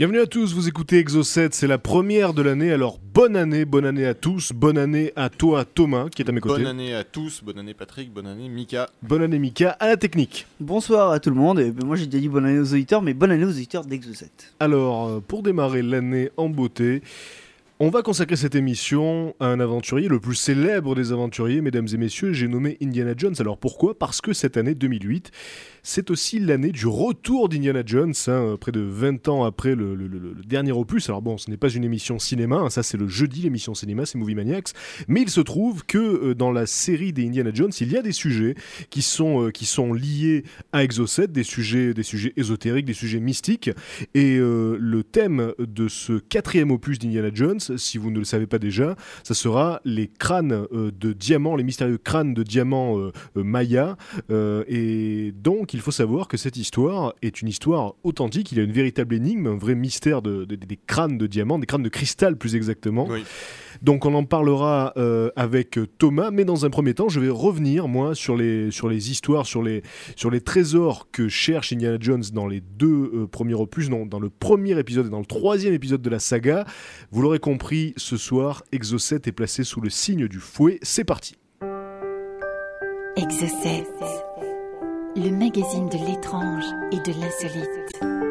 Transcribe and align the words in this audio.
Bienvenue 0.00 0.20
à 0.20 0.26
tous, 0.26 0.54
vous 0.54 0.66
écoutez 0.66 1.04
Exo7, 1.04 1.50
c'est 1.52 1.66
la 1.66 1.76
première 1.76 2.32
de 2.32 2.40
l'année, 2.40 2.72
alors 2.72 2.98
bonne 3.12 3.36
année, 3.36 3.66
bonne 3.66 3.84
année 3.84 4.06
à 4.06 4.14
tous, 4.14 4.52
bonne 4.54 4.78
année 4.78 5.12
à 5.14 5.28
toi 5.28 5.66
Thomas 5.66 6.08
qui 6.08 6.22
est 6.22 6.28
à 6.30 6.32
mes 6.32 6.40
côtés. 6.40 6.62
Bonne 6.62 6.70
année 6.70 6.94
à 6.94 7.04
tous, 7.04 7.44
bonne 7.44 7.58
année 7.58 7.74
Patrick, 7.74 8.10
bonne 8.10 8.26
année 8.26 8.48
Mika. 8.48 8.88
Bonne 9.02 9.20
année 9.20 9.38
Mika, 9.38 9.72
à 9.72 9.88
la 9.88 9.98
technique. 9.98 10.46
Bonsoir 10.58 11.10
à 11.10 11.20
tout 11.20 11.28
le 11.28 11.36
monde, 11.36 11.60
et 11.60 11.70
ben, 11.70 11.86
moi 11.86 11.96
j'ai 11.96 12.06
déjà 12.06 12.18
dit 12.18 12.30
bonne 12.30 12.46
année 12.46 12.60
aux 12.60 12.72
auditeurs, 12.72 13.02
mais 13.02 13.12
bonne 13.12 13.30
année 13.30 13.44
aux 13.44 13.50
auditeurs 13.50 13.84
d'Exo7. 13.84 14.28
Alors, 14.58 15.06
euh, 15.06 15.20
pour 15.20 15.42
démarrer 15.42 15.82
l'année 15.82 16.30
en 16.38 16.48
beauté, 16.48 17.02
on 17.82 17.88
va 17.88 18.02
consacrer 18.02 18.36
cette 18.36 18.54
émission 18.54 19.34
à 19.40 19.46
un 19.46 19.58
aventurier, 19.58 20.06
le 20.06 20.20
plus 20.20 20.34
célèbre 20.34 20.94
des 20.94 21.12
aventuriers, 21.12 21.62
mesdames 21.62 21.88
et 21.90 21.96
messieurs, 21.96 22.34
j'ai 22.34 22.46
nommé 22.46 22.76
Indiana 22.82 23.14
Jones. 23.16 23.34
Alors 23.38 23.56
pourquoi? 23.56 23.98
Parce 23.98 24.20
que 24.20 24.34
cette 24.34 24.58
année 24.58 24.74
2008, 24.74 25.30
c'est 25.82 26.10
aussi 26.10 26.38
l'année 26.38 26.72
du 26.72 26.86
retour 26.86 27.48
d'Indiana 27.48 27.82
Jones, 27.84 28.14
hein, 28.26 28.56
près 28.60 28.72
de 28.72 28.80
20 28.80 29.28
ans 29.28 29.44
après 29.44 29.74
le, 29.74 29.96
dernier 30.46 30.72
opus. 30.72 31.08
Alors 31.08 31.22
bon, 31.22 31.38
ce 31.38 31.50
n'est 31.50 31.56
pas 31.56 31.68
une 31.68 31.84
émission 31.84 32.18
cinéma, 32.18 32.56
hein, 32.56 32.70
ça 32.70 32.82
c'est 32.82 32.96
le 32.96 33.08
jeudi, 33.08 33.42
l'émission 33.42 33.74
cinéma, 33.74 34.06
c'est 34.06 34.18
Movie 34.18 34.34
Maniacs. 34.34 34.70
Mais 35.08 35.22
il 35.22 35.30
se 35.30 35.40
trouve 35.40 35.84
que 35.84 35.98
euh, 35.98 36.34
dans 36.34 36.52
la 36.52 36.66
série 36.66 37.12
des 37.12 37.26
Indiana 37.26 37.50
Jones, 37.52 37.72
il 37.80 37.92
y 37.92 37.96
a 37.96 38.02
des 38.02 38.12
sujets 38.12 38.54
qui 38.90 39.02
sont, 39.02 39.46
euh, 39.46 39.50
qui 39.50 39.66
sont 39.66 39.92
liés 39.92 40.44
à 40.72 40.84
Exo7, 40.84 41.26
des 41.28 41.44
sujets, 41.44 41.94
des 41.94 42.02
sujets 42.02 42.32
ésotériques, 42.36 42.86
des 42.86 42.94
sujets 42.94 43.20
mystiques. 43.20 43.70
Et 44.14 44.36
euh, 44.38 44.76
le 44.80 45.02
thème 45.02 45.52
de 45.58 45.88
ce 45.88 46.14
quatrième 46.14 46.70
opus 46.70 46.98
d'Indiana 46.98 47.30
Jones, 47.32 47.60
si 47.76 47.98
vous 47.98 48.10
ne 48.10 48.18
le 48.18 48.24
savez 48.24 48.46
pas 48.46 48.58
déjà, 48.58 48.96
ça 49.22 49.34
sera 49.34 49.80
les 49.84 50.08
crânes 50.08 50.66
de 50.72 51.12
diamants, 51.12 51.56
les 51.56 51.64
mystérieux 51.64 51.98
crânes 51.98 52.34
de 52.34 52.42
diamants. 52.42 53.10
Euh, 54.30 54.64
et 54.68 55.32
donc, 55.32 55.69
il 55.74 55.80
faut 55.80 55.90
savoir 55.90 56.28
que 56.28 56.36
cette 56.36 56.56
histoire 56.56 57.14
est 57.22 57.42
une 57.42 57.48
histoire 57.48 57.94
authentique. 58.02 58.52
Il 58.52 58.58
y 58.58 58.60
a 58.60 58.64
une 58.64 58.72
véritable 58.72 59.14
énigme, 59.14 59.46
un 59.46 59.56
vrai 59.56 59.74
mystère 59.74 60.22
de- 60.22 60.44
de- 60.44 60.56
des 60.56 60.78
crânes 60.86 61.18
de 61.18 61.26
diamants, 61.26 61.58
des 61.58 61.66
crânes 61.66 61.82
de 61.82 61.88
cristal 61.88 62.36
plus 62.36 62.56
exactement. 62.56 63.06
Oui. 63.08 63.24
Donc 63.82 64.04
on 64.06 64.14
en 64.14 64.24
parlera 64.24 64.92
euh, 64.96 65.30
avec 65.36 65.78
Thomas, 65.98 66.30
mais 66.30 66.44
dans 66.44 66.64
un 66.66 66.70
premier 66.70 66.94
temps, 66.94 67.08
je 67.08 67.20
vais 67.20 67.28
revenir 67.30 67.88
moi 67.88 68.14
sur 68.14 68.36
les 68.36 68.70
sur 68.70 68.88
les 68.88 69.10
histoires, 69.10 69.46
sur 69.46 69.62
les 69.62 69.82
sur 70.16 70.30
les 70.30 70.40
trésors 70.40 71.08
que 71.12 71.28
cherche 71.28 71.72
Indiana 71.72 71.96
Jones 72.00 72.22
dans 72.32 72.46
les 72.46 72.60
deux 72.60 73.10
euh, 73.14 73.26
premiers 73.26 73.54
opus, 73.54 73.88
non, 73.90 74.06
dans 74.06 74.20
le 74.20 74.30
premier 74.30 74.78
épisode 74.78 75.06
et 75.06 75.10
dans 75.10 75.20
le 75.20 75.26
troisième 75.26 75.72
épisode 75.74 76.02
de 76.02 76.10
la 76.10 76.18
saga. 76.18 76.64
Vous 77.10 77.22
l'aurez 77.22 77.38
compris, 77.38 77.94
ce 77.96 78.16
soir, 78.16 78.62
Exo7 78.72 79.28
est 79.28 79.32
placé 79.32 79.64
sous 79.64 79.80
le 79.80 79.90
signe 79.90 80.26
du 80.28 80.38
fouet. 80.40 80.78
C'est 80.82 81.04
parti. 81.04 81.36
Exocet, 83.16 83.84
le 85.16 85.30
magazine 85.30 85.88
de 85.88 85.98
l'étrange 86.06 86.64
et 86.92 87.00
de 87.00 87.20
l'insolite. 87.20 88.29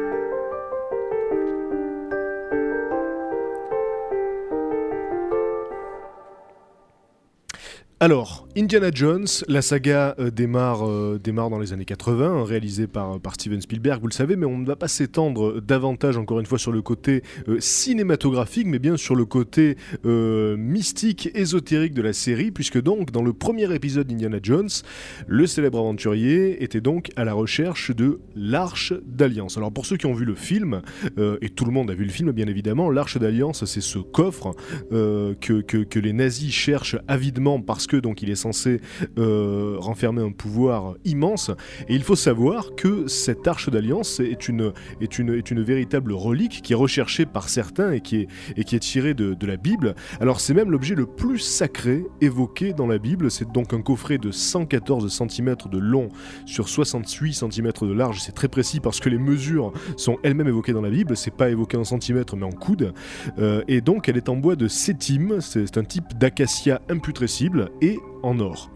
Alors, 8.02 8.48
Indiana 8.56 8.88
Jones, 8.90 9.26
la 9.46 9.60
saga 9.60 10.14
euh, 10.18 10.30
démarre, 10.30 10.88
euh, 10.88 11.20
démarre 11.22 11.50
dans 11.50 11.58
les 11.58 11.74
années 11.74 11.84
80, 11.84 12.30
hein, 12.32 12.44
réalisée 12.44 12.86
par, 12.86 13.20
par 13.20 13.34
Steven 13.34 13.60
Spielberg, 13.60 14.00
vous 14.00 14.06
le 14.08 14.14
savez, 14.14 14.36
mais 14.36 14.46
on 14.46 14.56
ne 14.56 14.64
va 14.64 14.74
pas 14.74 14.88
s'étendre 14.88 15.60
davantage, 15.60 16.16
encore 16.16 16.40
une 16.40 16.46
fois, 16.46 16.58
sur 16.58 16.72
le 16.72 16.80
côté 16.80 17.22
euh, 17.48 17.58
cinématographique, 17.60 18.66
mais 18.66 18.78
bien 18.78 18.96
sur 18.96 19.14
le 19.14 19.26
côté 19.26 19.76
euh, 20.06 20.56
mystique, 20.56 21.28
ésotérique 21.34 21.92
de 21.92 22.00
la 22.00 22.14
série, 22.14 22.50
puisque 22.50 22.80
donc, 22.80 23.10
dans 23.10 23.20
le 23.22 23.34
premier 23.34 23.70
épisode 23.74 24.06
d'Indiana 24.06 24.38
Jones, 24.42 24.70
le 25.26 25.46
célèbre 25.46 25.80
aventurier 25.80 26.64
était 26.64 26.80
donc 26.80 27.10
à 27.16 27.24
la 27.24 27.34
recherche 27.34 27.94
de 27.94 28.20
l'Arche 28.34 28.94
d'Alliance. 29.04 29.58
Alors, 29.58 29.72
pour 29.72 29.84
ceux 29.84 29.98
qui 29.98 30.06
ont 30.06 30.14
vu 30.14 30.24
le 30.24 30.34
film, 30.36 30.80
euh, 31.18 31.36
et 31.42 31.50
tout 31.50 31.66
le 31.66 31.70
monde 31.72 31.90
a 31.90 31.94
vu 31.94 32.04
le 32.06 32.10
film, 32.12 32.32
bien 32.32 32.46
évidemment, 32.46 32.90
l'Arche 32.90 33.18
d'Alliance, 33.18 33.66
c'est 33.66 33.82
ce 33.82 33.98
coffre 33.98 34.54
euh, 34.90 35.34
que, 35.38 35.60
que- 35.60 35.84
que 35.84 35.98
les 35.98 36.14
nazis 36.14 36.50
cherchent 36.50 36.96
avidement 37.06 37.60
parce 37.60 37.89
donc 37.96 38.22
il 38.22 38.30
est 38.30 38.36
censé 38.36 38.80
euh, 39.18 39.76
renfermer 39.78 40.22
un 40.22 40.32
pouvoir 40.32 40.94
immense. 41.04 41.50
Et 41.88 41.94
il 41.94 42.02
faut 42.02 42.16
savoir 42.16 42.74
que 42.74 43.06
cette 43.06 43.46
arche 43.46 43.68
d'alliance 43.68 44.20
est 44.20 44.48
une, 44.48 44.72
véritable 45.62 46.12
relique 46.12 46.62
qui 46.62 46.72
est 46.72 46.76
recherchée 46.76 47.26
par 47.26 47.48
certains 47.48 47.92
et 47.92 48.00
qui 48.00 48.26
est, 48.56 48.78
tirée 48.80 49.14
de, 49.14 49.46
la 49.46 49.56
Bible. 49.56 49.94
Alors 50.20 50.40
c'est 50.40 50.54
même 50.54 50.70
l'objet 50.70 50.94
le 50.94 51.06
plus 51.06 51.38
sacré 51.38 52.04
évoqué 52.20 52.72
dans 52.72 52.86
la 52.86 52.98
Bible. 52.98 53.30
C'est 53.30 53.50
donc 53.50 53.72
un 53.72 53.82
coffret 53.82 54.18
de 54.18 54.30
114 54.30 55.12
cm 55.12 55.56
de 55.70 55.78
long 55.78 56.08
sur 56.46 56.68
68 56.68 57.34
cm 57.34 57.72
de 57.82 57.92
large. 57.92 58.20
C'est 58.20 58.32
très 58.32 58.48
précis 58.48 58.80
parce 58.80 59.00
que 59.00 59.08
les 59.08 59.18
mesures 59.18 59.72
sont 59.96 60.18
elles-mêmes 60.22 60.48
évoquées 60.48 60.72
dans 60.72 60.82
la 60.82 60.90
Bible. 60.90 61.16
C'est 61.16 61.34
pas 61.34 61.50
évoqué 61.50 61.76
en 61.76 61.84
centimètres 61.84 62.36
mais 62.36 62.46
en 62.46 62.50
coude. 62.50 62.92
Euh, 63.38 63.62
et 63.68 63.80
donc 63.80 64.08
elle 64.08 64.16
est 64.16 64.28
en 64.28 64.36
bois 64.36 64.56
de 64.56 64.68
sétime, 64.68 65.40
c'est 65.40 65.76
un 65.76 65.84
type 65.84 66.16
d'acacia 66.18 66.80
imputrescible 66.88 67.70
et 67.80 67.98
en 68.22 68.38
or. 68.40 68.70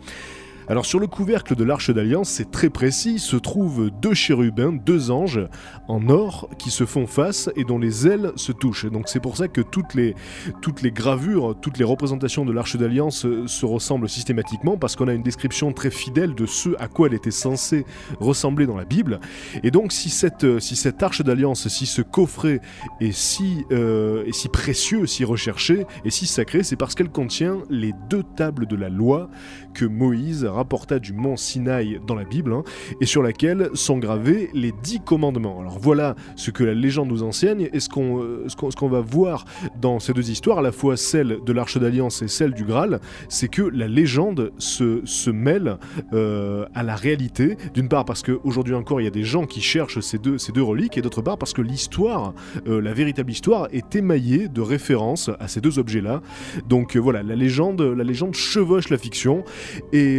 Alors 0.66 0.86
sur 0.86 0.98
le 0.98 1.06
couvercle 1.06 1.56
de 1.56 1.62
l'Arche 1.62 1.90
d'Alliance, 1.90 2.30
c'est 2.30 2.50
très 2.50 2.70
précis, 2.70 3.18
se 3.18 3.36
trouvent 3.36 3.90
deux 3.90 4.14
chérubins, 4.14 4.72
deux 4.72 5.10
anges 5.10 5.46
en 5.88 6.08
or 6.08 6.48
qui 6.58 6.70
se 6.70 6.86
font 6.86 7.06
face 7.06 7.50
et 7.54 7.64
dont 7.64 7.78
les 7.78 8.06
ailes 8.06 8.32
se 8.36 8.50
touchent. 8.50 8.86
Donc 8.86 9.08
c'est 9.08 9.20
pour 9.20 9.36
ça 9.36 9.48
que 9.48 9.60
toutes 9.60 9.92
les, 9.94 10.14
toutes 10.62 10.80
les 10.80 10.90
gravures, 10.90 11.54
toutes 11.60 11.76
les 11.76 11.84
représentations 11.84 12.46
de 12.46 12.52
l'Arche 12.52 12.76
d'Alliance 12.76 13.26
se 13.46 13.66
ressemblent 13.66 14.08
systématiquement 14.08 14.78
parce 14.78 14.96
qu'on 14.96 15.08
a 15.08 15.12
une 15.12 15.22
description 15.22 15.72
très 15.74 15.90
fidèle 15.90 16.34
de 16.34 16.46
ce 16.46 16.70
à 16.78 16.88
quoi 16.88 17.08
elle 17.08 17.14
était 17.14 17.30
censée 17.30 17.84
ressembler 18.18 18.66
dans 18.66 18.76
la 18.76 18.86
Bible. 18.86 19.20
Et 19.62 19.70
donc 19.70 19.92
si 19.92 20.08
cette, 20.08 20.60
si 20.60 20.76
cette 20.76 21.02
Arche 21.02 21.20
d'Alliance, 21.20 21.68
si 21.68 21.84
ce 21.84 22.00
coffret 22.00 22.62
est 23.00 23.12
si, 23.12 23.64
euh, 23.70 24.24
est 24.24 24.32
si 24.32 24.48
précieux, 24.48 25.04
si 25.06 25.24
recherché 25.24 25.86
et 26.06 26.10
si 26.10 26.26
sacré, 26.26 26.62
c'est 26.62 26.76
parce 26.76 26.94
qu'elle 26.94 27.10
contient 27.10 27.58
les 27.68 27.92
deux 28.08 28.22
tables 28.22 28.66
de 28.66 28.76
la 28.76 28.88
loi 28.88 29.28
que 29.74 29.84
Moïse 29.84 30.44
rapporta 30.54 30.98
du 30.98 31.12
mont 31.12 31.36
Sinaï 31.36 32.00
dans 32.06 32.14
la 32.14 32.24
Bible, 32.24 32.52
hein, 32.52 32.62
et 33.00 33.06
sur 33.06 33.22
laquelle 33.22 33.70
sont 33.74 33.98
gravés 33.98 34.50
les 34.54 34.72
dix 34.82 35.00
commandements. 35.00 35.60
Alors 35.60 35.78
voilà 35.78 36.14
ce 36.36 36.50
que 36.50 36.64
la 36.64 36.74
légende 36.74 37.08
nous 37.08 37.22
enseigne, 37.22 37.68
et 37.72 37.80
ce 37.80 37.88
qu'on 37.88 38.22
euh, 38.22 38.46
ce 38.48 38.76
qu'on 38.76 38.88
va 38.88 39.00
voir 39.00 39.44
dans 39.80 39.98
ces 40.00 40.12
deux 40.12 40.30
histoires, 40.30 40.58
à 40.58 40.62
la 40.62 40.72
fois 40.72 40.96
celle 40.96 41.38
de 41.44 41.52
l'Arche 41.52 41.78
d'Alliance 41.78 42.22
et 42.22 42.28
celle 42.28 42.54
du 42.54 42.64
Graal, 42.64 43.00
c'est 43.28 43.48
que 43.48 43.62
la 43.62 43.88
légende 43.88 44.52
se, 44.58 45.00
se 45.04 45.30
mêle 45.30 45.78
euh, 46.12 46.66
à 46.74 46.82
la 46.82 46.94
réalité, 46.94 47.56
d'une 47.74 47.88
part 47.88 48.04
parce 48.04 48.22
qu'aujourd'hui 48.22 48.74
encore 48.74 49.00
il 49.00 49.04
y 49.04 49.08
a 49.08 49.10
des 49.10 49.24
gens 49.24 49.46
qui 49.46 49.60
cherchent 49.60 50.00
ces 50.00 50.18
deux, 50.18 50.38
ces 50.38 50.52
deux 50.52 50.62
reliques, 50.62 50.96
et 50.98 51.02
d'autre 51.02 51.22
part 51.22 51.38
parce 51.38 51.52
que 51.52 51.62
l'histoire, 51.62 52.34
euh, 52.66 52.80
la 52.80 52.92
véritable 52.92 53.30
histoire, 53.30 53.68
est 53.72 53.94
émaillée 53.96 54.48
de 54.48 54.60
références 54.60 55.30
à 55.40 55.48
ces 55.48 55.60
deux 55.60 55.78
objets-là. 55.78 56.22
Donc 56.68 56.96
euh, 56.96 57.00
voilà, 57.00 57.22
la 57.22 57.34
légende, 57.34 57.80
la 57.82 58.04
légende 58.04 58.34
chevauche 58.34 58.88
la 58.90 58.98
fiction. 58.98 59.44
Et 59.92 60.18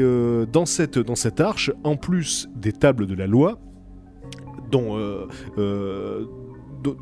dans, 0.51 0.65
cette, 0.65 0.99
dans 0.99 1.15
cette 1.15 1.39
arche, 1.39 1.71
en 1.83 1.95
plus 1.95 2.49
des 2.55 2.71
tables 2.71 3.07
de 3.07 3.15
la 3.15 3.27
loi, 3.27 3.59
dont, 4.71 4.97
euh, 4.97 5.27
euh, 5.57 6.25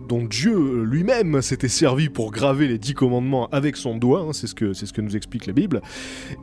dont 0.08 0.24
Dieu 0.24 0.84
lui-même 0.84 1.42
s'était 1.42 1.68
servi 1.68 2.10
pour 2.10 2.32
graver 2.32 2.68
les 2.68 2.78
dix 2.78 2.94
commandements 2.94 3.48
avec 3.52 3.76
son 3.78 3.98
doigt, 3.98 4.22
hein, 4.30 4.34
c'est 4.34 4.48
ce, 4.48 4.56
que- 4.56 4.74
ce 4.74 4.92
que 4.94 5.02
nous 5.02 5.16
explique 5.16 5.46
la 5.48 5.54
Bible, 5.54 5.82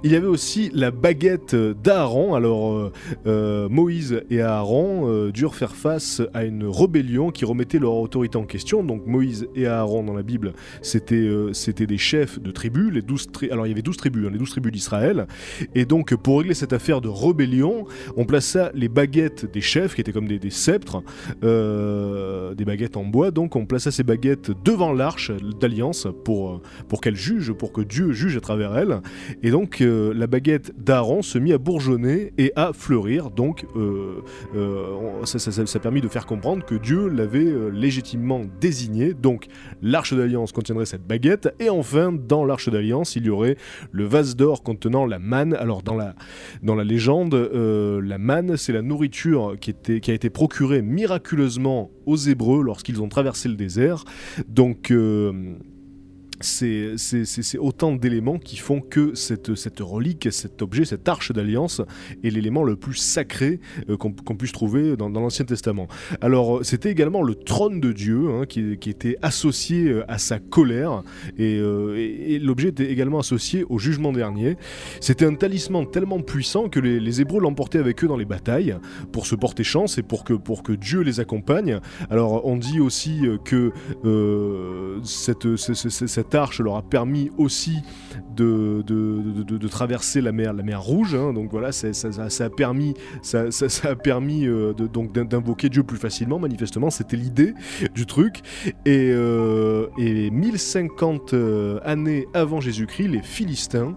il 0.04 0.12
y 0.12 0.16
avait 0.16 0.26
aussi 0.26 0.70
la 0.74 0.90
baguette 0.90 1.54
d'Aaron. 1.54 2.34
Alors 2.34 2.72
euh, 2.72 2.92
euh, 3.26 3.68
Moïse 3.68 4.22
et 4.30 4.40
Aaron 4.42 5.08
euh, 5.08 5.30
durent 5.32 5.54
faire 5.54 5.74
face 5.74 6.22
à 6.34 6.44
une 6.44 6.64
rébellion 6.66 7.30
qui 7.30 7.44
remettait 7.44 7.78
leur 7.78 7.94
autorité 7.94 8.36
en 8.38 8.44
question. 8.44 8.82
Donc 8.82 9.06
Moïse 9.06 9.46
et 9.54 9.66
Aaron 9.66 10.02
dans 10.04 10.14
la 10.14 10.22
Bible, 10.22 10.52
c'était 10.82 11.28
c'était 11.52 11.86
des 11.86 11.98
chefs 11.98 12.40
de 12.40 12.50
tribus. 12.50 12.92
Les 12.92 13.02
12 13.02 13.28
tri- 13.32 13.50
Alors 13.50 13.66
il 13.66 13.70
y 13.70 13.72
avait 13.72 13.82
12 13.82 13.96
tribus, 13.96 14.26
hein, 14.26 14.30
les 14.32 14.38
12 14.38 14.50
tribus 14.50 14.72
d'Israël. 14.72 15.26
Et 15.74 15.84
donc 15.84 16.14
pour 16.16 16.38
régler 16.38 16.54
cette 16.54 16.72
affaire 16.72 17.00
de 17.00 17.08
rébellion, 17.08 17.86
on 18.16 18.24
plaça 18.24 18.70
les 18.74 18.88
baguettes 18.88 19.50
des 19.52 19.60
chefs, 19.60 19.94
qui 19.94 20.00
étaient 20.00 20.12
comme 20.12 20.28
des, 20.28 20.50
sceptres, 20.50 21.02
des 21.42 22.64
baguettes 22.64 22.96
en 22.96 23.04
bois, 23.04 23.29
donc, 23.30 23.56
on 23.56 23.66
plaça 23.66 23.90
ces 23.90 24.02
baguettes 24.02 24.50
devant 24.64 24.92
l'arche 24.92 25.30
d'alliance 25.60 26.06
pour, 26.24 26.50
euh, 26.50 26.62
pour 26.88 27.00
qu'elle 27.00 27.16
juge, 27.16 27.52
pour 27.52 27.72
que 27.72 27.80
Dieu 27.80 28.12
juge 28.12 28.36
à 28.36 28.40
travers 28.40 28.76
elle. 28.76 29.00
Et 29.42 29.50
donc, 29.50 29.80
euh, 29.80 30.12
la 30.14 30.26
baguette 30.26 30.72
d'Aaron 30.82 31.22
se 31.22 31.38
mit 31.38 31.52
à 31.52 31.58
bourgeonner 31.58 32.32
et 32.38 32.52
à 32.56 32.72
fleurir. 32.72 33.30
Donc, 33.30 33.66
euh, 33.76 34.20
ça, 35.24 35.50
a 35.50 35.78
permis 35.78 36.00
de 36.00 36.08
faire 36.08 36.26
comprendre 36.26 36.64
que 36.64 36.74
Dieu 36.74 37.08
l'avait 37.08 37.70
légitimement 37.72 38.42
désigné. 38.60 39.14
Donc, 39.14 39.46
l'arche 39.82 40.14
d'alliance 40.14 40.52
contiendrait 40.52 40.86
cette 40.86 41.06
baguette. 41.06 41.54
Et 41.60 41.70
enfin, 41.70 42.12
dans 42.12 42.44
l'arche 42.44 42.68
d'alliance, 42.68 43.16
il 43.16 43.26
y 43.26 43.30
aurait 43.30 43.56
le 43.92 44.04
vase 44.04 44.36
d'or 44.36 44.62
contenant 44.62 45.06
la 45.06 45.18
manne. 45.18 45.54
Alors, 45.54 45.82
dans 45.82 45.96
la, 45.96 46.14
dans 46.62 46.74
la 46.74 46.84
légende, 46.84 47.34
la 47.34 48.18
manne, 48.18 48.56
c'est 48.56 48.72
la 48.72 48.82
nourriture 48.82 49.56
qui, 49.60 49.70
était, 49.70 50.00
qui 50.00 50.10
a 50.10 50.14
été 50.14 50.30
procurée 50.30 50.82
miraculeusement 50.82 51.90
aux 52.06 52.16
Hébreux 52.16 52.62
lorsqu'ils 52.62 53.00
ont 53.02 53.08
traversé 53.08 53.19
le 53.48 53.54
désert. 53.54 54.04
Donc, 54.48 54.90
euh, 54.90 55.54
c'est 56.40 57.58
autant 57.58 57.92
d'éléments 57.94 58.38
qui 58.38 58.56
font 58.56 58.80
que 58.80 59.14
cette, 59.14 59.50
relique, 59.80 60.28
cet 60.32 60.62
objet, 60.62 60.84
cette 60.84 61.08
arche 61.08 61.32
d'alliance 61.32 61.82
est 62.24 62.30
l'élément 62.30 62.64
le 62.64 62.76
plus 62.76 62.94
sacré 62.94 63.60
euh, 63.88 63.96
qu'on 63.96 64.12
puisse 64.12 64.52
trouver 64.52 64.96
dans, 64.96 65.08
l'Ancien 65.10 65.44
Testament. 65.44 65.86
Alors, 66.20 66.58
euh, 66.58 66.62
c'était 66.62 66.90
également 66.90 67.22
le 67.22 67.34
trône 67.34 67.80
de 67.80 67.92
Dieu 67.92 68.28
hein, 68.30 68.44
qui, 68.46 68.72
était 68.90 69.16
associé 69.22 69.88
euh, 69.88 70.04
à 70.10 70.18
sa 70.18 70.38
colère 70.38 71.02
et, 71.38 71.56
et- 71.58 72.34
et 72.34 72.38
l'objet 72.38 72.68
était 72.68 72.90
également 72.90 73.18
associé 73.18 73.64
au 73.68 73.78
jugement 73.78 74.12
dernier. 74.12 74.56
C'était 75.00 75.26
un 75.26 75.34
talisman 75.34 75.90
tellement 75.90 76.20
puissant 76.20 76.68
que 76.68 76.80
les, 76.80 77.20
Hébreux 77.20 77.40
l'emportaient 77.40 77.78
avec 77.78 78.02
eux 78.04 78.08
dans 78.08 78.16
les 78.16 78.24
batailles 78.24 78.76
pour 79.12 79.26
se 79.26 79.34
porter 79.34 79.64
chance 79.64 79.98
et 79.98 80.02
pour 80.02 80.24
que, 80.24 80.72
Dieu 80.72 81.00
les 81.00 81.20
accompagne. 81.20 81.80
Alors, 82.08 82.46
on 82.46 82.56
dit 82.56 82.80
aussi 82.80 83.22
que 83.44 83.72
cette, 85.04 85.56
ce- 85.56 85.74
ce- 85.74 85.88
ce- 85.88 86.06
cette 86.30 86.36
arche 86.36 86.60
leur 86.60 86.76
a 86.76 86.82
permis 86.82 87.28
aussi 87.38 87.78
de, 88.36 88.84
traverser 89.68 90.20
la 90.20 90.30
mer, 90.30 90.52
la 90.52 90.62
mer 90.62 90.80
Rouge. 90.80 91.14
hein. 91.16 91.32
donc 91.32 91.50
voilà, 91.50 91.72
ça, 91.72 91.92
ça- 91.92 92.44
a 92.44 92.50
permis, 92.50 92.94
ça, 93.22 93.50
ça- 93.50 93.88
a 93.90 93.96
permis 93.96 94.46
euh, 94.46 94.72
donc 94.72 95.12
d'in- 95.12 95.24
d'invoquer 95.24 95.68
Dieu 95.68 95.82
plus 95.82 95.96
facilement. 95.98 96.38
Manifestement, 96.38 96.90
c'était 96.90 97.16
l'idée 97.16 97.54
du 97.96 98.06
truc. 98.06 98.42
Et, 98.86 99.10
euh, 99.12 99.86
et 99.98 100.30
1050 100.30 101.34
euh, 101.34 101.80
années 101.84 102.26
avant 102.32 102.60
Jésus-Christ, 102.60 103.08
les 103.08 103.22
Philistins 103.22 103.96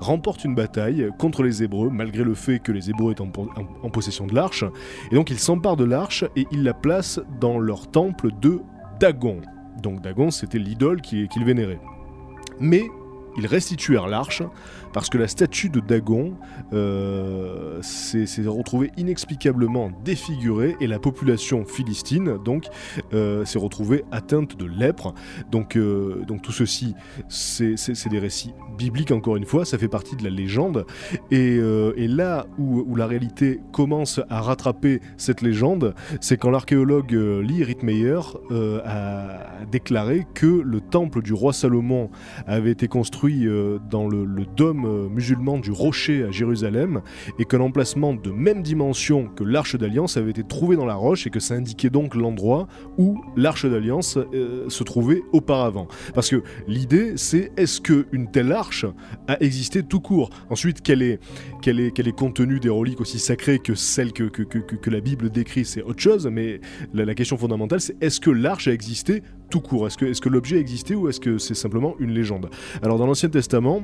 remportent 0.00 0.44
une 0.44 0.54
bataille 0.54 1.08
contre 1.18 1.42
les 1.42 1.62
Hébreux, 1.62 1.88
malgré 1.90 2.24
le 2.24 2.34
fait 2.34 2.58
que 2.58 2.72
les 2.72 2.90
Hébreux 2.90 3.12
étaient 3.12 3.22
en 3.22 3.90
possession 3.90 4.26
de 4.26 4.34
l'arche. 4.34 4.64
Et 5.10 5.14
donc 5.14 5.30
ils 5.30 5.38
s'emparent 5.38 5.76
de 5.76 5.84
l'arche 5.84 6.24
et 6.36 6.46
ils 6.52 6.62
la 6.62 6.74
placent 6.74 7.20
dans 7.40 7.58
leur 7.58 7.90
temple 7.90 8.28
de 8.42 8.60
Dagon. 9.00 9.40
Donc 9.78 10.00
Dagon, 10.00 10.30
c'était 10.30 10.58
l'idole 10.58 11.00
qu'ils 11.00 11.44
vénéraient. 11.44 11.80
Mais 12.60 12.84
ils 13.36 13.46
restituèrent 13.46 14.08
l'arche 14.08 14.42
parce 14.92 15.08
que 15.08 15.18
la 15.18 15.28
statue 15.28 15.68
de 15.68 15.80
Dagon 15.80 16.34
euh, 16.72 17.80
s'est 17.82 18.26
retrouvée 18.46 18.90
inexplicablement 18.96 19.90
défigurée 20.04 20.76
et 20.80 20.86
la 20.86 20.98
population 20.98 21.64
philistine 21.64 22.38
donc 22.44 22.66
euh, 23.12 23.44
s'est 23.44 23.58
retrouvée 23.58 24.04
atteinte 24.10 24.56
de 24.56 24.66
lèpre. 24.66 25.14
Donc, 25.50 25.76
euh, 25.76 26.24
donc 26.26 26.42
tout 26.42 26.52
ceci, 26.52 26.94
c'est 27.28 27.76
des 28.10 28.18
récits 28.18 28.54
bibliques 28.76 29.10
encore 29.10 29.36
une 29.36 29.44
fois, 29.44 29.64
ça 29.64 29.78
fait 29.78 29.88
partie 29.88 30.16
de 30.16 30.24
la 30.24 30.30
légende. 30.30 30.86
Et, 31.30 31.58
là 32.08 32.46
où, 32.58 32.96
la 32.96 33.06
réalité 33.06 33.60
commence 33.72 34.20
à 34.30 34.40
rattraper 34.40 35.00
cette 35.16 35.42
légende, 35.42 35.94
c'est 36.20 36.36
quand 36.36 36.50
l'archéologue 36.50 37.12
Lee 37.12 37.62
Ritmeyer 37.62 38.20
a 38.84 39.64
déclaré 39.70 40.26
que 40.34 40.46
le 40.46 40.80
temple 40.80 41.22
du 41.22 41.32
roi 41.32 41.52
Salomon 41.52 42.10
avait 42.46 42.70
été 42.70 42.88
construit 42.88 43.46
dans 43.90 44.08
le, 44.08 44.24
le 44.24 44.46
dôme 44.46 44.77
euh, 44.86 45.08
musulman 45.08 45.58
du 45.58 45.70
rocher 45.70 46.24
à 46.24 46.30
Jérusalem 46.30 47.02
et 47.38 47.44
que 47.44 47.56
l'emplacement 47.56 48.14
de 48.14 48.30
même 48.30 48.62
dimension 48.62 49.28
que 49.28 49.44
l'arche 49.44 49.76
d'alliance 49.76 50.16
avait 50.16 50.30
été 50.30 50.44
trouvé 50.44 50.76
dans 50.76 50.86
la 50.86 50.94
roche 50.94 51.26
et 51.26 51.30
que 51.30 51.40
ça 51.40 51.54
indiquait 51.54 51.90
donc 51.90 52.14
l'endroit 52.14 52.66
où 52.96 53.20
l'arche 53.36 53.66
d'alliance 53.66 54.16
euh, 54.16 54.68
se 54.68 54.84
trouvait 54.84 55.22
auparavant. 55.32 55.88
Parce 56.14 56.30
que 56.30 56.42
l'idée 56.66 57.14
c'est 57.16 57.52
est-ce 57.56 57.80
que 57.80 58.06
une 58.12 58.30
telle 58.30 58.52
arche 58.52 58.86
a 59.26 59.36
existé 59.40 59.82
tout 59.82 60.00
court? 60.00 60.30
Ensuite, 60.50 60.82
quelle 60.82 61.02
est, 61.02 61.20
quelle 61.62 61.80
est, 61.80 61.90
quel 61.90 62.08
est 62.08 62.16
contenu 62.16 62.60
des 62.60 62.68
reliques 62.68 63.00
aussi 63.00 63.18
sacrées 63.18 63.58
que 63.58 63.74
celles 63.74 64.12
que, 64.12 64.24
que, 64.24 64.42
que, 64.42 64.58
que- 64.58 64.90
la 64.90 65.00
Bible 65.00 65.28
décrit, 65.30 65.64
c'est 65.64 65.82
autre 65.82 66.00
chose, 66.00 66.26
mais 66.32 66.60
la, 66.94 67.04
la 67.04 67.14
question 67.14 67.36
fondamentale 67.36 67.80
c'est 67.80 67.96
est-ce 68.02 68.20
que 68.20 68.30
l'arche 68.30 68.68
a 68.68 68.72
existé 68.72 69.22
tout 69.50 69.60
court? 69.60 69.86
Est-ce 69.86 69.98
que, 69.98 70.06
est 70.06 70.20
que 70.20 70.28
l'objet 70.28 70.56
a 70.56 70.60
existé 70.60 70.94
ou 70.94 71.08
est-ce 71.08 71.20
que 71.20 71.38
c'est 71.38 71.54
simplement 71.54 71.94
une 71.98 72.10
légende? 72.12 72.48
Alors 72.82 72.98
dans 72.98 73.06
l'Ancien 73.06 73.28
Testament, 73.28 73.82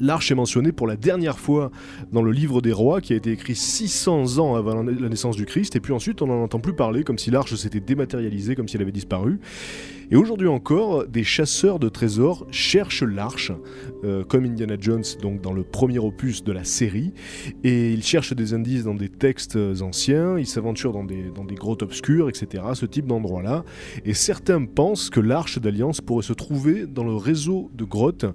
L'arche 0.00 0.32
est 0.32 0.34
mentionnée 0.34 0.72
pour 0.72 0.86
la 0.86 0.96
dernière 0.96 1.38
fois 1.38 1.70
dans 2.10 2.22
le 2.22 2.32
livre 2.32 2.62
des 2.62 2.72
rois 2.72 3.02
qui 3.02 3.12
a 3.12 3.16
été 3.16 3.32
écrit 3.32 3.54
600 3.54 4.38
ans 4.38 4.54
avant 4.54 4.82
la 4.82 5.08
naissance 5.08 5.36
du 5.36 5.44
Christ 5.44 5.76
et 5.76 5.80
puis 5.80 5.92
ensuite 5.92 6.22
on 6.22 6.26
n'en 6.26 6.42
entend 6.42 6.58
plus 6.58 6.72
parler 6.72 7.04
comme 7.04 7.18
si 7.18 7.30
l'arche 7.30 7.54
s'était 7.54 7.80
dématérialisée, 7.80 8.54
comme 8.56 8.66
si 8.66 8.76
elle 8.76 8.82
avait 8.82 8.92
disparu. 8.92 9.40
Et 10.12 10.16
aujourd'hui 10.16 10.48
encore, 10.48 11.06
des 11.06 11.22
chasseurs 11.22 11.78
de 11.78 11.88
trésors 11.88 12.44
cherchent 12.50 13.04
l'arche, 13.04 13.52
euh, 14.02 14.24
comme 14.24 14.44
Indiana 14.44 14.74
Jones 14.78 15.04
donc 15.22 15.40
dans 15.40 15.52
le 15.52 15.62
premier 15.62 16.00
opus 16.00 16.42
de 16.42 16.50
la 16.50 16.64
série, 16.64 17.12
et 17.62 17.92
ils 17.92 18.02
cherchent 18.02 18.32
des 18.32 18.52
indices 18.52 18.82
dans 18.82 18.94
des 18.94 19.08
textes 19.08 19.56
anciens, 19.80 20.36
ils 20.36 20.48
s'aventurent 20.48 20.92
dans 20.92 21.04
des, 21.04 21.30
dans 21.32 21.44
des 21.44 21.54
grottes 21.54 21.84
obscures, 21.84 22.28
etc., 22.28 22.64
ce 22.74 22.86
type 22.86 23.06
d'endroit-là, 23.06 23.64
et 24.04 24.14
certains 24.14 24.64
pensent 24.64 25.10
que 25.10 25.20
l'arche 25.20 25.60
d'Alliance 25.60 26.00
pourrait 26.00 26.24
se 26.24 26.32
trouver 26.32 26.86
dans 26.86 27.04
le 27.04 27.14
réseau 27.14 27.70
de 27.74 27.84
grottes 27.84 28.26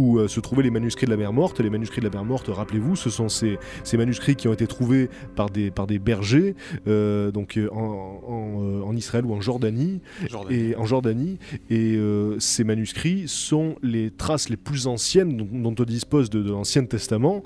où 0.00 0.18
euh, 0.18 0.28
se 0.28 0.40
trouvaient 0.40 0.62
les 0.62 0.70
manuscrits 0.70 1.04
de 1.04 1.10
la 1.10 1.18
mer 1.18 1.32
morte. 1.32 1.60
Les 1.60 1.68
manuscrits 1.68 2.00
de 2.00 2.06
la 2.06 2.10
mer 2.10 2.24
morte, 2.24 2.48
rappelez-vous, 2.48 2.96
ce 2.96 3.10
sont 3.10 3.28
ces, 3.28 3.58
ces 3.84 3.98
manuscrits 3.98 4.34
qui 4.34 4.48
ont 4.48 4.52
été 4.54 4.66
trouvés 4.66 5.10
par 5.36 5.50
des, 5.50 5.70
par 5.70 5.86
des 5.86 5.98
bergers 5.98 6.54
euh, 6.86 7.30
donc, 7.30 7.58
euh, 7.58 7.68
en, 7.70 8.22
en, 8.26 8.88
en 8.88 8.96
Israël 8.96 9.26
ou 9.26 9.34
en 9.34 9.42
Jordanie, 9.42 10.00
Jordan. 10.26 10.56
et 10.56 10.74
en 10.76 10.86
Jordanie. 10.86 11.38
Et 11.68 11.98
ces 12.38 12.64
manuscrits 12.64 13.24
sont 13.26 13.76
les 13.82 14.10
traces 14.10 14.48
les 14.48 14.56
plus 14.56 14.86
anciennes 14.86 15.36
dont, 15.36 15.48
dont 15.70 15.74
on 15.78 15.84
dispose 15.84 16.30
de, 16.30 16.42
de 16.42 16.50
l'Ancien 16.50 16.84
Testament. 16.84 17.42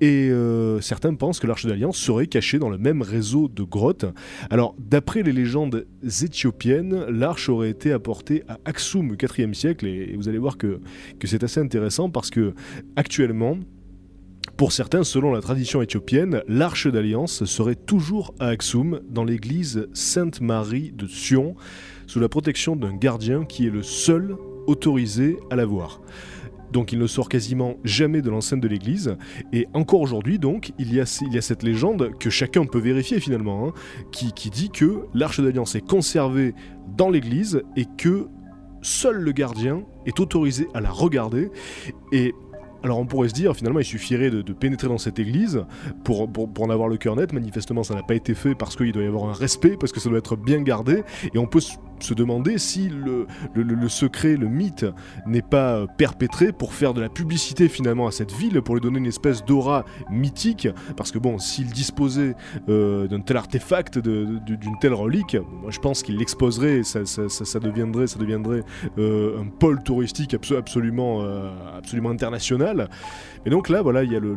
Et 0.00 0.30
certains 0.80 1.14
pensent 1.14 1.38
que 1.38 1.46
l'Arche 1.46 1.66
d'Alliance 1.66 1.98
serait 1.98 2.26
cachée 2.26 2.58
dans 2.58 2.70
le 2.70 2.78
même 2.78 3.02
réseau 3.02 3.48
de 3.48 3.62
grottes. 3.62 4.06
Alors, 4.48 4.74
d'après 4.78 5.22
les 5.22 5.32
légendes 5.32 5.86
éthiopiennes, 6.02 7.04
l'arche 7.08 7.48
aurait 7.48 7.70
été 7.70 7.92
apportée 7.92 8.42
à 8.48 8.58
Aksum 8.64 9.10
au 9.10 9.14
IVe 9.14 9.54
siècle. 9.54 9.86
Et, 9.86 10.12
et 10.12 10.16
vous 10.16 10.28
allez 10.28 10.38
voir 10.38 10.56
que, 10.56 10.80
que 11.18 11.26
c'est 11.26 11.44
assez 11.44 11.60
intéressant 11.60 11.89
parce 12.12 12.30
que 12.30 12.54
actuellement, 12.96 13.58
pour 14.56 14.72
certains, 14.72 15.04
selon 15.04 15.32
la 15.32 15.40
tradition 15.40 15.80
éthiopienne, 15.82 16.42
l'arche 16.46 16.86
d'alliance 16.86 17.44
serait 17.44 17.76
toujours 17.76 18.34
à 18.38 18.48
Aksum, 18.48 19.00
dans 19.08 19.24
l'église 19.24 19.88
Sainte-Marie 19.92 20.92
de 20.92 21.06
Sion, 21.06 21.54
sous 22.06 22.20
la 22.20 22.28
protection 22.28 22.76
d'un 22.76 22.94
gardien 22.94 23.44
qui 23.44 23.66
est 23.66 23.70
le 23.70 23.82
seul 23.82 24.36
autorisé 24.66 25.38
à 25.50 25.56
la 25.56 25.64
voir. 25.64 26.00
Donc 26.72 26.92
il 26.92 26.98
ne 26.98 27.06
sort 27.06 27.28
quasiment 27.28 27.76
jamais 27.84 28.22
de 28.22 28.30
l'enceinte 28.30 28.60
de 28.60 28.68
l'église. 28.68 29.16
Et 29.52 29.66
encore 29.74 30.00
aujourd'hui, 30.00 30.38
donc, 30.38 30.72
il 30.78 30.92
y, 30.92 31.00
a, 31.00 31.06
cette 31.06 31.62
légende 31.62 32.10
que 32.18 32.30
chacun 32.30 32.64
peut 32.64 32.78
vérifier 32.78 33.18
finalement, 33.18 33.68
hein, 33.68 33.72
qui 34.12 34.50
dit 34.50 34.70
que 34.70 35.06
l'arche 35.14 35.40
d'alliance 35.40 35.74
est 35.74 35.86
conservée 35.86 36.54
dans 36.96 37.10
l'église 37.10 37.62
et 37.76 37.86
que 37.96 38.28
seul 38.82 39.16
le 39.16 39.32
gardien 39.32 39.82
est 40.06 40.20
autorisé 40.20 40.68
à 40.74 40.80
la 40.80 40.90
regarder. 40.90 41.50
Et 42.12 42.34
alors 42.82 42.98
on 42.98 43.06
pourrait 43.06 43.28
se 43.28 43.34
dire 43.34 43.54
finalement 43.54 43.80
il 43.80 43.84
suffirait 43.84 44.30
de, 44.30 44.52
pénétrer 44.52 44.88
dans 44.88 44.98
cette 44.98 45.18
église 45.18 45.64
pour, 46.04 46.28
en 46.60 46.70
avoir 46.70 46.88
le 46.88 46.96
cœur 46.96 47.16
net. 47.16 47.32
Manifestement 47.32 47.82
ça 47.82 47.94
n'a 47.94 48.02
pas 48.02 48.14
été 48.14 48.34
fait 48.34 48.54
parce 48.54 48.76
qu'il 48.76 48.92
doit 48.92 49.02
y 49.02 49.06
avoir 49.06 49.28
un 49.28 49.34
respect, 49.34 49.76
parce 49.78 49.92
que 49.92 50.00
ça 50.00 50.08
doit 50.08 50.18
être 50.18 50.36
bien 50.36 50.62
gardé. 50.62 51.02
Et 51.34 51.38
on 51.38 51.46
peut 51.46 51.60
se 52.02 52.14
demander 52.14 52.58
si 52.58 52.88
le, 52.88 53.26
secret, 53.88 54.36
le 54.36 54.48
mythe 54.48 54.86
n'est 55.26 55.42
pas 55.42 55.86
perpétré 55.86 56.52
pour 56.52 56.74
faire 56.74 56.94
de 56.94 57.00
la 57.00 57.08
publicité 57.08 57.68
finalement 57.68 58.06
à 58.06 58.10
cette 58.10 58.32
ville, 58.32 58.60
pour 58.62 58.74
lui 58.74 58.80
donner 58.80 58.98
une 58.98 59.06
espèce 59.06 59.44
d'aura 59.44 59.84
mythique. 60.10 60.68
Parce 60.96 61.10
que 61.10 61.18
bon, 61.18 61.38
s'il 61.38 61.66
disposait 61.66 62.34
euh, 62.68 63.06
d'un 63.08 63.20
tel 63.20 63.36
artefact, 63.36 63.98
d'une 63.98 64.78
telle 64.80 64.94
relique, 64.94 65.36
moi 65.62 65.70
je 65.70 65.78
pense 65.78 66.02
qu'il 66.02 66.16
l'exposerait, 66.16 66.78
et 66.78 66.84
ça, 66.84 67.60
deviendrait, 67.60 68.06
ça 68.06 68.18
deviendrait 68.18 68.62
euh, 68.98 69.40
un 69.40 69.46
pôle 69.46 69.82
touristique 69.82 70.34
abso- 70.34 70.56
absolument, 70.56 71.22
euh, 71.22 71.50
absolument 71.76 72.10
international. 72.10 72.88
Et 73.46 73.50
donc 73.50 73.68
là, 73.68 73.82
voilà, 73.82 74.04
il 74.04 74.12
y 74.12 74.16
a 74.16 74.20
le, 74.20 74.36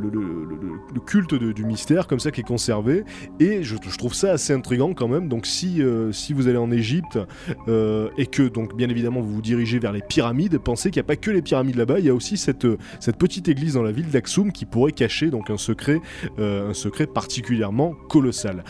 culte 1.06 1.34
du 1.36 1.66
mystère 1.66 2.08
comme 2.08 2.20
ça 2.20 2.32
qui 2.32 2.42
est 2.42 2.46
conservé, 2.46 3.04
et 3.40 3.64
je, 3.64 3.76
trouve 3.98 4.14
ça 4.14 4.32
assez 4.32 4.54
intriguant 4.54 4.94
quand 4.94 5.08
même. 5.08 5.28
Donc 5.28 5.46
si, 5.46 5.82
si 6.12 6.34
vous 6.34 6.48
allez 6.48 6.58
en 6.58 6.72
Égypte 6.72 7.20
euh, 7.68 8.10
et 8.18 8.26
que 8.26 8.44
donc 8.44 8.76
bien 8.76 8.90
évidemment 8.90 9.22
vous 9.22 9.36
vous 9.36 9.42
dirigez 9.42 9.80
vers 9.80 9.92
les 9.92 10.02
pyramides, 10.02 10.58
pensez 10.58 10.92
qu'il 10.92 11.00
n'y 11.00 11.06
a 11.06 11.08
pas 11.08 11.16
que 11.16 11.32
les 11.32 11.42
pyramides 11.42 11.76
là-bas, 11.76 12.00
il 12.00 12.06
y 12.06 12.10
a 12.10 12.14
aussi 12.14 12.38
cette, 12.38 12.66
euh, 12.66 12.78
petite 13.18 13.48
église 13.48 13.74
dans 13.74 13.84
la 13.84 13.92
ville 13.92 14.10
d'Aksum 14.10 14.52
qui 14.52 14.66
pourrait 14.66 14.92
cacher 14.92 15.30
donc 15.30 15.50
un 15.50 15.58
secret, 15.58 16.02
euh, 16.40 16.70
un 16.70 16.74
secret 16.74 17.08
particulièrement 17.08 17.94
colossal. 18.10 18.64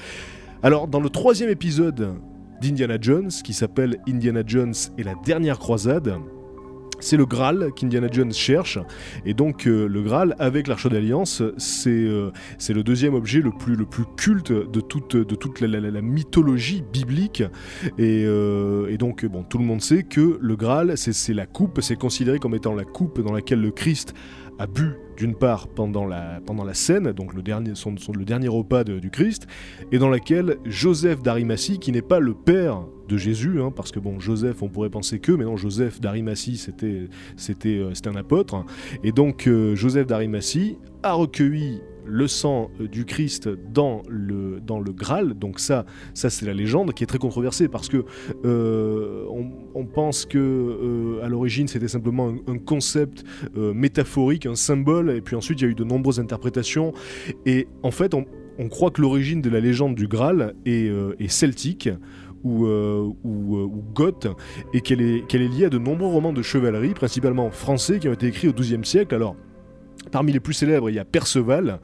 Alors 0.61 0.87
dans 0.87 0.99
le 0.99 1.09
troisième 1.09 1.49
épisode 1.49 2.15
d'Indiana 2.61 2.97
Jones 2.99 3.31
qui 3.43 3.53
s'appelle 3.53 3.99
Indiana 4.07 4.43
Jones 4.45 4.73
et 4.97 5.03
la 5.03 5.15
dernière 5.25 5.59
croisade. 5.59 6.15
C'est 7.03 7.17
le 7.17 7.25
Graal 7.25 7.71
qu'Indiana 7.75 8.07
Jones 8.09 8.31
cherche, 8.31 8.79
et 9.25 9.33
donc 9.33 9.67
euh, 9.67 9.87
le 9.89 10.01
Graal 10.01 10.37
avec 10.39 10.67
l'Arche 10.67 10.87
d'Alliance, 10.87 11.43
c'est 11.57 11.89
euh, 11.89 12.31
c'est 12.57 12.73
le 12.73 12.81
deuxième 12.81 13.13
objet 13.13 13.41
le 13.41 13.51
plus, 13.51 13.75
le 13.75 13.85
plus 13.85 14.05
culte 14.15 14.53
de 14.53 14.79
toute, 14.79 15.13
la, 15.59 16.01
mythologie 16.01 16.81
biblique, 16.93 17.43
et, 17.97 18.23
euh, 18.25 18.87
et 18.87 18.97
donc 18.97 19.25
bon, 19.25 19.43
tout 19.43 19.57
le 19.57 19.65
monde 19.65 19.81
sait 19.81 20.03
que 20.03 20.39
le 20.39 20.55
Graal, 20.55 20.97
c'est 20.97 21.33
la 21.33 21.45
coupe, 21.45 21.81
c'est 21.81 21.97
considéré 21.97 22.39
comme 22.39 22.55
étant 22.55 22.73
la 22.73 22.85
coupe 22.85 23.19
dans 23.21 23.33
laquelle 23.33 23.59
le 23.59 23.71
Christ 23.71 24.13
a 24.57 24.65
bu 24.65 24.93
d'une 25.17 25.35
part 25.35 25.67
pendant 25.67 26.05
la, 26.05 26.39
pendant 26.45 26.63
la 26.63 26.73
scène, 26.73 27.11
donc 27.11 27.33
le 27.33 27.41
dernier, 27.41 27.71
son, 27.75 27.95
le 28.15 28.25
dernier 28.25 28.47
repas 28.47 28.83
du 28.83 29.09
Christ, 29.09 29.47
et 29.91 29.97
dans 29.97 30.09
laquelle 30.09 30.57
Joseph 30.65 31.21
d'Arimathie, 31.21 31.79
qui 31.79 31.91
n'est 31.91 32.01
pas 32.01 32.19
le 32.19 32.33
père 32.33 32.85
de 33.07 33.17
Jésus, 33.17 33.61
hein, 33.61 33.71
parce 33.75 33.91
que 33.91 33.99
bon, 33.99 34.19
Joseph, 34.19 34.61
on 34.61 34.69
pourrait 34.69 34.89
penser 34.89 35.19
que, 35.19 35.31
mais 35.31 35.43
non, 35.43 35.57
Joseph 35.57 35.99
d'Arimathie, 35.99 36.57
c'était, 36.57 37.09
c'était, 37.35 37.77
euh, 37.77 37.93
un 38.05 38.15
apôtre, 38.15 38.65
et 39.03 39.11
donc 39.11 39.47
euh, 39.47 39.75
Joseph 39.75 40.07
d'Arimathie 40.07 40.77
a 41.03 41.13
recueilli 41.13 41.81
le 42.05 42.27
sang 42.27 42.69
euh, 42.79 42.87
du 42.87 43.05
Christ 43.05 43.49
dans 43.49 44.01
le, 44.07 44.59
dans 44.59 44.79
le 44.79 44.91
Graal, 44.91 45.33
donc 45.33 45.59
ça, 45.59 45.85
ça 46.13 46.29
c'est 46.29 46.45
la 46.45 46.53
légende 46.53 46.93
qui 46.93 47.03
est 47.03 47.07
très 47.07 47.17
controversée 47.17 47.67
parce 47.67 47.89
que 47.89 48.05
euh, 48.45 49.25
on, 49.73 49.85
pense 49.85 50.25
que 50.25 50.39
euh, 50.39 51.23
à 51.23 51.29
l'origine 51.29 51.67
c'était 51.67 51.87
simplement 51.87 52.33
un, 52.47 52.57
concept 52.57 53.23
métaphorique, 53.55 54.45
un 54.45 54.55
symbole, 54.55 55.11
et 55.11 55.21
puis 55.21 55.35
ensuite 55.35 55.61
il 55.61 55.65
y 55.65 55.67
a 55.67 55.71
eu 55.71 55.75
de 55.75 55.83
nombreuses 55.83 56.19
interprétations, 56.19 56.93
et 57.45 57.67
en 57.83 57.91
fait 57.91 58.13
on, 58.13 58.25
croit 58.69 58.91
que 58.91 59.01
l'origine 59.01 59.41
de 59.41 59.49
la 59.49 59.59
légende 59.59 59.95
du 59.95 60.07
Graal 60.07 60.55
est, 60.65 61.27
celtique 61.27 61.89
ou, 62.43 62.65
ou, 62.65 62.67
euh, 62.67 63.13
ou 63.23 63.83
goth, 63.93 64.27
et 64.73 64.81
qu'elle 64.81 65.01
est, 65.01 65.25
qu'elle 65.27 65.41
est 65.41 65.47
liée 65.47 65.65
à 65.65 65.69
de 65.69 65.77
nombreux 65.77 66.09
romans 66.09 66.33
de 66.33 66.41
chevalerie, 66.41 66.93
principalement 66.93 67.49
français, 67.51 67.99
qui 67.99 68.07
ont 68.07 68.13
été 68.13 68.27
écrits 68.27 68.47
au 68.47 68.53
XIIe 68.53 68.85
siècle. 68.85 69.15
Alors, 69.15 69.35
Parmi 70.11 70.31
les 70.31 70.39
plus 70.39 70.53
célèbres, 70.53 70.89
il 70.89 70.95
y 70.95 70.99
a 70.99 71.05
Perceval, 71.05 71.79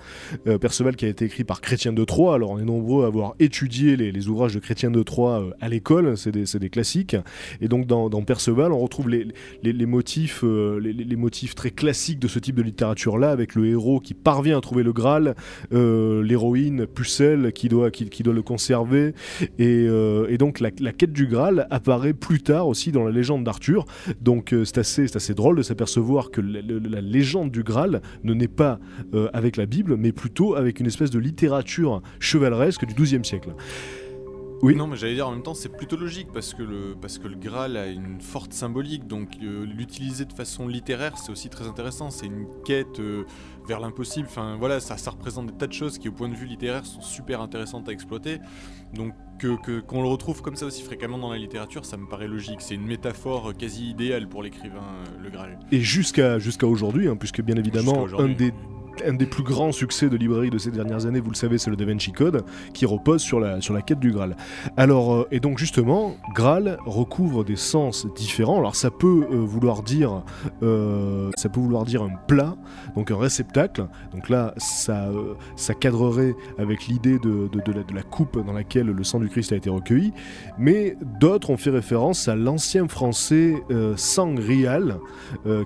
euh, 0.47 0.57
Perceval 0.57 0.95
qui 0.95 1.05
a 1.05 1.07
été 1.07 1.25
écrit 1.25 1.43
par 1.43 1.61
Chrétien 1.61 1.93
de 1.93 2.03
Troyes. 2.03 2.35
Alors 2.35 2.51
on 2.51 2.59
est 2.59 2.65
nombreux 2.65 3.03
à 3.05 3.07
avoir 3.07 3.33
étudié 3.39 3.95
les, 3.95 4.27
ouvrages 4.27 4.53
de 4.53 4.59
Chrétien 4.59 4.91
de 4.91 5.01
Troyes 5.03 5.41
euh, 5.41 5.51
à 5.61 5.69
l'école, 5.69 6.17
c'est 6.17 6.31
des, 6.31 6.69
classiques. 6.69 7.15
Et 7.61 7.67
donc 7.67 7.88
dans, 7.88 8.09
Perceval, 8.23 8.71
on 8.71 8.79
retrouve 8.79 9.09
les, 9.09 9.85
motifs, 9.85 10.43
euh, 10.43 10.79
les, 10.79 11.15
motifs 11.15 11.55
très 11.55 11.71
classiques 11.71 12.19
de 12.19 12.27
ce 12.27 12.39
type 12.39 12.55
de 12.55 12.61
littérature-là, 12.61 13.31
avec 13.31 13.55
le 13.55 13.65
héros 13.65 13.99
qui 13.99 14.13
parvient 14.13 14.57
à 14.57 14.61
trouver 14.61 14.83
le 14.83 14.93
Graal, 14.93 15.35
l'héroïne 15.71 16.85
Pucelle 16.85 17.51
qui 17.53 17.69
doit, 17.69 17.89
le 17.89 18.41
conserver. 18.41 19.13
Et, 19.57 19.88
donc 20.38 20.59
la, 20.59 20.71
quête 20.71 21.13
du 21.13 21.27
Graal 21.27 21.67
apparaît 21.71 22.13
plus 22.13 22.41
tard 22.41 22.67
aussi 22.67 22.91
dans 22.91 23.03
la 23.03 23.11
légende 23.11 23.43
d'Arthur. 23.43 23.85
Donc 24.21 24.53
c'est 24.65 24.77
assez, 24.77 25.33
drôle 25.33 25.57
de 25.57 25.63
s'apercevoir 25.63 26.31
que 26.31 26.41
la- 26.41 26.61
la 26.61 27.01
légende 27.01 27.51
du 27.51 27.63
Graal 27.63 28.01
ne 28.23 28.33
naît 28.33 28.47
pas 28.47 28.79
euh, 29.13 29.29
avec 29.33 29.57
la 29.57 29.65
Bible, 29.65 29.97
mais 29.97 30.11
plutôt 30.11 30.55
avec 30.55 30.79
une 30.79 30.85
espèce 30.87 31.11
de 31.11 31.19
littérature 31.19 32.01
chevaleresque 32.19 32.85
du 32.85 32.93
XIIe 32.93 33.23
siècle. 33.23 33.53
Oui. 34.61 34.75
Non, 34.75 34.87
mais 34.87 34.97
j'allais 34.97 35.15
dire 35.15 35.27
en 35.27 35.31
même 35.31 35.43
temps, 35.43 35.53
c'est 35.53 35.69
plutôt 35.69 35.95
logique 35.95 36.27
parce 36.33 36.53
que 36.53 36.63
le, 36.63 36.95
parce 36.99 37.17
que 37.17 37.29
le 37.29 37.35
Graal 37.35 37.77
a 37.77 37.87
une 37.87 38.19
forte 38.19 38.51
symbolique, 38.51 39.07
donc 39.07 39.29
euh, 39.41 39.65
l'utiliser 39.65 40.25
de 40.25 40.33
façon 40.33 40.67
littéraire, 40.67 41.17
c'est 41.17 41.31
aussi 41.31 41.49
très 41.49 41.65
intéressant. 41.65 42.09
C'est 42.09 42.25
une 42.25 42.45
quête 42.65 42.99
euh, 42.99 43.23
vers 43.65 43.79
l'impossible. 43.79 44.27
Enfin, 44.29 44.57
voilà, 44.59 44.81
ça, 44.81 44.97
ça 44.97 45.11
représente 45.11 45.47
des 45.47 45.53
tas 45.53 45.67
de 45.67 45.73
choses 45.73 45.97
qui, 45.97 46.09
au 46.09 46.11
point 46.11 46.27
de 46.27 46.35
vue 46.35 46.45
littéraire, 46.45 46.85
sont 46.85 47.01
super 47.01 47.39
intéressantes 47.39 47.87
à 47.87 47.93
exploiter. 47.93 48.39
Donc, 48.93 49.13
que, 49.39 49.55
que- 49.62 49.79
qu'on 49.79 50.01
le 50.01 50.08
retrouve 50.10 50.41
comme 50.41 50.55
ça 50.55 50.65
aussi 50.65 50.84
fréquemment 50.84 51.17
dans 51.17 51.31
la 51.31 51.38
littérature, 51.38 51.86
ça 51.86 51.96
me 51.96 52.08
paraît 52.08 52.27
logique. 52.27 52.60
C'est 52.62 52.75
une 52.75 52.86
métaphore 52.86 53.53
quasi 53.58 53.89
idéale 53.89 54.27
pour 54.27 54.43
l'écrivain, 54.43 54.81
euh, 54.81 55.24
le 55.24 55.29
Graal. 55.29 55.58
Et 55.72 55.79
jusqu'à 55.79 56.39
jusqu'à 56.39 56.67
aujourd'hui, 56.67 57.08
hein, 57.08 57.15
puisque 57.15 57.41
bien 57.41 57.55
évidemment, 57.55 58.05
un 58.17 58.27
des 58.29 58.51
un 59.05 59.13
des 59.13 59.25
plus 59.25 59.43
grands 59.43 59.71
succès 59.71 60.09
de 60.09 60.17
librairie 60.17 60.49
de 60.49 60.57
ces 60.57 60.71
dernières 60.71 61.05
années, 61.05 61.19
vous 61.19 61.31
le 61.31 61.35
savez, 61.35 61.57
c'est 61.57 61.69
le 61.69 61.75
Da 61.75 61.85
Vinci 61.85 62.11
Code, 62.11 62.43
qui 62.73 62.85
repose 62.85 63.21
sur 63.21 63.39
la, 63.39 63.61
sur 63.61 63.73
la 63.73 63.81
quête 63.81 63.99
du 63.99 64.11
Graal. 64.11 64.35
Alors, 64.77 65.13
euh, 65.13 65.27
et 65.31 65.39
donc 65.39 65.57
justement, 65.57 66.15
Graal 66.33 66.77
recouvre 66.85 67.43
des 67.43 67.55
sens 67.55 68.07
différents. 68.15 68.57
Alors 68.57 68.75
ça 68.75 68.91
peut 68.91 69.27
euh, 69.31 69.35
vouloir 69.37 69.83
dire, 69.83 70.23
euh, 70.63 71.29
ça 71.35 71.49
peut 71.49 71.59
vouloir 71.59 71.85
dire 71.85 72.03
un 72.03 72.15
plat, 72.27 72.55
donc 72.95 73.11
un 73.11 73.17
réceptacle. 73.17 73.87
Donc 74.13 74.29
là, 74.29 74.53
ça, 74.57 75.09
ça 75.55 75.73
cadrerait 75.73 76.35
avec 76.57 76.87
l'idée 76.87 77.19
de, 77.19 77.47
de- 77.47 77.93
la, 77.93 78.03
coupe 78.03 78.43
dans 78.45 78.53
laquelle 78.53 78.87
le 78.87 79.03
sang 79.03 79.19
du 79.19 79.29
Christ 79.29 79.51
a 79.51 79.55
été 79.55 79.69
recueilli. 79.69 80.11
Mais 80.57 80.97
d'autres 81.19 81.49
ont 81.49 81.57
fait 81.57 81.69
référence 81.69 82.27
à 82.27 82.35
l'ancien 82.35 82.87
français 82.87 83.55
sangrial, 83.95 84.99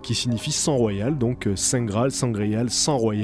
qui 0.01 0.15
signifie 0.15 0.51
sang 0.51 0.75
royal, 0.75 1.17
donc 1.17 1.47
Saint 1.55 1.83
Graal, 1.83 2.11
sangrial, 2.11 2.69
sang 2.69 2.97
royal. 2.97 3.22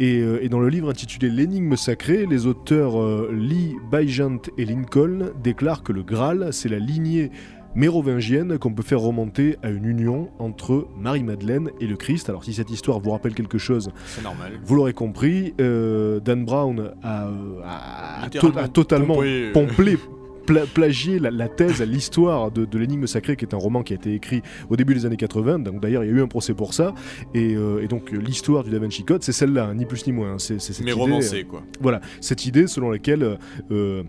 Et, 0.00 0.18
euh, 0.20 0.42
et 0.42 0.48
dans 0.48 0.60
le 0.60 0.68
livre 0.68 0.90
intitulé 0.90 1.28
L'énigme 1.30 1.76
sacrée, 1.76 2.26
les 2.26 2.46
auteurs 2.46 3.00
euh, 3.00 3.30
Lee, 3.32 3.74
Bygent 3.90 4.50
et 4.58 4.64
Lincoln 4.64 5.30
déclarent 5.42 5.82
que 5.82 5.92
le 5.92 6.02
Graal, 6.02 6.48
c'est 6.52 6.68
la 6.68 6.78
lignée 6.78 7.30
mérovingienne 7.74 8.56
qu'on 8.58 8.72
peut 8.72 8.84
faire 8.84 9.00
remonter 9.00 9.56
à 9.64 9.68
une 9.70 9.84
union 9.84 10.30
entre 10.38 10.86
Marie-Madeleine 10.96 11.70
et 11.80 11.86
le 11.88 11.96
Christ. 11.96 12.28
Alors 12.28 12.44
si 12.44 12.52
cette 12.52 12.70
histoire 12.70 13.00
vous 13.00 13.10
rappelle 13.10 13.34
quelque 13.34 13.58
chose, 13.58 13.90
normal. 14.22 14.52
vous 14.64 14.76
l'aurez 14.76 14.92
compris, 14.92 15.54
euh, 15.60 16.20
Dan 16.20 16.44
Brown 16.44 16.92
a, 17.02 17.28
a- 17.64 18.24
a 18.24 18.28
to- 18.28 18.46
Littéralement 18.46 18.62
a 18.64 18.68
totalement 18.68 19.14
pompé, 19.16 19.50
pomplé, 19.52 19.98
pla- 20.46 20.66
plagié 20.72 21.18
la, 21.18 21.30
la 21.30 21.48
thèse, 21.48 21.80
l'histoire 21.82 22.50
de, 22.50 22.64
de 22.64 22.78
l'énigme 22.78 23.06
sacrée, 23.06 23.36
qui 23.36 23.44
est 23.44 23.54
un 23.54 23.58
roman 23.58 23.82
qui 23.82 23.92
a 23.92 23.96
été 23.96 24.14
écrit 24.14 24.42
au 24.70 24.76
début 24.76 24.94
des 24.94 25.06
années 25.06 25.16
80. 25.16 25.60
Donc 25.60 25.80
d'ailleurs, 25.80 26.04
il 26.04 26.10
y 26.10 26.12
a 26.12 26.16
eu 26.16 26.22
un 26.22 26.28
procès 26.28 26.54
pour 26.54 26.74
ça. 26.74 26.94
Et, 27.34 27.54
euh, 27.56 27.82
et 27.82 27.88
donc 27.88 28.12
euh, 28.12 28.18
l'histoire 28.18 28.64
du 28.64 28.70
Da 28.70 28.78
Vinci 28.78 29.04
Code, 29.04 29.22
c'est 29.22 29.32
celle-là, 29.32 29.66
hein, 29.66 29.74
ni 29.74 29.84
plus 29.86 30.06
ni 30.06 30.12
moins. 30.12 30.32
hein. 30.34 30.38
C'est 30.38 30.58
cette 30.60 30.78
Mais 30.80 30.92
idée, 30.92 31.00
romancé, 31.00 31.44
quoi. 31.44 31.60
euh, 31.60 31.78
voilà, 31.80 32.00
cette 32.20 32.46
idée 32.46 32.66
selon 32.66 32.90
laquelle 32.90 33.22
euh, 33.22 33.36
euh, 33.70 34.02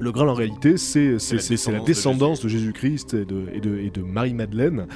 le 0.00 0.12
Graal 0.12 0.28
en 0.28 0.34
réalité, 0.34 0.76
c'est 0.76 1.16
la 1.72 1.80
descendance 1.80 2.42
de 2.42 2.48
Jésus-Christ 2.48 3.14
et 3.14 3.24
de, 3.24 3.44
et 3.54 3.60
de- 3.60 3.78
et 3.78 3.90
de 3.90 4.02
Marie-Madeleine. 4.02 4.86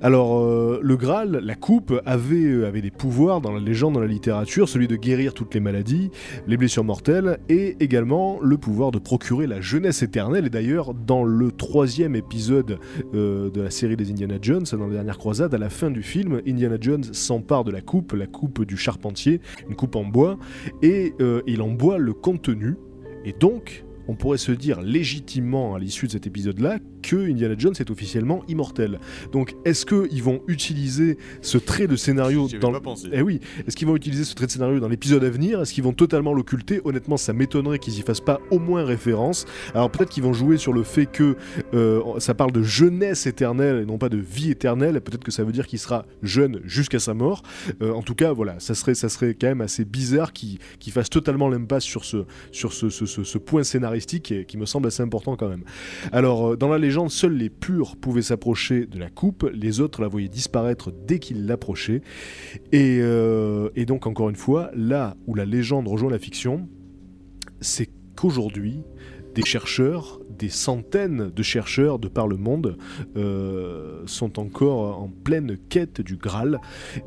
Alors, 0.00 0.38
euh, 0.38 0.80
le 0.82 0.96
Graal, 0.96 1.40
la 1.42 1.54
coupe, 1.54 2.00
avait, 2.04 2.44
euh, 2.44 2.66
avait 2.66 2.82
des 2.82 2.90
pouvoirs 2.90 3.40
dans 3.40 3.52
la 3.52 3.60
légende, 3.60 3.94
dans 3.94 4.00
la 4.00 4.06
littérature, 4.06 4.68
celui 4.68 4.88
de 4.88 4.96
guérir 4.96 5.34
toutes 5.34 5.54
les 5.54 5.60
maladies, 5.60 6.10
les 6.46 6.56
blessures 6.56 6.84
mortelles, 6.84 7.38
et 7.48 7.76
également 7.80 8.38
le 8.42 8.56
pouvoir 8.58 8.90
de 8.90 8.98
procurer 8.98 9.46
la 9.46 9.60
jeunesse 9.60 10.02
éternelle. 10.02 10.46
Et 10.46 10.50
d'ailleurs, 10.50 10.94
dans 10.94 11.24
le 11.24 11.52
troisième 11.52 12.16
épisode 12.16 12.78
euh, 13.14 13.50
de 13.50 13.60
la 13.60 13.70
série 13.70 13.96
des 13.96 14.10
Indiana 14.10 14.38
Jones, 14.40 14.64
dans 14.72 14.86
la 14.86 14.94
dernière 14.94 15.18
croisade, 15.18 15.54
à 15.54 15.58
la 15.58 15.70
fin 15.70 15.90
du 15.90 16.02
film, 16.02 16.40
Indiana 16.46 16.76
Jones 16.80 17.04
s'empare 17.04 17.64
de 17.64 17.70
la 17.70 17.80
coupe, 17.80 18.12
la 18.12 18.26
coupe 18.26 18.64
du 18.64 18.76
charpentier, 18.76 19.40
une 19.68 19.76
coupe 19.76 19.96
en 19.96 20.04
bois, 20.04 20.38
et 20.82 21.14
il 21.46 21.62
en 21.62 21.70
boit 21.70 21.98
le 21.98 22.12
contenu, 22.12 22.76
et 23.24 23.32
donc... 23.32 23.84
On 24.06 24.16
pourrait 24.16 24.36
se 24.36 24.52
dire 24.52 24.82
légitimement 24.82 25.74
à 25.74 25.78
l'issue 25.78 26.08
de 26.08 26.12
cet 26.12 26.26
épisode-là 26.26 26.78
que 27.04 27.16
Indiana 27.30 27.54
Jones 27.58 27.74
est 27.78 27.90
officiellement 27.90 28.42
immortel. 28.48 28.98
Donc, 29.32 29.54
est-ce 29.64 29.84
qu'ils 29.86 30.22
vont 30.22 30.40
utiliser 30.48 31.18
ce 31.42 31.58
trait 31.58 31.86
de 31.86 31.96
scénario 31.96 32.48
dans 32.60 32.72
pas 32.72 32.80
pensé. 32.80 33.08
eh 33.12 33.22
oui, 33.22 33.40
est-ce 33.66 33.76
qu'ils 33.76 33.86
vont 33.86 33.96
utiliser 33.96 34.24
ce 34.24 34.34
trait 34.34 34.46
de 34.46 34.50
scénario 34.50 34.80
dans 34.80 34.88
l'épisode 34.88 35.22
à 35.24 35.30
venir? 35.30 35.60
Est-ce 35.60 35.72
qu'ils 35.74 35.84
vont 35.84 35.92
totalement 35.92 36.32
l'occulter? 36.32 36.80
Honnêtement, 36.84 37.16
ça 37.16 37.32
m'étonnerait 37.32 37.78
qu'ils 37.78 37.98
y 37.98 38.02
fassent 38.02 38.20
pas 38.20 38.40
au 38.50 38.58
moins 38.58 38.84
référence. 38.84 39.44
Alors 39.74 39.90
peut-être 39.90 40.10
qu'ils 40.10 40.22
vont 40.22 40.32
jouer 40.32 40.56
sur 40.56 40.72
le 40.72 40.82
fait 40.82 41.06
que 41.06 41.36
euh, 41.74 42.00
ça 42.18 42.34
parle 42.34 42.52
de 42.52 42.62
jeunesse 42.62 43.26
éternelle 43.26 43.80
et 43.82 43.86
non 43.86 43.98
pas 43.98 44.08
de 44.08 44.16
vie 44.18 44.50
éternelle. 44.50 45.00
Peut-être 45.00 45.24
que 45.24 45.30
ça 45.32 45.44
veut 45.44 45.52
dire 45.52 45.66
qu'il 45.66 45.78
sera 45.78 46.06
jeune 46.22 46.60
jusqu'à 46.64 46.98
sa 46.98 47.12
mort. 47.14 47.42
Euh, 47.82 47.92
en 47.92 48.02
tout 48.02 48.14
cas, 48.14 48.32
voilà, 48.32 48.56
ça 48.60 48.74
serait, 48.74 48.94
ça 48.94 49.08
serait 49.08 49.34
quand 49.34 49.46
même 49.48 49.60
assez 49.60 49.84
bizarre 49.84 50.32
qu'ils 50.32 50.58
fassent 50.92 51.10
totalement 51.10 51.48
l'impasse 51.48 51.84
sur 51.84 52.04
ce, 52.04 52.24
sur 52.52 52.72
ce, 52.72 52.88
ce- 52.88 53.06
ce- 53.06 53.24
ce 53.24 53.38
point 53.38 53.62
scénaristique 53.64 54.32
et, 54.32 54.44
qui 54.44 54.56
me 54.56 54.66
semble 54.66 54.86
assez 54.88 55.02
important 55.02 55.36
quand 55.36 55.48
même. 55.48 55.64
Alors, 56.12 56.52
euh, 56.52 56.56
dans 56.56 56.68
la 56.68 56.78
légende, 56.78 56.93
seuls 57.08 57.36
les 57.36 57.50
purs 57.50 57.96
pouvaient 57.96 58.22
s'approcher 58.22 58.86
de 58.86 58.98
la 58.98 59.10
coupe, 59.10 59.48
les 59.52 59.80
autres 59.80 60.00
la 60.00 60.08
voyaient 60.08 60.28
disparaître 60.28 60.92
dès 60.92 61.18
qu'ils 61.18 61.46
l'approchaient. 61.46 62.02
Et, 62.72 62.98
euh, 63.00 63.70
et 63.76 63.86
donc, 63.86 64.06
encore 64.06 64.30
une 64.30 64.36
fois, 64.36 64.70
là 64.74 65.16
où 65.26 65.34
la 65.34 65.44
légende 65.44 65.88
rejoint 65.88 66.10
la 66.10 66.18
fiction, 66.18 66.68
c'est 67.60 67.88
qu'aujourd'hui, 68.16 68.80
des 69.34 69.44
chercheurs, 69.44 70.20
des 70.30 70.48
centaines 70.48 71.30
de 71.30 71.42
chercheurs 71.42 71.98
de 71.98 72.08
par 72.08 72.26
le 72.26 72.36
monde, 72.36 72.76
euh, 73.16 74.02
sont 74.06 74.38
encore 74.38 75.00
en 75.00 75.08
pleine 75.08 75.56
quête 75.68 76.00
du 76.00 76.16
Graal. 76.16 76.60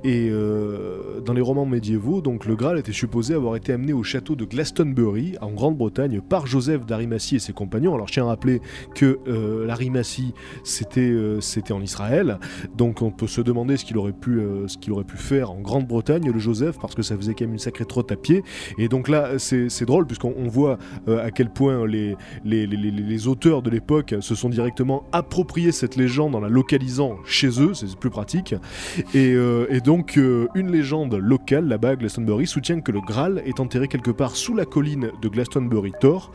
Et 0.04 0.30
euh, 0.30 1.22
dans 1.22 1.34
les 1.34 1.42
romans 1.42 1.66
médiévaux, 1.66 2.22
donc 2.22 2.46
le 2.46 2.56
Graal 2.56 2.78
était 2.78 2.92
supposé 2.92 3.34
avoir 3.34 3.56
été 3.56 3.74
amené 3.74 3.94
au 3.94 4.04
château 4.04 4.36
de 4.36 4.46
Glastonbury, 4.46 5.36
en 5.42 5.52
Grande-Bretagne, 5.52 6.22
par 6.22 6.48
Joseph 6.48 6.86
d'Arimathie 6.86 7.38
et 7.38 7.40
ses 7.40 7.54
compagnons. 7.54 7.94
Alors 7.94 8.08
je 8.08 8.14
tiens 8.14 8.26
à 8.26 8.28
rappeler 8.28 8.62
que 8.96 9.20
euh, 9.28 9.66
l'Arimathie, 9.66 10.34
c'était 10.64 11.10
euh, 11.10 11.40
en 11.72 11.82
Israël, 11.82 12.40
donc 12.76 13.02
on 13.02 13.12
peut 13.12 13.28
se 13.28 13.42
demander 13.42 13.78
ce 13.78 13.86
qu'il 13.86 13.98
aurait, 13.98 14.14
pu, 14.14 14.40
ce 14.68 14.92
aurait 14.92 15.04
pu 15.04 15.18
faire 15.18 15.52
en 15.52 15.60
Grande-Bretagne, 15.60 16.32
le 16.32 16.40
Joseph, 16.40 16.78
parce 16.80 16.96
que 16.96 17.02
ça 17.02 17.18
faisait 17.18 17.34
quand 17.34 17.46
même 17.46 17.54
une 17.54 17.60
sacrée 17.60 17.86
trotte 17.86 18.12
à 18.12 18.16
pied. 18.16 18.44
Et 18.78 18.88
donc 18.88 19.10
là, 19.10 19.40
c'est 19.40 19.86
drôle, 19.86 20.06
puisqu'on 20.06 20.34
on 20.38 20.48
voit 20.48 20.78
à 21.08 21.32
quel 21.32 21.50
point 21.50 21.86
les, 21.86 22.16
les, 22.46 23.28
auteurs 23.28 23.62
de 23.62 23.70
l'époque 23.70 24.16
se 24.20 24.36
sont 24.36 24.50
directement 24.50 25.04
appropriés 25.12 25.72
cette 25.72 25.96
légende 25.96 26.36
en 26.36 26.40
la 26.40 26.50
localisant 26.50 27.18
chez 27.26 27.62
eux, 27.62 27.74
c'est 27.74 27.96
plus 27.96 28.10
pratique. 28.10 28.56
Et, 29.14 29.34
euh, 29.34 29.80
donc, 29.84 30.18
euh, 30.18 30.48
une 30.56 30.72
légende 30.72 31.16
locale 31.16 31.68
là-bas 31.68 31.90
à 31.90 31.96
Glastonbury 31.96 32.48
soutient 32.48 32.82
que 32.82 32.92
le 32.92 33.02
Graal 33.02 33.42
est 33.46 33.60
enterré 33.60 33.88
quelque 33.88 34.12
part 34.12 34.36
sous 34.36 34.56
la 34.56 34.66
colline 34.66 35.12
de 35.22 35.30
Glastonbury 35.30 35.94
Tor, 36.00 36.32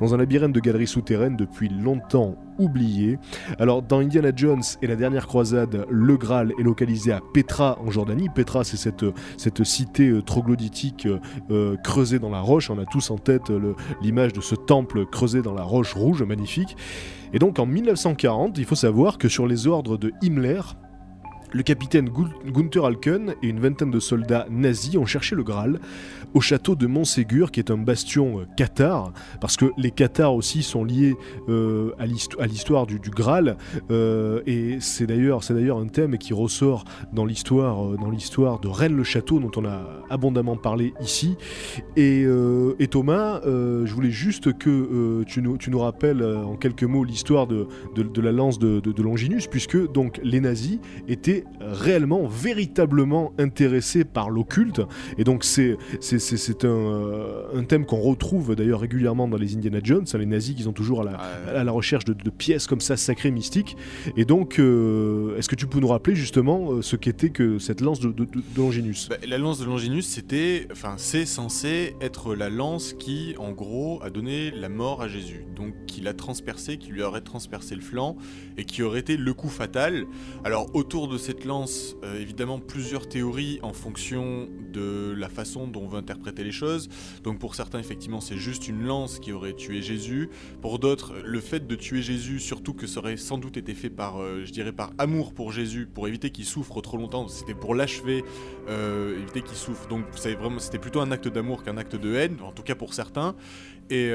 dans 0.00 0.14
un 0.14 0.16
labyrinthe 0.16 0.52
de 0.52 0.60
galeries 0.60 0.86
souterraines 0.86 1.36
depuis 1.36 1.68
longtemps 1.68 2.36
oublié. 2.58 3.18
Alors, 3.58 3.82
dans 3.82 3.98
Indiana 3.98 4.30
Jones 4.34 4.62
et 4.82 4.86
la 4.86 4.96
dernière 4.96 5.26
croisade, 5.26 5.86
le 5.88 6.16
Graal 6.16 6.52
est 6.58 6.62
localisé 6.62 7.12
à 7.12 7.20
Petra 7.32 7.78
en 7.84 7.90
Jordanie. 7.90 8.28
Petra, 8.28 8.64
c'est 8.64 8.76
cette, 8.76 9.04
cette 9.36 9.64
cité 9.64 10.08
euh, 10.08 10.22
troglodytique 10.22 11.06
euh, 11.06 11.18
euh, 11.50 11.76
creusée 11.76 12.18
dans 12.18 12.30
la 12.30 12.40
roche. 12.40 12.70
On 12.70 12.78
a 12.78 12.84
tous 12.84 13.10
en 13.10 13.18
tête 13.18 13.50
l'image 14.02 14.32
de 14.32 14.40
ce 14.40 14.54
temple 14.54 15.06
creusé 15.06 15.42
dans 15.42 15.54
la 15.54 15.62
roche 15.62 15.94
rouge, 15.94 16.22
magnifique. 16.22 16.76
Et 17.32 17.38
donc 17.38 17.58
en 17.58 17.66
1940, 17.66 18.58
il 18.58 18.64
faut 18.64 18.74
savoir 18.74 19.18
que 19.18 19.28
sur 19.28 19.46
les 19.46 19.66
ordres 19.66 19.96
de 19.96 20.12
Himmler, 20.22 20.60
le 21.54 21.62
capitaine 21.62 22.08
Gu- 22.08 22.26
Gunther 22.52 22.84
Alken 22.84 23.34
et 23.42 23.46
une 23.48 23.60
vingtaine 23.60 23.90
de 23.92 24.00
soldats 24.00 24.46
nazis 24.50 24.96
ont 24.96 25.06
cherché 25.06 25.34
le 25.36 25.42
Graal 25.44 25.78
au 26.34 26.40
château 26.40 26.74
de 26.74 26.88
Montségur, 26.88 27.52
qui 27.52 27.60
est 27.60 27.70
un 27.70 27.76
bastion 27.78 28.40
euh, 28.40 28.44
cathare, 28.56 29.12
parce 29.40 29.56
que 29.56 29.66
les 29.78 29.92
cathares 29.92 30.34
aussi 30.34 30.64
sont 30.64 30.82
liés 30.82 31.14
euh, 31.48 31.92
à 32.00 32.06
l'histo- 32.06 32.40
à 32.40 32.46
l'histoire 32.46 32.86
du, 32.88 32.98
Graal, 32.98 33.56
euh, 33.92 34.40
et 34.46 34.78
c'est 34.80 35.06
d'ailleurs 35.54 35.78
un 35.78 35.86
thème 35.86 36.18
qui 36.18 36.34
ressort 36.34 36.84
dans 37.12 37.24
l'histoire 37.24 37.86
euh, 37.86 37.96
de 38.60 38.66
Rennes 38.68 38.96
le 38.96 39.04
Château, 39.04 39.38
dont 39.38 39.52
on 39.56 39.64
a 39.64 39.82
abondamment 40.10 40.56
parlé 40.56 40.92
ici. 41.00 41.36
Et, 41.96 42.24
euh, 42.26 42.72
Thomas, 42.90 43.40
euh, 43.46 43.86
je 43.86 43.94
voulais 43.94 44.10
juste 44.10 44.58
que 44.58 44.70
euh, 44.70 45.24
tu, 45.24 45.40
nous, 45.40 45.56
rappelles 45.78 46.20
euh, 46.22 46.38
en 46.44 46.56
quelques 46.56 46.82
mots 46.84 47.04
l'histoire 47.04 47.46
de, 47.46 47.68
la 48.20 48.32
lance 48.32 48.58
de, 48.58 48.80
de- 48.80 48.90
de 48.92 49.02
Longinus, 49.02 49.46
puisque 49.46 49.92
donc 49.92 50.18
les 50.24 50.40
nazis 50.40 50.78
étaient 51.06 51.43
réellement, 51.60 52.26
véritablement 52.26 53.32
intéressés 53.38 54.04
par 54.04 54.30
l'occulte. 54.30 54.80
Et 55.18 55.24
donc 55.24 55.44
c'est 55.44 55.76
c'est- 56.00 56.18
c'est- 56.18 56.36
c'est 56.36 56.64
un, 56.64 56.68
euh, 56.68 57.42
un 57.54 57.64
thème 57.64 57.86
qu'on 57.86 58.00
retrouve 58.00 58.54
d'ailleurs 58.54 58.80
régulièrement 58.80 59.28
dans 59.28 59.36
les 59.36 59.54
Indiana 59.54 59.78
Jones, 59.82 60.04
hein, 60.12 60.18
les 60.18 60.26
nazis 60.26 60.54
qui 60.54 60.62
sont 60.62 60.72
toujours 60.72 61.00
à 61.02 61.04
la, 61.04 61.12
à 61.58 61.64
la 61.64 61.72
recherche 61.72 62.04
de, 62.04 62.12
de 62.12 62.30
pièces 62.30 62.66
comme 62.66 62.80
ça 62.80 62.96
sacrées, 62.96 63.30
mystiques. 63.30 63.76
Et 64.16 64.24
donc, 64.24 64.58
euh, 64.58 65.36
est-ce 65.36 65.48
que 65.48 65.54
tu 65.56 65.66
peux 65.66 65.80
nous 65.80 65.88
rappeler 65.88 66.14
justement 66.14 66.72
euh, 66.72 66.82
ce 66.82 66.96
qu'était 66.96 67.30
que 67.30 67.58
cette 67.58 67.80
lance 67.80 68.00
de, 68.00 68.08
de- 68.08 68.24
de- 68.24 68.30
de 68.40 68.56
Longinus? 68.56 69.08
Bah, 69.08 69.16
la 69.26 69.38
lance 69.38 69.58
de 69.58 69.64
Longinus, 69.64 70.06
c'était, 70.06 70.66
enfin, 70.72 70.94
c'est 70.96 71.26
censé 71.26 71.94
être 72.00 72.34
la 72.34 72.50
lance 72.50 72.92
qui, 72.92 73.34
en 73.38 73.52
gros, 73.52 74.00
a 74.02 74.10
donné 74.10 74.50
la 74.50 74.68
mort 74.68 75.02
à 75.02 75.08
Jésus. 75.08 75.44
Donc, 75.56 75.72
qui 75.86 76.00
l'a 76.00 76.14
transpercé, 76.14 76.76
qui 76.78 76.90
lui 76.90 77.02
aurait 77.02 77.20
transpercé 77.20 77.74
le 77.74 77.80
flanc 77.80 78.16
et 78.58 78.64
qui 78.64 78.82
aurait 78.82 79.00
été 79.00 79.16
le 79.16 79.32
coup 79.34 79.48
fatal. 79.48 80.04
Alors, 80.44 80.68
autour 80.74 81.08
de 81.08 81.16
cette 81.18 81.33
lance, 81.42 81.96
euh, 82.04 82.20
évidemment, 82.20 82.60
plusieurs 82.60 83.08
théories 83.08 83.58
en 83.62 83.72
fonction 83.72 84.48
de 84.72 85.12
la 85.16 85.28
façon 85.28 85.66
dont 85.66 85.82
on 85.82 85.88
veut 85.88 85.98
interpréter 85.98 86.44
les 86.44 86.52
choses. 86.52 86.88
Donc, 87.24 87.40
pour 87.40 87.56
certains, 87.56 87.80
effectivement, 87.80 88.20
c'est 88.20 88.36
juste 88.36 88.68
une 88.68 88.84
lance 88.84 89.18
qui 89.18 89.32
aurait 89.32 89.54
tué 89.54 89.82
Jésus. 89.82 90.30
Pour 90.62 90.78
d'autres, 90.78 91.14
le 91.24 91.40
fait 91.40 91.66
de 91.66 91.74
tuer 91.74 92.02
Jésus, 92.02 92.38
surtout 92.38 92.74
que 92.74 92.86
ça 92.86 93.00
aurait 93.00 93.16
sans 93.16 93.38
doute 93.38 93.56
été 93.56 93.74
fait 93.74 93.90
par, 93.90 94.20
euh, 94.20 94.44
je 94.44 94.52
dirais, 94.52 94.72
par 94.72 94.92
amour 94.98 95.34
pour 95.34 95.50
Jésus, 95.50 95.88
pour 95.92 96.06
éviter 96.06 96.30
qu'il 96.30 96.44
souffre 96.44 96.80
trop 96.80 96.96
longtemps, 96.96 97.26
c'était 97.26 97.54
pour 97.54 97.74
l'achever 97.74 98.24
euh, 98.68 99.20
éviter 99.20 99.42
qu'il 99.42 99.56
souffre. 99.56 99.88
Donc 99.88 100.04
c'est 100.14 100.34
vraiment, 100.34 100.60
c'était 100.60 100.78
plutôt 100.78 101.00
un 101.00 101.10
acte 101.10 101.28
d'amour 101.28 101.64
qu'un 101.64 101.76
acte 101.76 101.96
de 101.96 102.14
haine, 102.14 102.36
en 102.42 102.52
tout 102.52 102.62
cas 102.62 102.76
pour 102.76 102.94
certains. 102.94 103.34
Et, 103.90 104.12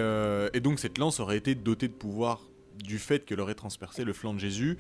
et 0.54 0.60
donc 0.62 0.80
cette 0.80 0.98
lance 0.98 1.20
aurait 1.20 1.38
été 1.38 1.54
dotée 1.54 1.88
de 1.88 1.94
pouvoir 1.94 2.49
du 2.84 3.00
fait 3.00 3.26
qu'elle 3.26 3.40
aurait 3.40 3.56
transpercé 3.56 4.04
le 4.04 4.14
flanc 4.14 4.34
de 4.34 4.40
Jésus. 4.40 4.78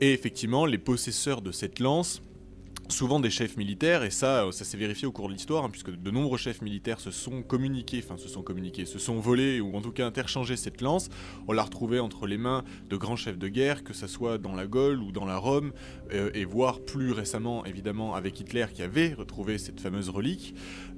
Et 0.00 0.12
effectivement, 0.12 0.66
les 0.66 0.78
possesseurs 0.78 1.42
de 1.42 1.52
cette 1.52 1.80
lance, 1.80 2.22
souvent 2.88 3.20
des 3.20 3.30
chefs 3.30 3.56
militaires, 3.56 4.04
et 4.04 4.10
ça, 4.10 4.46
ça 4.52 4.64
s'est 4.64 4.76
vérifié 4.76 5.06
au 5.06 5.12
cours 5.12 5.28
de 5.28 5.32
l'histoire, 5.32 5.64
hein, 5.64 5.70
puisque 5.70 5.90
de 5.90 6.10
nombreux 6.10 6.38
chefs 6.38 6.62
militaires 6.62 7.00
se 7.00 7.10
sont 7.10 7.42
communiqués, 7.42 8.02
enfin 8.04 8.16
se 8.16 8.28
sont 8.28 8.42
communiqués, 8.42 8.84
se 8.84 8.98
sont 8.98 9.18
volés, 9.18 9.60
ou 9.60 9.74
en 9.76 9.80
tout 9.80 9.92
cas 9.92 10.06
interchangé 10.06 10.56
cette 10.56 10.80
lance. 10.80 11.08
On 11.48 11.52
l'a 11.52 11.62
retrouvée 11.62 12.00
entre 12.00 12.26
les 12.26 12.38
mains 12.38 12.64
de 12.88 12.96
grands 12.96 13.16
chefs 13.16 13.38
de 13.38 13.48
guerre, 13.48 13.84
que 13.84 13.94
ce 13.94 14.06
soit 14.06 14.38
dans 14.38 14.54
la 14.54 14.66
Gaule 14.66 15.00
ou 15.00 15.12
dans 15.12 15.24
la 15.24 15.36
Rome, 15.36 15.72
euh, 16.12 16.30
et 16.34 16.44
voire 16.44 16.80
plus 16.80 17.12
récemment, 17.12 17.64
évidemment, 17.64 18.14
avec 18.14 18.38
Hitler 18.40 18.66
qui 18.72 18.82
avait 18.82 19.14
retrouvé 19.14 19.58
cette 19.58 19.80
fameuse 19.80 20.08
relique, 20.08 20.54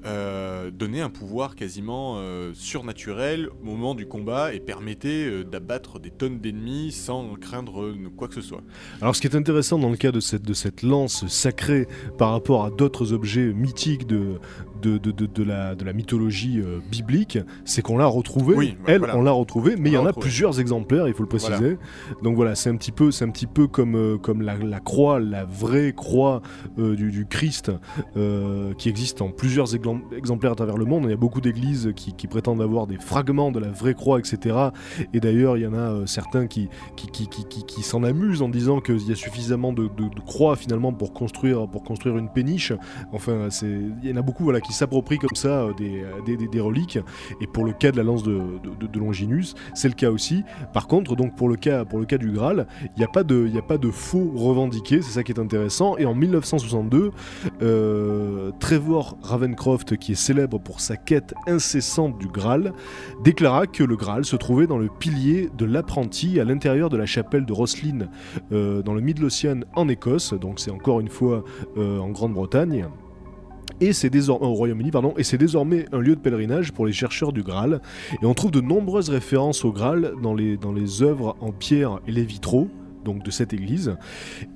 euh, 0.07 0.71
donnait 0.71 1.01
un 1.01 1.09
pouvoir 1.09 1.57
quasiment 1.57 2.17
euh, 2.19 2.53
surnaturel 2.53 3.49
au 3.63 3.65
moment 3.65 3.95
du 3.95 4.07
combat 4.07 4.53
et 4.53 4.61
permettait 4.61 5.25
euh, 5.25 5.45
d'abattre 5.45 5.99
des 5.99 6.11
tonnes 6.11 6.41
d'ennemis 6.41 6.93
sans 6.93 7.37
craindre 7.37 7.95
quoi 8.15 8.29
que 8.29 8.35
ce 8.35 8.43
soit. 8.43 8.61
Alors, 9.01 9.17
ce 9.17 9.23
qui 9.23 9.29
est 9.29 9.35
intéressant 9.35 9.79
dans 9.79 9.89
le 9.89 9.97
cas 9.97 10.13
de 10.13 10.21
cette 10.21 10.83
lance 10.83 11.27
sacrée 11.29 11.89
par 12.19 12.33
rapport 12.33 12.67
à 12.67 12.71
d'autres 12.71 13.15
objets 13.15 13.55
mythiques 13.55 14.07
de, 14.07 14.39
de, 14.85 14.99
de, 14.99 15.11
de, 15.11 15.27
de 15.27 15.43
la, 15.43 15.75
de 15.75 15.85
la 15.85 15.93
mythologie 15.93 16.61
euh, 16.61 16.79
biblique, 16.91 17.39
c'est 17.65 17.83
qu'on 17.83 17.97
l'a 17.99 18.07
retrouvée. 18.07 18.55
Oui, 18.55 18.77
Elle, 18.87 18.99
voilà. 18.99 19.17
on 19.17 19.23
l'a 19.23 19.31
retrouvée, 19.33 19.77
mais 19.79 19.91
il 19.91 19.95
y 19.95 19.99
en 19.99 20.07
a 20.07 20.13
plusieurs 20.13 20.61
exemplaires, 20.61 21.09
il 21.09 21.15
faut 21.15 21.23
le 21.23 21.29
préciser. 21.29 21.79
Donc 22.23 22.37
voilà, 22.37 22.55
c'est 22.55 22.71
un 22.71 22.77
petit 22.77 22.93
peu, 22.93 23.11
c'est 23.11 23.25
un 23.25 23.31
petit 23.31 23.47
peu 23.47 23.67
comme, 23.67 23.97
euh, 23.97 24.19
comme 24.19 24.43
la, 24.43 24.57
la 24.57 24.81
croix, 24.81 25.19
la 25.21 25.45
vraie 25.45 25.93
croix 25.97 26.43
euh, 26.79 26.95
du, 26.97 27.11
du 27.11 27.27
Christ, 27.27 27.73
qui 28.79 28.89
existe 28.89 29.23
en 29.23 29.31
plusieurs 29.31 29.75
exemplaires 29.75 30.53
à 30.53 30.55
travers 30.55 30.77
le 30.77 30.85
monde. 30.85 31.05
Il 31.05 31.11
y 31.11 31.15
a 31.15 31.17
beaucoup 31.17 31.41
d'églises 31.41 31.93
qui, 31.97 32.13
qui 32.13 32.27
prétendent 32.27 32.63
avoir 32.63 32.87
des 32.87 32.99
fragments 32.99 33.51
de 33.51 33.59
la 33.61 33.69
vraie 33.71 33.95
croix, 33.95 34.19
etc. 34.19 34.57
Et 35.13 35.21
d'ailleurs, 35.21 35.57
il 35.57 35.63
y 35.63 35.67
en 35.67 35.75
a 35.75 36.07
certains 36.07 36.47
qui, 36.47 36.69
qui, 36.97 37.09
qui, 37.09 37.45
qui, 37.65 37.83
s'en 37.83 38.03
amusent 38.05 38.43
en 38.43 38.49
disant 38.49 38.81
qu'il 38.81 39.09
y 39.09 39.13
a 39.13 39.17
suffisamment 39.17 39.73
de, 39.73 39.85
de- 39.85 40.15
de 40.15 40.21
croix 40.27 40.57
finalement 40.57 40.93
pour 40.93 41.13
construire, 41.13 41.67
pour 41.69 41.83
construire 41.85 42.17
une 42.19 42.29
péniche. 42.29 42.73
Enfin, 43.13 43.49
il 43.63 44.09
y 44.09 44.13
en 44.13 44.17
a 44.17 44.23
beaucoup 44.23 44.45
voilà, 44.45 44.61
qui 44.61 44.73
s'approprient 44.75 45.19
comme 45.19 45.35
ça 45.37 45.63
euh, 45.63 45.73
des, 45.75 46.03
euh, 46.03 46.47
des, 46.47 46.61
reliques. 46.61 46.99
Et 47.41 47.47
pour 47.47 47.65
le 47.65 47.73
cas 47.73 47.91
de 47.91 47.97
la 47.97 48.03
lance 48.03 48.23
de, 48.23 48.41
Longinus, 48.95 49.55
c'est 49.75 49.89
le 49.89 49.95
cas 49.95 50.11
aussi. 50.11 50.45
Par 50.73 50.87
contre, 50.87 51.17
donc 51.17 51.37
pour 51.37 51.49
le 51.49 51.57
cas, 51.57 51.85
du 52.19 52.31
Graal, 52.31 52.67
il 52.83 52.99
n'y 52.99 53.05
a, 53.05 53.09
pas 53.09 53.25
de- 53.25 53.91
faux 53.91 54.33
revendiqués, 54.35 55.03
c'est 55.03 55.13
ça 55.13 55.23
qui 55.23 55.33
est 55.33 55.41
intéressant. 55.41 55.97
Et 55.99 56.07
en 56.07 56.15
1962, 56.15 57.11
euh, 57.63 58.51
Trevor 58.61 59.17
Ravencroft, 59.23 59.97
qui 59.97 60.13
est 60.13 60.17
célèbre 60.17 60.59
pour 60.59 60.81
sa 60.81 60.97
quête 60.97 61.35
incessante 61.47 62.19
du 62.19 62.29
Graal, 62.29 62.73
déclara 63.23 63.67
que 63.67 63.83
le 63.83 63.97
Graal 63.97 64.25
se 64.25 64.37
trouvait 64.37 64.67
dans 64.67 64.79
le 64.79 64.89
pilier 64.89 65.51
de 65.57 65.65
l'apprenti 65.65 66.41
à 66.41 66.45
l'intérieur 66.45 66.89
de 66.89 66.97
la 66.97 67.07
chapelle 67.07 67.47
de 67.47 67.53
Roslin 67.53 68.09
euh, 68.53 68.83
dans 68.83 68.95
le 68.95 69.01
Midlothian 69.01 69.61
en 69.75 69.89
Écosse, 69.89 70.35
donc 70.35 70.61
c'est 70.61 70.71
encore 70.71 71.01
une 71.01 71.09
fois 71.09 71.45
en 71.77 72.11
Grande-Bretagne. 72.11 72.87
Et 73.81 73.93
c'est 73.93 74.11
désormais 74.11 74.47
au 74.47 74.55
Royaume-Uni, 74.55 74.91
et 75.17 75.25
c'est 75.25 75.39
désormais 75.39 75.87
un 75.93 75.99
lieu 75.99 76.15
de 76.15 76.21
pèlerinage 76.21 76.73
pour 76.73 76.87
les 76.87 76.93
chercheurs 76.93 77.33
du 77.33 77.43
Graal. 77.43 77.81
Et 78.23 78.27
on 78.27 78.35
trouve 78.35 78.51
de 78.51 78.61
nombreuses 78.61 79.09
références 79.09 79.65
au 79.65 79.73
Graal 79.73 80.13
dans 80.23 80.35
les, 80.35 80.57
dans 80.57 80.73
les 80.73 81.03
œuvres 81.03 81.37
en 81.41 81.53
pierre 81.53 82.01
et 82.07 82.13
les 82.13 82.25
vitraux 82.25 82.69
donc 83.05 83.23
de 83.23 83.31
cette 83.31 83.53
église. 83.53 83.97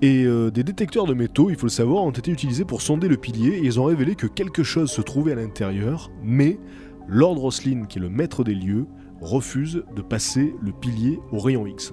Et 0.00 0.24
euh, 0.24 0.50
des 0.50 0.64
détecteurs 0.64 1.04
de 1.04 1.14
métaux, 1.14 1.50
il 1.50 1.57
faut 1.57 1.66
le 1.66 1.70
savoir, 1.70 2.02
ont 2.04 2.11
été 2.11 2.31
utilisés 2.31 2.64
pour 2.64 2.81
sonder 2.81 3.07
le 3.07 3.18
pilier 3.18 3.59
et 3.59 3.64
ils 3.64 3.78
ont 3.78 3.85
révélé 3.85 4.14
que 4.14 4.26
quelque 4.26 4.62
chose 4.62 4.90
se 4.90 5.02
trouvait 5.02 5.33
à 5.33 5.35
l'intérieur, 5.35 6.11
mais 6.24 6.59
Lord 7.07 7.38
Roslin, 7.38 7.85
qui 7.87 7.98
est 7.98 8.02
le 8.02 8.09
maître 8.09 8.44
des 8.44 8.54
lieux, 8.54 8.87
refuse 9.20 9.83
de 9.94 10.02
passer 10.02 10.54
le 10.62 10.72
pilier 10.72 11.20
au 11.33 11.38
rayon 11.38 11.66
X. 11.66 11.92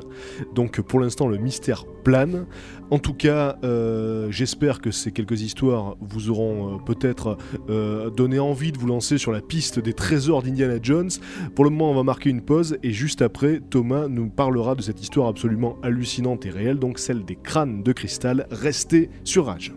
Donc 0.54 0.82
pour 0.82 1.00
l'instant 1.00 1.28
le 1.28 1.38
mystère 1.38 1.86
plane. 2.04 2.46
En 2.92 3.00
tout 3.00 3.16
cas, 3.16 3.58
euh, 3.64 4.28
j'espère 4.30 4.80
que 4.80 4.92
ces 4.92 5.12
quelques 5.12 5.42
histoires 5.42 5.98
vous 6.00 6.30
auront 6.30 6.76
euh, 6.76 6.78
peut-être 6.78 7.38
euh, 7.70 8.12
donné 8.12 8.40
envie 8.40 8.72
de 8.72 8.78
vous 8.78 8.88
lancer 8.88 9.18
sur 9.18 9.32
la 9.32 9.42
piste 9.42 9.80
des 9.80 9.94
trésors 9.94 10.44
d'Indiana 10.44 10.78
Jones. 10.82 11.10
Pour 11.56 11.66
le 11.66 11.72
moment, 11.72 11.92
on 11.92 11.96
va 11.96 12.04
marquer 12.04 12.30
une 12.30 12.42
pause 12.42 12.78
et 12.84 12.92
juste 12.92 13.22
après, 13.22 13.60
Thomas 13.70 14.08
nous 14.08 14.30
parlera 14.30 14.76
de 14.76 14.82
cette 14.82 15.02
histoire 15.02 15.28
absolument 15.28 15.78
hallucinante 15.82 16.46
et 16.46 16.52
réelle, 16.52 16.78
donc 16.78 17.00
celle 17.00 17.26
des 17.26 17.36
crânes 17.36 17.82
de 17.82 17.92
cristal. 17.92 18.48
Restez 18.52 19.10
sur 19.24 19.48
Rage. 19.48 19.74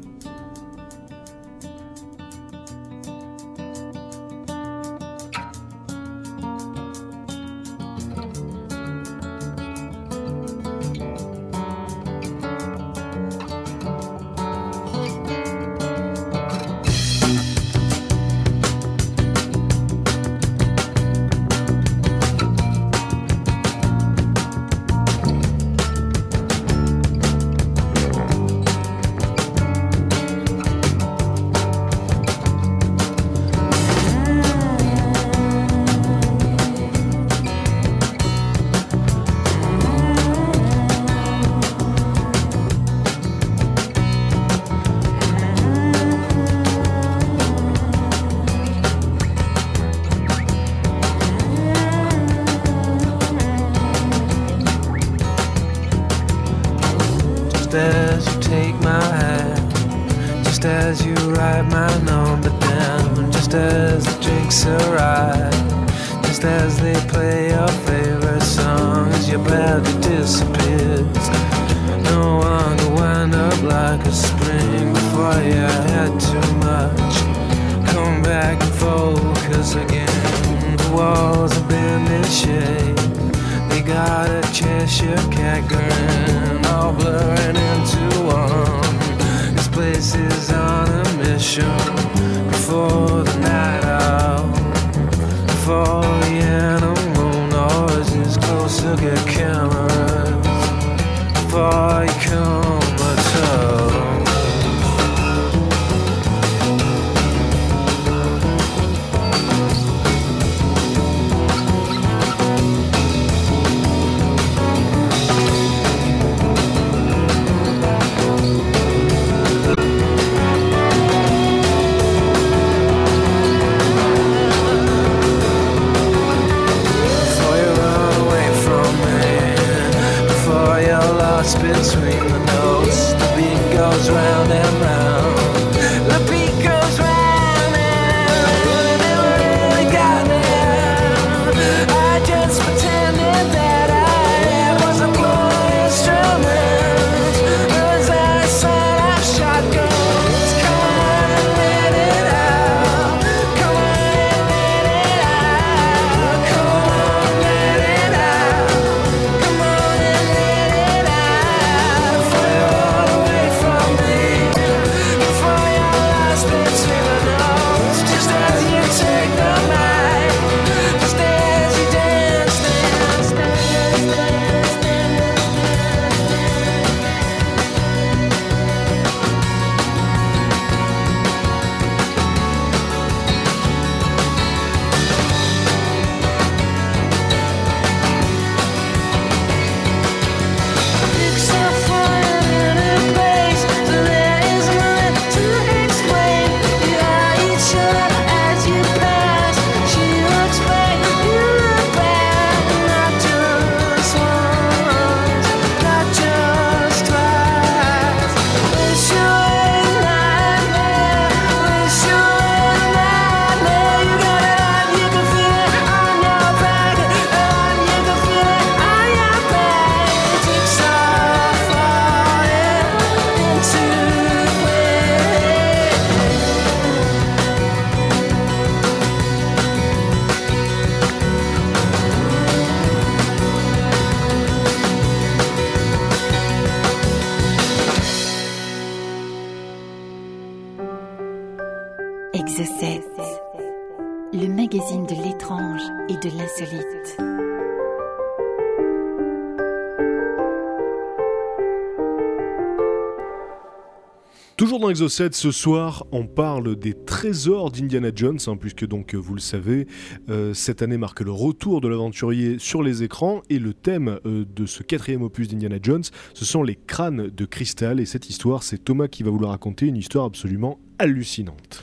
Dans 254.89 254.93
Exocet, 254.93 255.33
ce 255.33 255.51
soir, 255.51 256.07
on 256.13 256.27
parle 256.27 256.75
des 256.75 256.95
trésors 256.95 257.71
d'Indiana 257.71 258.11
Jones, 258.15 258.39
hein, 258.47 258.57
puisque 258.57 258.87
donc, 258.87 259.15
vous 259.15 259.35
le 259.35 259.41
savez, 259.41 259.87
euh, 260.31 260.55
cette 260.55 260.81
année 260.81 260.97
marque 260.97 261.21
le 261.21 261.31
retour 261.31 261.83
de 261.83 261.89
l'aventurier 261.89 262.59
sur 262.59 262.83
les 262.83 263.03
écrans, 263.03 263.43
et 263.51 263.59
le 263.59 263.75
thème 263.75 264.19
euh, 264.25 264.47
de 264.47 264.65
ce 264.65 264.83
quatrième 264.83 265.21
opus 265.21 265.47
d'Indiana 265.47 265.77
Jones, 265.83 266.05
ce 266.33 266.45
sont 266.47 266.63
les 266.63 266.75
crânes 266.75 267.29
de 267.29 267.45
cristal, 267.45 268.01
et 268.01 268.07
cette 268.07 268.31
histoire, 268.31 268.63
c'est 268.63 268.79
Thomas 268.79 269.09
qui 269.09 269.23
va 269.23 269.31
vous 269.31 269.47
raconter, 269.47 269.85
une 269.85 269.97
histoire 269.99 270.25
absolument 270.25 270.81
hallucinante. 270.99 271.83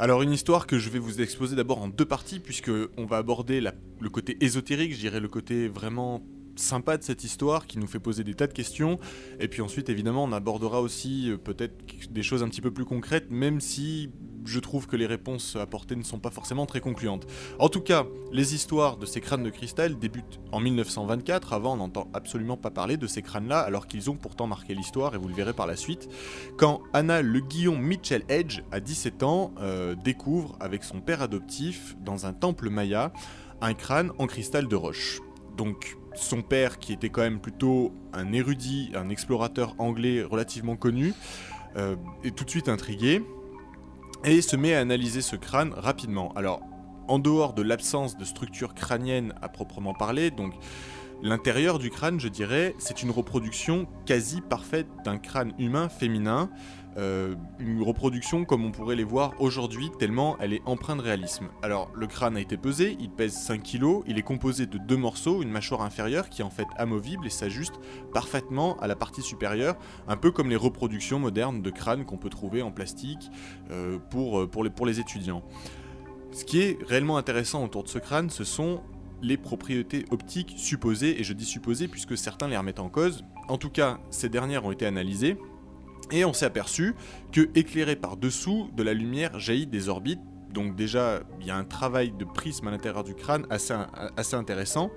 Alors 0.00 0.22
une 0.22 0.32
histoire 0.32 0.66
que 0.66 0.78
je 0.78 0.90
vais 0.90 0.98
vous 0.98 1.20
exposer 1.20 1.54
d'abord 1.54 1.80
en 1.80 1.88
deux 1.88 2.06
parties 2.06 2.40
puisque 2.40 2.70
on 2.96 3.04
va 3.04 3.18
aborder 3.18 3.60
le 3.60 4.08
côté 4.08 4.38
ésotérique, 4.40 4.94
je 4.94 4.98
dirais 4.98 5.20
le 5.20 5.28
côté 5.28 5.68
vraiment 5.68 6.22
sympa 6.60 6.96
de 6.96 7.02
cette 7.02 7.24
histoire 7.24 7.66
qui 7.66 7.78
nous 7.78 7.86
fait 7.86 7.98
poser 7.98 8.24
des 8.24 8.34
tas 8.34 8.46
de 8.46 8.52
questions 8.52 8.98
et 9.38 9.48
puis 9.48 9.62
ensuite 9.62 9.88
évidemment 9.88 10.24
on 10.24 10.32
abordera 10.32 10.80
aussi 10.80 11.30
euh, 11.30 11.36
peut-être 11.36 11.74
des 12.10 12.22
choses 12.22 12.42
un 12.42 12.48
petit 12.48 12.60
peu 12.60 12.70
plus 12.70 12.84
concrètes 12.84 13.30
même 13.30 13.60
si 13.60 14.10
je 14.44 14.58
trouve 14.58 14.86
que 14.86 14.96
les 14.96 15.06
réponses 15.06 15.56
apportées 15.56 15.96
ne 15.96 16.02
sont 16.02 16.18
pas 16.18 16.30
forcément 16.30 16.66
très 16.66 16.80
concluantes. 16.80 17.26
En 17.58 17.68
tout 17.68 17.80
cas, 17.80 18.06
les 18.32 18.54
histoires 18.54 18.96
de 18.96 19.06
ces 19.06 19.20
crânes 19.20 19.42
de 19.42 19.50
cristal 19.50 19.98
débutent 19.98 20.40
en 20.52 20.60
1924, 20.60 21.52
avant 21.52 21.74
on 21.74 21.76
n'entend 21.76 22.08
absolument 22.14 22.56
pas 22.56 22.70
parler 22.70 22.96
de 22.96 23.06
ces 23.06 23.22
crânes-là 23.22 23.60
alors 23.60 23.86
qu'ils 23.86 24.10
ont 24.10 24.16
pourtant 24.16 24.46
marqué 24.46 24.74
l'histoire 24.74 25.14
et 25.14 25.18
vous 25.18 25.28
le 25.28 25.34
verrez 25.34 25.52
par 25.52 25.66
la 25.66 25.76
suite 25.76 26.08
quand 26.56 26.82
Anna 26.92 27.22
Le 27.22 27.40
Guillon 27.40 27.76
Mitchell 27.76 28.24
Edge, 28.28 28.62
à 28.72 28.80
17 28.80 29.22
ans, 29.22 29.52
euh, 29.60 29.94
découvre 29.94 30.56
avec 30.60 30.84
son 30.84 31.00
père 31.00 31.22
adoptif, 31.22 31.96
dans 32.04 32.26
un 32.26 32.32
temple 32.32 32.70
maya, 32.70 33.12
un 33.60 33.74
crâne 33.74 34.12
en 34.18 34.26
cristal 34.26 34.68
de 34.68 34.76
roche. 34.76 35.20
Donc 35.56 35.96
son 36.14 36.42
père, 36.42 36.78
qui 36.78 36.92
était 36.92 37.10
quand 37.10 37.22
même 37.22 37.40
plutôt 37.40 37.92
un 38.12 38.32
érudit, 38.32 38.90
un 38.94 39.08
explorateur 39.08 39.74
anglais 39.78 40.22
relativement 40.22 40.76
connu, 40.76 41.14
euh, 41.76 41.96
est 42.24 42.34
tout 42.34 42.44
de 42.44 42.50
suite 42.50 42.68
intrigué 42.68 43.22
et 44.24 44.42
se 44.42 44.56
met 44.56 44.74
à 44.74 44.80
analyser 44.80 45.22
ce 45.22 45.36
crâne 45.36 45.72
rapidement. 45.72 46.32
Alors, 46.34 46.62
en 47.08 47.18
dehors 47.18 47.54
de 47.54 47.62
l'absence 47.62 48.16
de 48.16 48.24
structure 48.24 48.74
crânienne 48.74 49.34
à 49.42 49.48
proprement 49.48 49.94
parler, 49.94 50.30
donc 50.30 50.54
l'intérieur 51.22 51.78
du 51.78 51.90
crâne, 51.90 52.20
je 52.20 52.28
dirais, 52.28 52.74
c'est 52.78 53.02
une 53.02 53.10
reproduction 53.10 53.86
quasi 54.06 54.40
parfaite 54.40 54.86
d'un 55.04 55.18
crâne 55.18 55.52
humain 55.58 55.88
féminin. 55.88 56.50
Euh, 56.96 57.34
une 57.58 57.82
reproduction 57.82 58.44
comme 58.44 58.64
on 58.64 58.72
pourrait 58.72 58.96
les 58.96 59.04
voir 59.04 59.32
aujourd'hui, 59.38 59.90
tellement 59.98 60.36
elle 60.40 60.52
est 60.52 60.62
empreinte 60.66 60.98
de 60.98 61.02
réalisme. 61.02 61.48
Alors, 61.62 61.90
le 61.94 62.06
crâne 62.06 62.36
a 62.36 62.40
été 62.40 62.56
pesé, 62.56 62.96
il 62.98 63.10
pèse 63.10 63.32
5 63.34 63.62
kg, 63.62 64.02
il 64.06 64.18
est 64.18 64.22
composé 64.22 64.66
de 64.66 64.78
deux 64.78 64.96
morceaux, 64.96 65.42
une 65.42 65.50
mâchoire 65.50 65.82
inférieure 65.82 66.28
qui 66.28 66.42
est 66.42 66.44
en 66.44 66.50
fait 66.50 66.66
amovible 66.76 67.26
et 67.26 67.30
s'ajuste 67.30 67.74
parfaitement 68.12 68.76
à 68.80 68.86
la 68.86 68.96
partie 68.96 69.22
supérieure, 69.22 69.76
un 70.08 70.16
peu 70.16 70.30
comme 70.30 70.50
les 70.50 70.56
reproductions 70.56 71.18
modernes 71.18 71.62
de 71.62 71.70
crânes 71.70 72.04
qu'on 72.04 72.18
peut 72.18 72.30
trouver 72.30 72.62
en 72.62 72.72
plastique 72.72 73.30
euh, 73.70 73.98
pour, 74.10 74.40
euh, 74.40 74.46
pour, 74.46 74.64
les, 74.64 74.70
pour 74.70 74.86
les 74.86 75.00
étudiants. 75.00 75.42
Ce 76.32 76.44
qui 76.44 76.60
est 76.60 76.78
réellement 76.86 77.16
intéressant 77.16 77.64
autour 77.64 77.82
de 77.82 77.88
ce 77.88 77.98
crâne, 77.98 78.30
ce 78.30 78.44
sont 78.44 78.82
les 79.22 79.36
propriétés 79.36 80.04
optiques 80.10 80.54
supposées, 80.56 81.20
et 81.20 81.24
je 81.24 81.32
dis 81.32 81.44
supposées 81.44 81.88
puisque 81.88 82.16
certains 82.16 82.48
les 82.48 82.56
remettent 82.56 82.80
en 82.80 82.88
cause. 82.88 83.24
En 83.48 83.58
tout 83.58 83.70
cas, 83.70 83.98
ces 84.10 84.28
dernières 84.28 84.64
ont 84.64 84.70
été 84.70 84.86
analysées, 84.86 85.36
Et 86.10 86.24
on 86.24 86.32
s'est 86.32 86.46
aperçu 86.46 86.94
que, 87.32 87.48
éclairé 87.54 87.96
par 87.96 88.16
dessous, 88.16 88.70
de 88.76 88.82
la 88.82 88.94
lumière 88.94 89.38
jaillit 89.38 89.66
des 89.66 89.88
orbites. 89.88 90.20
Donc 90.52 90.74
déjà, 90.74 91.20
il 91.40 91.46
y 91.46 91.50
a 91.50 91.56
un 91.56 91.64
travail 91.64 92.10
de 92.10 92.24
prisme 92.24 92.66
à 92.66 92.70
l'intérieur 92.72 93.04
du 93.04 93.14
crâne 93.14 93.46
assez, 93.50 94.34
intéressant. 94.34 94.90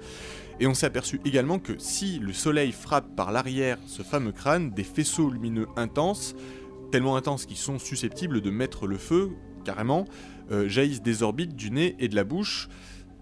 Et 0.60 0.66
on 0.66 0.74
s'est 0.74 0.88
aperçu 0.88 1.22
également 1.26 1.60
que 1.60 1.74
si 1.78 2.20
le 2.20 2.34
soleil 2.34 2.72
frappe 2.72 3.16
par 3.16 3.32
l'arrière 3.32 3.78
ce 3.86 4.02
fameux 4.02 4.32
crâne, 4.32 4.72
des 4.72 4.84
faisceaux 4.84 5.30
lumineux 5.30 5.68
intenses, 5.76 6.36
tellement 6.92 7.16
intenses 7.16 7.46
qu'ils 7.46 7.58
sont 7.58 7.78
susceptibles 7.78 8.42
de 8.42 8.50
mettre 8.50 8.88
le 8.88 8.98
feu, 8.98 9.32
carrément, 9.64 10.06
euh, 10.52 10.68
jaillissent 10.68 11.04
des 11.04 11.24
orbites 11.24 11.56
du 11.56 11.72
nez 11.72 11.96
et 12.00 12.08
de 12.08 12.16
la 12.16 12.24
bouche. 12.24 12.68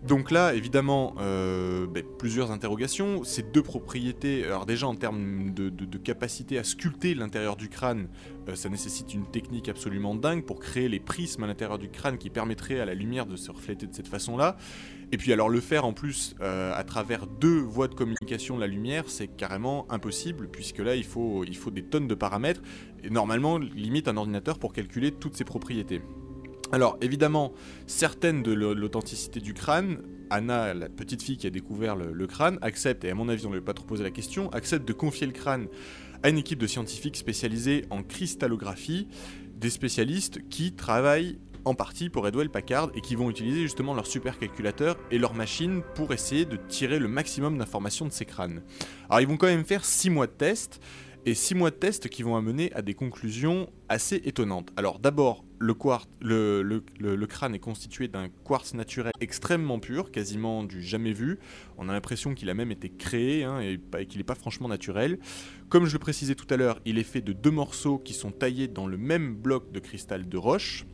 Donc 0.08 0.32
là, 0.32 0.56
évidemment, 0.56 1.14
euh, 1.20 1.86
ben, 1.86 2.04
plusieurs 2.18 2.50
interrogations. 2.50 3.24
Ces 3.24 3.44
deux 3.44 3.62
propriétés, 3.62 4.44
alors 4.46 4.66
déjà 4.66 4.88
en 4.88 4.96
termes 4.96 5.54
de, 5.54 5.70
capacité 5.98 6.58
à 6.58 6.64
sculpter 6.64 7.14
l'intérieur 7.14 7.56
du 7.56 7.70
crâne, 7.70 8.08
euh, 8.50 8.56
ça 8.56 8.70
nécessite 8.70 9.14
une 9.14 9.28
technique 9.28 9.70
absolument 9.70 10.16
dingue 10.16 10.44
pour 10.44 10.60
créer 10.60 10.90
les 10.90 11.00
prismes 11.00 11.44
à 11.44 11.48
l'intérieur 11.48 11.78
du 11.78 11.90
crâne 11.90 12.18
qui 12.18 12.32
permettraient 12.32 12.80
à 12.80 12.86
la 12.86 12.96
lumière 12.96 13.28
de 13.28 13.36
se 13.36 13.52
refléter 13.52 13.86
de 13.86 13.94
cette 13.94 14.08
façon-là. 14.08 14.58
Et 15.12 15.18
puis 15.18 15.34
alors 15.34 15.50
le 15.50 15.60
faire 15.60 15.86
en 15.86 15.94
plus 15.94 16.36
euh, 16.42 16.74
à 16.74 16.84
travers 16.84 17.28
deux 17.28 17.60
voies 17.60 17.88
de 17.88 17.94
communication 17.94 18.56
de 18.56 18.62
la 18.62 18.68
lumière, 18.68 19.04
c'est 19.08 19.28
carrément 19.28 19.86
impossible 19.92 20.48
puisque 20.48 20.80
là 20.80 20.96
il 20.96 21.04
faut, 21.04 21.44
il 21.44 21.56
faut 21.56 21.70
des 21.70 21.84
tonnes 21.84 22.08
de 22.08 22.16
paramètres 22.16 22.62
et 23.04 23.12
normalement 23.12 23.60
limite 23.60 24.08
un 24.08 24.18
ordinateur 24.18 24.58
pour 24.58 24.74
calculer 24.74 25.12
toutes 25.12 25.36
ces 25.36 25.44
propriétés. 25.44 26.02
Alors 26.72 26.98
évidemment, 27.02 27.54
certaines 27.88 28.44
de 28.44 28.54
l'au- 28.54 28.74
l'authenticité 28.74 29.40
du 29.40 29.54
crâne, 29.54 30.00
Anna, 30.30 30.74
la 30.74 30.88
petite 30.88 31.22
fille 31.22 31.38
qui 31.38 31.46
a 31.48 31.50
découvert 31.50 31.96
le, 31.98 32.28
crâne, 32.28 32.58
accepte, 32.62 33.04
et 33.04 33.10
à 33.10 33.16
mon 33.16 33.28
avis 33.28 33.46
on 33.46 33.50
ne 33.50 33.56
lui 33.56 33.62
pas 33.62 33.74
trop 33.74 33.86
posé 33.86 34.04
la 34.04 34.12
question, 34.12 34.50
accepte 34.52 34.88
de 34.88 34.94
confier 34.94 35.28
le 35.28 35.34
crâne 35.34 35.68
à 36.24 36.30
une 36.30 36.38
équipe 36.38 36.60
de 36.60 36.68
scientifiques 36.68 37.18
spécialisés 37.18 37.84
en 37.90 38.04
cristallographie, 38.04 39.08
des 39.56 39.70
spécialistes 39.70 40.48
qui 40.50 40.72
travaillent 40.72 41.38
en 41.66 41.76
partie 41.76 42.10
pour 42.10 42.28
Edwell 42.28 42.50
Packard 42.50 42.90
et 42.96 43.02
qui 43.02 43.16
vont 43.16 43.30
utiliser 43.30 43.62
justement 43.62 43.94
leur 43.94 44.08
supercalculateur 44.08 44.98
et 45.12 45.20
leur 45.20 45.34
machine 45.34 45.82
pour 45.94 46.14
essayer 46.14 46.46
de 46.46 46.56
tirer 46.56 46.98
le 46.98 47.08
maximum 47.08 47.58
d'informations 47.58 48.06
de 48.06 48.12
ces 48.12 48.26
crânes. 48.26 48.64
Alors 49.10 49.22
ils 49.22 49.28
vont 49.28 49.38
quand 49.38 49.48
même 49.48 49.66
faire 49.66 49.84
6 49.86 50.10
mois 50.10 50.26
de 50.28 50.32
tests 50.32 50.80
et 51.26 51.36
6 51.36 51.54
mois 51.54 51.70
de 51.70 51.76
tests 51.76 52.08
qui 52.10 52.24
vont 52.24 52.36
amener 52.36 52.72
à 52.74 52.82
des 52.82 52.96
conclusions 52.96 53.70
assez 53.90 54.16
étonnantes. 54.26 54.70
Alors 54.76 54.98
d'abord, 54.98 55.44
le, 55.62 57.26
crâne 57.26 57.56
est 57.56 57.60
constitué 57.60 58.08
d'un 58.08 58.30
quartz 58.44 58.74
naturel 58.74 59.14
extrêmement 59.20 59.80
pur, 59.80 60.12
quasiment 60.12 60.64
du 60.64 60.82
jamais 60.82 61.14
vu. 61.14 61.40
On 61.78 61.90
a 61.90 61.94
l'impression 61.94 62.34
qu'il 62.34 62.50
a 62.50 62.54
même 62.54 62.72
été 62.72 62.90
créé 62.90 63.44
hein, 63.44 63.60
et 63.62 64.06
qu'il 64.06 64.18
n'est 64.18 64.26
pas 64.26 64.36
franchement 64.36 64.68
naturel. 64.68 65.20
Comme 65.70 65.86
je 65.86 65.94
le 65.94 66.00
précisais 66.00 66.36
tout 66.36 66.52
à 66.54 66.58
l'heure, 66.58 66.80
il 66.86 66.98
est 66.98 67.04
fait 67.04 67.22
de 67.22 67.34
deux 67.34 67.52
morceaux 67.52 67.98
qui 67.98 68.14
sont 68.14 68.32
taillés 68.32 68.68
dans 68.68 68.88
le 68.88 68.98
même 68.98 69.36
bloc 69.36 69.72
de 69.72 69.80
cristal 69.80 70.28
de 70.28 70.38
roche. 70.38 70.86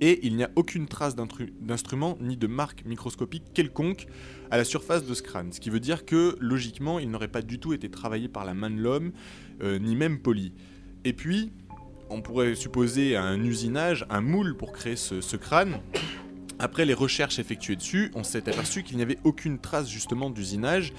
Et 0.00 0.26
il 0.26 0.34
n'y 0.34 0.42
a 0.42 0.50
aucune 0.56 0.88
trace 0.88 1.14
d'instrument 1.14 2.18
ni 2.20 2.36
de 2.36 2.48
marque 2.48 2.84
microscopique 2.84 3.44
quelconque 3.54 4.06
à 4.50 4.56
la 4.56 4.64
surface 4.64 5.06
de 5.06 5.14
ce 5.14 5.22
crâne. 5.22 5.52
Ce 5.52 5.60
qui 5.60 5.70
veut 5.70 5.78
dire 5.78 6.04
que, 6.04 6.36
logiquement, 6.40 6.98
il 6.98 7.08
n'aurait 7.08 7.28
pas 7.28 7.40
du 7.40 7.60
tout 7.60 7.72
été 7.72 7.88
travaillé 7.88 8.26
par 8.26 8.44
la 8.44 8.52
main 8.52 8.68
de 8.68 8.80
l'homme, 8.80 9.12
euh, 9.62 9.78
ni 9.78 9.94
même 9.94 10.18
poli. 10.18 10.54
Et 11.04 11.12
puis, 11.12 11.52
on 12.12 12.20
pourrait 12.20 12.54
supposer 12.54 13.16
un 13.16 13.42
usinage, 13.42 14.06
un 14.10 14.20
moule 14.20 14.56
pour 14.56 14.72
créer 14.72 14.96
ce, 14.96 15.36
crâne. 15.36 15.80
Après 16.58 16.84
les 16.84 16.94
recherches 16.94 17.38
effectuées 17.38 17.74
dessus, 17.74 18.12
on 18.14 18.22
s'est 18.22 18.48
aperçu 18.48 18.84
qu'il 18.84 18.96
n'y 18.96 19.02
avait 19.02 19.18
aucune 19.24 19.58
trace 19.58 19.88
justement 19.88 20.30
d'usinage 20.30 20.92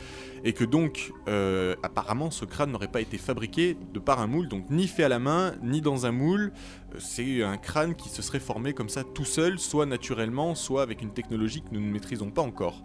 et 0.43 0.51
que 0.51 0.65
donc 0.65 1.13
euh, 1.29 1.75
apparemment 1.83 2.31
ce 2.31 2.43
crâne 2.43 2.71
n'aurait 2.71 2.89
pas 2.89 2.99
été 2.99 3.17
fabriqué 3.17 3.77
de 3.93 3.99
par 3.99 4.19
un 4.19 4.27
moule, 4.27 4.49
donc 4.49 4.69
ni 4.69 4.87
fait 4.87 5.03
à 5.03 5.09
la 5.09 5.19
main, 5.19 5.53
ni 5.61 5.79
dans 5.79 6.05
un 6.05 6.11
moule. 6.11 6.51
C'est 6.99 7.43
un 7.43 7.57
crâne 7.57 7.95
qui 7.95 8.09
se 8.09 8.21
serait 8.21 8.41
formé 8.41 8.73
comme 8.73 8.89
ça 8.89 9.03
tout 9.03 9.25
seul, 9.25 9.57
soit 9.57 9.85
naturellement, 9.85 10.55
soit 10.55 10.81
avec 10.81 11.01
une 11.01 11.11
technologie 11.11 11.61
que 11.61 11.69
nous 11.71 11.79
ne 11.79 11.91
maîtrisons 11.91 12.29
pas 12.29 12.41
encore. 12.41 12.83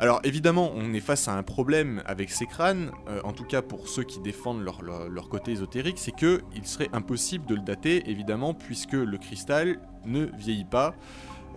Alors 0.00 0.20
évidemment, 0.22 0.70
on 0.76 0.94
est 0.94 1.00
face 1.00 1.26
à 1.26 1.34
un 1.34 1.42
problème 1.42 2.02
avec 2.06 2.30
ces 2.30 2.46
crânes, 2.46 2.92
euh, 3.08 3.20
en 3.24 3.32
tout 3.32 3.44
cas 3.44 3.62
pour 3.62 3.88
ceux 3.88 4.04
qui 4.04 4.20
défendent 4.20 4.62
leur, 4.62 5.28
côté 5.28 5.50
ésotérique, 5.50 5.98
c'est 5.98 6.14
que 6.14 6.42
il 6.54 6.66
serait 6.66 6.88
impossible 6.92 7.46
de 7.46 7.56
le 7.56 7.62
dater, 7.62 8.08
évidemment, 8.08 8.54
puisque 8.54 8.92
le 8.92 9.18
cristal 9.18 9.80
ne 10.04 10.26
vieillit 10.36 10.64
pas. 10.64 10.94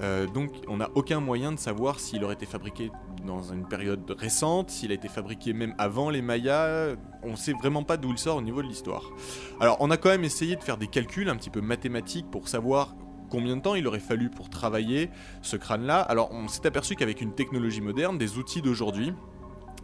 Euh, 0.02 0.26
donc 0.26 0.52
on 0.68 0.78
n'a 0.78 0.90
aucun 0.96 1.20
moyen 1.20 1.52
de 1.52 1.60
savoir 1.60 2.00
s'il 2.00 2.24
aurait 2.24 2.34
été 2.34 2.48
fabriqué 2.48 2.90
dans 3.28 3.54
une 3.54 3.68
période 3.68 4.10
récente, 4.18 4.72
s'il 4.72 4.92
a 4.92 4.96
été 4.96 5.08
fabriqué 5.08 5.54
même 5.54 5.76
avant 5.78 6.10
les 6.10 6.24
Mayas, 6.24 6.96
on 7.22 7.36
sait 7.36 7.54
vraiment 7.54 7.84
pas 7.84 7.98
d'où 7.98 8.12
il 8.12 8.18
sort 8.18 8.38
au 8.38 8.42
niveau 8.42 8.64
de 8.64 8.68
l'histoire. 8.68 9.12
Alors 9.60 9.78
on 9.80 9.92
a 9.92 9.98
quand 9.98 10.10
même 10.10 10.24
essayé 10.24 10.56
de 10.56 10.64
faire 10.64 10.78
des 10.78 10.88
calculs 10.88 11.30
un 11.30 11.36
petit 11.36 11.52
peu 11.52 11.62
mathématiques 11.62 12.32
pour 12.32 12.48
savoir 12.48 12.96
combien 13.32 13.56
de 13.56 13.62
temps 13.62 13.76
il 13.76 13.88
aurait 13.88 14.00
fallu 14.00 14.30
pour 14.30 14.50
travailler 14.50 15.10
ce 15.42 15.56
crâne-là. 15.56 16.02
Alors 16.02 16.32
on 16.32 16.48
s'est 16.48 16.68
aperçu 16.68 16.96
qu'avec 16.96 17.22
une 17.22 17.34
technologie 17.34 17.82
moderne, 17.82 18.18
des 18.18 18.38
outils 18.38 18.62
d'aujourd'hui, 18.62 19.14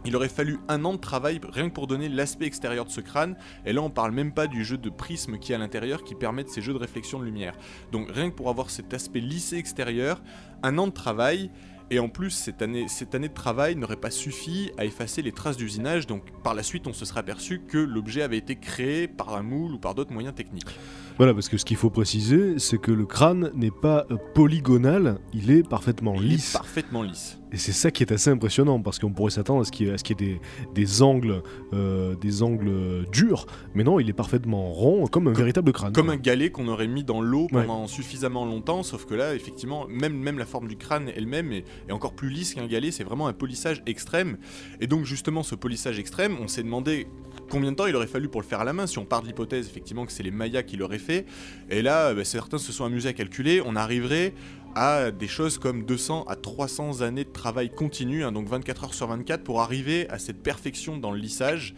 il 0.04 0.14
aurait 0.14 0.28
fallu 0.28 0.58
un 0.68 0.84
an 0.84 0.92
de 0.92 0.98
travail 0.98 1.40
rien 1.52 1.68
que 1.68 1.74
pour 1.74 1.88
donner 1.88 2.08
l'aspect 2.08 2.46
extérieur 2.46 2.84
de 2.84 2.90
ce 2.90 3.00
crâne, 3.00 3.36
et 3.66 3.72
là 3.72 3.82
on 3.82 3.90
parle 3.90 4.12
même 4.12 4.32
pas 4.32 4.46
du 4.46 4.64
jeu 4.64 4.78
de 4.78 4.90
prisme 4.90 5.38
qui 5.38 5.52
est 5.52 5.54
à 5.56 5.58
l'intérieur 5.58 6.04
qui 6.04 6.14
permettent 6.14 6.50
ces 6.50 6.62
jeux 6.62 6.72
de 6.74 6.78
réflexion 6.78 7.18
de 7.18 7.24
lumière. 7.24 7.56
Donc 7.90 8.08
rien 8.10 8.30
que 8.30 8.36
pour 8.36 8.48
avoir 8.48 8.70
cet 8.70 8.94
aspect 8.94 9.20
lissé 9.20 9.56
extérieur, 9.56 10.22
un 10.62 10.78
an 10.78 10.86
de 10.86 10.92
travail, 10.92 11.50
et 11.90 11.98
en 11.98 12.08
plus 12.08 12.30
cette 12.30 12.60
année, 12.60 12.86
cette 12.86 13.14
année 13.14 13.28
de 13.28 13.34
travail 13.34 13.74
n'aurait 13.74 13.96
pas 13.96 14.10
suffi 14.10 14.70
à 14.76 14.84
effacer 14.84 15.22
les 15.22 15.32
traces 15.32 15.56
d'usinage, 15.56 16.06
donc 16.06 16.22
par 16.42 16.54
la 16.54 16.62
suite 16.62 16.86
on 16.86 16.92
se 16.92 17.04
serait 17.04 17.20
aperçu 17.20 17.62
que 17.66 17.78
l'objet 17.78 18.22
avait 18.22 18.38
été 18.38 18.56
créé 18.56 19.08
par 19.08 19.34
un 19.34 19.42
moule 19.42 19.72
ou 19.72 19.78
par 19.78 19.94
d'autres 19.94 20.12
moyens 20.12 20.34
techniques. 20.34 20.68
Voilà, 21.18 21.34
parce 21.34 21.48
que 21.48 21.58
ce 21.58 21.64
qu'il 21.64 21.76
faut 21.76 21.90
préciser, 21.90 22.58
c'est 22.60 22.78
que 22.78 22.92
le 22.92 23.04
crâne 23.04 23.50
n'est 23.54 23.72
pas 23.72 24.06
polygonal, 24.34 25.18
il 25.34 25.50
est 25.50 25.68
parfaitement 25.68 26.14
Il 26.16 26.24
est 26.26 26.28
lisse. 26.28 26.52
parfaitement 26.52 27.02
lisse. 27.02 27.38
Et 27.50 27.56
c'est 27.56 27.72
ça 27.72 27.90
qui 27.90 28.02
est 28.04 28.12
assez 28.12 28.30
impressionnant, 28.30 28.80
parce 28.80 29.00
qu'on 29.00 29.10
pourrait 29.12 29.32
s'attendre 29.32 29.62
à 29.62 29.64
ce 29.64 29.72
qu'il 29.72 29.86
y 29.86 29.90
ait, 29.90 30.14
des, 30.16 30.40
des 30.74 31.02
angles, 31.02 31.42
euh, 31.72 32.14
des 32.16 32.42
angles 32.42 33.04
durs, 33.10 33.46
mais 33.74 33.82
non, 33.82 33.98
il 33.98 34.08
est 34.08 34.12
parfaitement 34.12 34.70
rond, 34.70 35.06
comme 35.08 35.26
un 35.28 35.32
véritable 35.32 35.72
crâne. 35.72 35.92
Comme 35.92 36.10
un 36.10 36.16
galet 36.16 36.50
qu'on 36.50 36.68
aurait 36.68 36.86
mis 36.86 37.02
dans 37.04 37.20
l'eau 37.20 37.48
Ouais. 37.50 37.64
pendant 37.64 37.86
suffisamment 37.88 38.44
longtemps, 38.44 38.82
sauf 38.84 39.04
que 39.06 39.14
là, 39.14 39.34
effectivement, 39.34 39.86
même, 39.88 40.16
même 40.16 40.38
la 40.38 40.46
forme 40.46 40.68
du 40.68 40.76
crâne 40.76 41.10
elle-même 41.16 41.50
est, 41.52 41.64
est 41.88 41.92
encore 41.92 42.12
plus 42.14 42.30
lisse 42.30 42.54
qu'un 42.54 42.66
galet, 42.66 42.90
c'est 42.92 43.04
vraiment 43.04 43.26
un 43.26 43.32
polissage 43.32 43.82
extrême. 43.86 44.36
Et 44.80 44.86
donc, 44.86 45.04
justement, 45.04 45.42
ce 45.42 45.54
polissage 45.56 45.98
extrême, 45.98 46.36
on 46.40 46.46
s'est 46.46 46.62
demandé 46.62 47.06
combien 47.48 47.72
de 47.72 47.76
temps 47.76 47.86
il 47.86 47.96
aurait 47.96 48.06
fallu 48.06 48.28
pour 48.28 48.40
le 48.40 48.46
faire 48.46 48.60
à 48.60 48.64
la 48.64 48.72
main, 48.72 48.86
si 48.86 48.98
on 48.98 49.04
part 49.04 49.22
de 49.22 49.26
l'hypothèse, 49.26 49.66
effectivement, 49.66 50.06
que 50.06 50.12
c'est 50.12 50.22
les 50.22 50.30
Mayas 50.30 50.62
qui 50.62 50.76
l'auraient 50.76 50.98
fait. 50.98 51.26
Et 51.70 51.82
là, 51.82 52.14
bah, 52.14 52.24
certains 52.24 52.58
se 52.58 52.72
sont 52.72 52.84
amusés 52.84 53.08
à 53.08 53.12
calculer, 53.12 53.62
on 53.64 53.76
arriverait 53.76 54.34
à 54.74 55.10
des 55.10 55.28
choses 55.28 55.58
comme 55.58 55.84
200 55.84 56.24
à 56.28 56.36
300 56.36 57.00
années 57.02 57.24
de 57.24 57.32
travail 57.32 57.70
continu, 57.70 58.24
hein, 58.24 58.32
donc 58.32 58.48
24 58.48 58.84
heures 58.84 58.94
sur 58.94 59.06
24, 59.08 59.42
pour 59.42 59.60
arriver 59.60 60.08
à 60.10 60.18
cette 60.18 60.42
perfection 60.42 60.96
dans 60.96 61.10
le 61.10 61.18
lissage. 61.18 61.74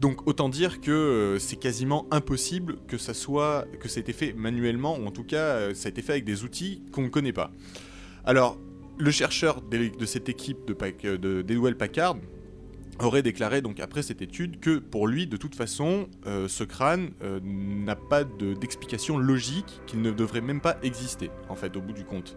Donc 0.00 0.26
autant 0.26 0.48
dire 0.48 0.80
que 0.80 0.90
euh, 0.90 1.38
c'est 1.38 1.56
quasiment 1.56 2.06
impossible 2.10 2.78
que 2.88 2.96
ça 2.96 3.12
soit 3.12 3.66
que 3.80 3.88
ça 3.88 3.98
ait 3.98 4.00
été 4.00 4.14
fait 4.14 4.32
manuellement 4.32 4.98
ou 4.98 5.06
en 5.06 5.10
tout 5.10 5.24
cas 5.24 5.36
euh, 5.36 5.74
ça 5.74 5.88
a 5.88 5.90
été 5.90 6.00
fait 6.00 6.12
avec 6.12 6.24
des 6.24 6.42
outils 6.42 6.82
qu'on 6.90 7.02
ne 7.02 7.08
connaît 7.08 7.34
pas. 7.34 7.50
Alors 8.24 8.58
le 8.96 9.10
chercheur 9.10 9.60
de, 9.60 10.06
cette 10.06 10.30
équipe 10.30 10.66
de, 10.66 10.76
euh, 11.04 11.42
de 11.42 11.72
Packard 11.72 12.16
aurait 13.00 13.22
déclaré 13.22 13.62
donc 13.62 13.80
après 13.80 14.02
cette 14.02 14.22
étude 14.22 14.60
que 14.60 14.78
pour 14.78 15.06
lui 15.08 15.26
de 15.26 15.36
toute 15.36 15.54
façon 15.54 16.08
euh, 16.26 16.48
ce 16.48 16.64
crâne 16.64 17.10
euh, 17.22 17.40
n'a 17.42 17.96
pas 17.96 18.24
de- 18.24 18.54
d'explication 18.54 19.18
logique 19.18 19.80
qu'il 19.86 20.02
ne 20.02 20.10
devrait 20.10 20.40
même 20.40 20.60
pas 20.60 20.76
exister 20.82 21.30
en 21.48 21.56
fait 21.56 21.76
au 21.76 21.80
bout 21.80 21.92
du 21.92 22.04
compte. 22.04 22.36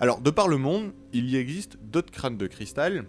Alors 0.00 0.20
de 0.20 0.30
par 0.30 0.48
le 0.48 0.58
monde 0.58 0.92
il 1.12 1.28
y 1.30 1.36
existe 1.36 1.78
d'autres 1.82 2.12
crânes 2.12 2.36
de 2.36 2.46
cristal 2.46 3.06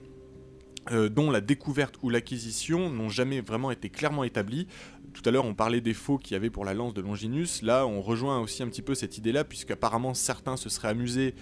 euh, 0.91 1.09
dont 1.09 1.31
la 1.31 1.41
découverte 1.41 1.95
ou 2.03 2.09
l'acquisition 2.09 2.89
n'ont 2.91 3.09
jamais 3.09 3.41
vraiment 3.41 3.71
été 3.71 3.89
clairement 3.89 4.23
établies. 4.23 4.67
Tout 5.13 5.23
à 5.25 5.31
l'heure, 5.31 5.45
on 5.45 5.55
parlait 5.55 5.81
des 5.81 5.95
faux 5.95 6.19
qu'il 6.19 6.33
y 6.33 6.35
avait 6.35 6.51
pour 6.51 6.63
la 6.63 6.75
lance 6.75 6.93
de 6.93 7.01
Longinus. 7.01 7.63
Là, 7.63 7.87
on 7.87 8.01
rejoint 8.01 8.39
aussi 8.39 8.61
un 8.61 8.67
petit 8.67 8.83
peu 8.83 8.93
cette 8.93 9.17
idée-là, 9.17 9.45
puisqu'apparemment 9.45 10.13
certains 10.13 10.57
se 10.57 10.69
seraient 10.69 10.89
amusés 10.89 11.33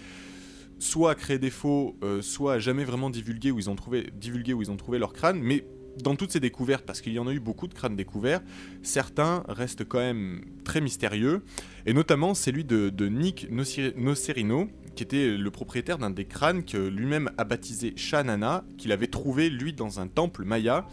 soit 0.84 1.12
à 1.12 1.16
créer 1.16 1.40
des 1.40 1.50
faux, 1.50 1.96
euh, 2.04 2.22
soit 2.22 2.54
à 2.54 2.60
jamais 2.60 2.84
vraiment 2.84 3.10
divulguer 3.10 3.52
où 3.52 3.60
ils 3.60 3.70
ont 3.70 3.76
trouvé, 3.76 4.10
divulguer 4.14 4.54
où 4.54 4.62
ils 4.62 4.72
ont 4.72 4.78
trouvé 4.78 5.00
leur 5.00 5.14
crâne. 5.14 5.40
Mais 5.42 5.66
dans 6.02 6.16
toutes 6.16 6.32
ces 6.32 6.40
découvertes, 6.40 6.86
parce 6.86 7.02
qu'il 7.02 7.14
y 7.14 7.20
en 7.20 7.28
a 7.28 7.34
eu 7.34 7.40
beaucoup 7.40 7.68
de 7.68 7.74
crânes 7.74 7.96
découverts, 7.96 8.42
certains 8.82 9.44
restent 9.48 9.86
quand 9.86 10.00
même 10.00 10.42
très 10.64 10.82
mystérieux, 10.82 11.44
et 11.86 11.94
notamment 11.94 12.34
celui 12.34 12.64
de, 12.64 12.90
de 12.90 13.08
Nick 13.08 13.48
Nocerino, 13.50 14.70
qui 14.96 15.04
était 15.04 15.38
le 15.38 15.52
propriétaire 15.52 15.98
d'un 15.98 16.10
des 16.10 16.26
crânes 16.26 16.64
que 16.66 16.78
lui-même 16.78 17.32
a 17.38 17.44
baptisé 17.44 17.94
Shanana, 17.96 18.64
qu'il 18.78 18.92
avait 18.92 19.08
trouvé 19.08 19.50
lui 19.50 19.74
dans 19.74 20.00
un 20.00 20.08
temple 20.08 20.44
maya 20.44 20.86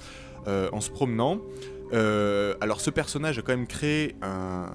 euh, 0.46 0.68
en 0.72 0.81
se 0.81 0.90
promenant. 0.90 1.40
Euh, 1.92 2.55
alors 2.61 2.81
ce 2.81 2.90
personnage 2.90 3.38
a 3.38 3.42
quand 3.42 3.53
même 3.53 3.66
créé 3.66 4.16
un, 4.22 4.70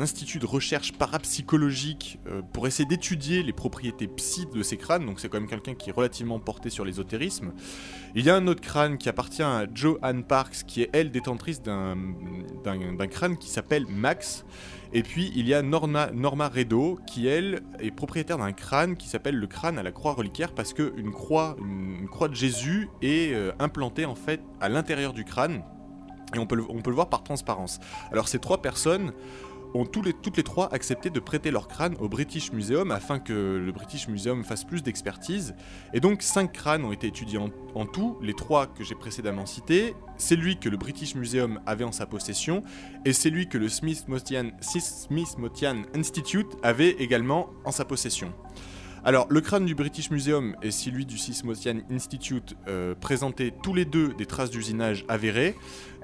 institut 0.00 0.38
de 0.38 0.46
recherche 0.46 0.92
parapsychologique 0.92 2.18
euh, 2.26 2.42
pour 2.52 2.66
essayer 2.66 2.88
d'étudier 2.88 3.42
les 3.42 3.52
propriétés 3.52 4.06
psy 4.08 4.46
de 4.52 4.62
ces 4.62 4.76
crânes, 4.76 5.06
donc 5.06 5.20
c'est 5.20 5.28
quand 5.28 5.38
même 5.38 5.48
quelqu'un 5.48 5.74
qui 5.74 5.90
est 5.90 5.92
relativement 5.92 6.38
porté 6.38 6.70
sur 6.70 6.84
l'ésotérisme. 6.84 7.52
Il 8.14 8.24
y 8.24 8.30
a 8.30 8.36
un 8.36 8.46
autre 8.46 8.60
crâne 8.60 8.98
qui 8.98 9.08
appartient 9.08 9.42
à 9.42 9.66
Joanne 9.72 10.24
Parks, 10.24 10.64
qui 10.66 10.82
est 10.82 10.90
elle 10.92 11.10
détentrice 11.10 11.62
d'un 11.62 11.96
crâne 13.10 13.36
qui 13.36 13.50
s'appelle 13.50 13.86
Max. 13.88 14.44
Et 14.92 15.02
puis 15.02 15.32
il 15.34 15.48
y 15.48 15.54
a 15.54 15.62
Norma, 15.62 16.08
Redo, 16.48 17.00
qui 17.06 17.26
elle 17.26 17.62
est 17.80 17.90
propriétaire 17.90 18.38
d'un 18.38 18.52
crâne 18.52 18.96
qui 18.96 19.08
s'appelle 19.08 19.34
le 19.34 19.46
crâne 19.48 19.76
à 19.76 19.82
la 19.82 19.90
croix 19.90 20.12
reliquaire, 20.12 20.52
parce 20.54 20.72
qu'une 20.72 21.10
croix, 21.10 21.56
une, 21.58 21.96
une 22.02 22.08
croix 22.08 22.28
de 22.28 22.34
Jésus 22.34 22.88
est 23.02 23.32
euh, 23.32 23.50
implantée 23.58 24.04
en 24.04 24.14
fait 24.14 24.40
à 24.60 24.68
l'intérieur 24.68 25.12
du 25.12 25.24
crâne. 25.24 25.64
On 26.38 26.46
peut, 26.46 26.56
le, 26.56 26.94
voir 26.94 27.08
par 27.08 27.22
transparence. 27.22 27.80
Alors 28.12 28.28
ces 28.28 28.38
trois 28.38 28.60
personnes 28.62 29.12
ont 29.74 29.84
toutes 29.84 30.36
les 30.36 30.42
trois 30.44 30.72
accepté 30.72 31.10
de 31.10 31.18
prêter 31.18 31.50
leur 31.50 31.66
crâne 31.66 31.96
au 31.98 32.08
British 32.08 32.52
Museum 32.52 32.92
afin 32.92 33.18
que 33.18 33.32
le 33.32 33.72
British 33.72 34.06
Museum 34.06 34.44
fasse 34.44 34.64
plus 34.64 34.84
d'expertise. 34.84 35.54
Et 35.92 36.00
donc 36.00 36.22
cinq 36.22 36.52
crânes 36.52 36.84
ont 36.84 36.92
été 36.92 37.08
étudiés 37.08 37.38
en, 37.38 37.50
en 37.74 37.84
tout, 37.84 38.16
les 38.22 38.34
trois 38.34 38.68
que 38.68 38.84
j'ai 38.84 38.94
précédemment 38.94 39.46
cités, 39.46 39.96
celui 40.16 40.58
que 40.58 40.68
le 40.68 40.76
British 40.76 41.16
Museum 41.16 41.60
avait 41.66 41.84
en 41.84 41.92
sa 41.92 42.06
possession 42.06 42.62
et 43.04 43.12
celui 43.12 43.48
que 43.48 43.58
le 43.58 43.68
Smithsonian, 43.68 44.50
Smithsonian 44.60 45.82
Institute 45.94 46.56
avait 46.62 46.90
également 46.90 47.50
en 47.64 47.72
sa 47.72 47.84
possession. 47.84 48.32
Alors, 49.06 49.26
le 49.28 49.42
crâne 49.42 49.66
du 49.66 49.74
British 49.74 50.10
Museum 50.10 50.56
et 50.62 50.70
celui 50.70 51.04
du 51.04 51.18
Smithsonian 51.18 51.82
Institute 51.90 52.56
euh, 52.68 52.94
présentaient 52.98 53.52
tous 53.62 53.74
les 53.74 53.84
deux 53.84 54.14
des 54.14 54.24
traces 54.24 54.48
d'usinage 54.48 55.04
avérées. 55.08 55.56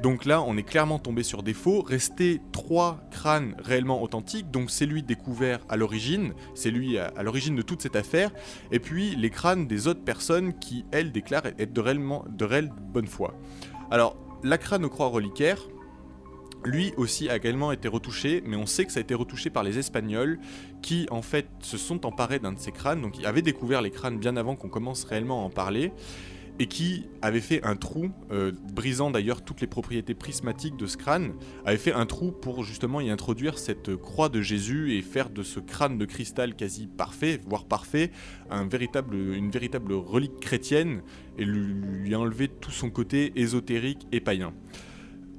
Donc 0.02 0.26
là, 0.26 0.42
on 0.42 0.58
est 0.58 0.62
clairement 0.62 0.98
tombé 0.98 1.22
sur 1.22 1.42
des 1.42 1.54
faux. 1.54 1.80
Restaient 1.80 2.42
trois 2.52 3.00
crânes 3.10 3.54
réellement 3.58 4.02
authentiques. 4.02 4.50
Donc 4.50 4.70
celui 4.70 5.02
découvert 5.02 5.60
à 5.70 5.78
l'origine, 5.78 6.34
c'est 6.54 6.70
lui 6.70 6.98
à, 6.98 7.06
à 7.16 7.22
l'origine 7.22 7.56
de 7.56 7.62
toute 7.62 7.80
cette 7.80 7.96
affaire. 7.96 8.32
Et 8.70 8.80
puis 8.80 9.16
les 9.16 9.30
crânes 9.30 9.66
des 9.66 9.88
autres 9.88 10.04
personnes 10.04 10.52
qui, 10.58 10.84
elles, 10.92 11.10
déclarent 11.10 11.46
être 11.46 11.72
de 11.72 11.80
réellement 11.80 12.26
de 12.28 12.44
réelle 12.44 12.70
bonne 12.92 13.06
foi. 13.06 13.34
Alors, 13.90 14.14
la 14.44 14.58
crâne 14.58 14.84
aux 14.84 14.90
croix 14.90 15.08
reliquaires, 15.08 15.62
lui 16.64 16.92
aussi 16.96 17.28
a 17.28 17.36
également 17.36 17.72
été 17.72 17.88
retouché, 17.88 18.42
mais 18.46 18.56
on 18.56 18.66
sait 18.66 18.84
que 18.84 18.92
ça 18.92 18.98
a 18.98 19.02
été 19.02 19.14
retouché 19.14 19.50
par 19.50 19.62
les 19.62 19.78
Espagnols 19.78 20.38
qui 20.82 21.06
en 21.10 21.22
fait 21.22 21.48
se 21.60 21.78
sont 21.78 22.06
emparés 22.06 22.38
d'un 22.38 22.52
de 22.52 22.58
ces 22.58 22.72
crânes, 22.72 23.00
donc 23.00 23.18
ils 23.18 23.26
avaient 23.26 23.42
découvert 23.42 23.82
les 23.82 23.90
crânes 23.90 24.18
bien 24.18 24.36
avant 24.36 24.56
qu'on 24.56 24.68
commence 24.68 25.04
réellement 25.04 25.42
à 25.42 25.46
en 25.46 25.50
parler, 25.50 25.92
et 26.58 26.66
qui 26.66 27.06
avaient 27.22 27.40
fait 27.40 27.64
un 27.64 27.74
trou, 27.74 28.10
euh, 28.30 28.52
brisant 28.74 29.10
d'ailleurs 29.10 29.42
toutes 29.42 29.62
les 29.62 29.66
propriétés 29.66 30.12
prismatiques 30.12 30.76
de 30.76 30.86
ce 30.86 30.98
crâne, 30.98 31.32
avait 31.64 31.78
fait 31.78 31.94
un 31.94 32.04
trou 32.04 32.32
pour 32.32 32.64
justement 32.64 33.00
y 33.00 33.08
introduire 33.08 33.58
cette 33.58 33.96
croix 33.96 34.28
de 34.28 34.42
Jésus 34.42 34.92
et 34.94 35.00
faire 35.00 35.30
de 35.30 35.42
ce 35.42 35.58
crâne 35.58 35.96
de 35.96 36.04
cristal 36.04 36.54
quasi 36.54 36.86
parfait, 36.86 37.40
voire 37.46 37.64
parfait, 37.64 38.10
une 38.50 38.68
véritable 38.68 39.94
relique 39.94 40.38
chrétienne, 40.40 41.00
et 41.38 41.46
lui, 41.46 41.72
lui 42.02 42.14
enlever 42.14 42.48
tout 42.48 42.70
son 42.70 42.90
côté 42.90 43.32
ésotérique 43.36 44.06
et 44.12 44.20
païen. 44.20 44.52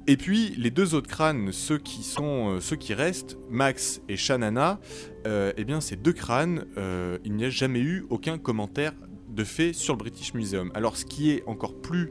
Et 0.08 0.16
puis 0.16 0.54
les 0.58 0.70
deux 0.70 0.94
autres 0.94 1.08
crânes, 1.08 1.52
ceux 1.52 1.78
qui 1.78 2.02
euh, 2.18 2.58
restent, 2.90 3.38
Max 3.48 4.00
et 4.08 4.16
Shanana, 4.16 4.80
euh, 5.26 5.52
eh 5.56 5.64
bien 5.64 5.80
ces 5.80 5.94
deux 5.94 6.12
crânes, 6.12 6.66
euh, 6.76 7.18
il 7.24 7.34
n'y 7.34 7.44
a 7.44 7.50
jamais 7.50 7.80
eu 7.80 8.04
aucun 8.10 8.38
commentaire 8.38 8.94
de 9.28 9.44
fait 9.44 9.72
sur 9.72 9.94
le 9.94 9.98
British 9.98 10.34
Museum. 10.34 10.72
Alors 10.74 10.96
ce 10.96 11.04
qui 11.04 11.30
est 11.30 11.44
encore 11.46 11.80
plus 11.80 12.10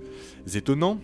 étonnant 0.54 1.02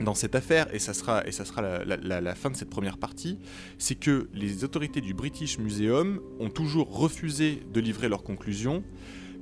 dans 0.00 0.14
cette 0.14 0.34
affaire, 0.34 0.72
et 0.74 0.80
ça 0.80 0.92
sera, 0.92 1.22
la 1.24 2.34
fin 2.34 2.50
de 2.50 2.56
cette 2.56 2.70
première 2.70 2.98
partie, 2.98 3.38
c'est 3.78 3.96
que 3.96 4.28
les 4.32 4.64
autorités 4.64 5.00
du 5.00 5.14
British 5.14 5.58
Museum 5.58 6.20
ont 6.40 6.50
toujours 6.50 6.96
refusé 6.96 7.62
de 7.72 7.80
livrer 7.80 8.08
leurs 8.08 8.22
conclusions, 8.22 8.84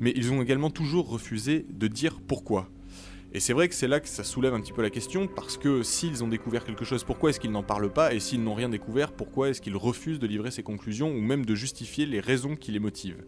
mais 0.01 0.12
ils 0.15 0.31
ont 0.31 0.43
également 0.43 0.71
toujours 0.71 1.09
refusé 1.09 1.67
de 1.71 1.89
dire 1.89 2.21
pourquoi. 2.21 2.71
Et 3.37 3.40
c'est 3.40 3.53
vrai 3.53 3.68
que 3.68 3.75
c'est 3.75 3.87
là 3.87 4.01
que 4.01 4.09
ça 4.09 4.25
soulève 4.25 4.55
un 4.55 4.62
petit 4.62 4.72
peu 4.72 4.81
la 4.81 4.88
question, 4.88 5.27
parce 5.27 5.59
que 5.59 5.83
s'ils 5.83 6.25
ont 6.25 6.29
découvert 6.29 6.64
quelque 6.64 6.87
chose, 6.87 7.05
pourquoi 7.05 7.29
est-ce 7.29 7.38
qu'ils 7.38 7.51
n'en 7.51 7.62
parlent 7.62 7.92
pas? 7.92 8.14
Et 8.14 8.18
s'ils 8.18 8.42
n'ont 8.42 8.55
rien 8.55 8.70
découvert, 8.70 9.12
pourquoi 9.12 9.51
est-ce 9.51 9.61
qu'ils 9.61 9.77
refusent 9.77 10.18
de 10.18 10.27
livrer 10.27 10.51
ces 10.51 10.62
conclusions, 10.62 11.11
ou 11.11 11.20
même 11.20 11.44
de 11.44 11.55
justifier 11.55 12.07
les 12.07 12.20
raisons 12.20 12.57
qui 12.57 12.72
les 12.72 12.79
motivent? 12.79 13.27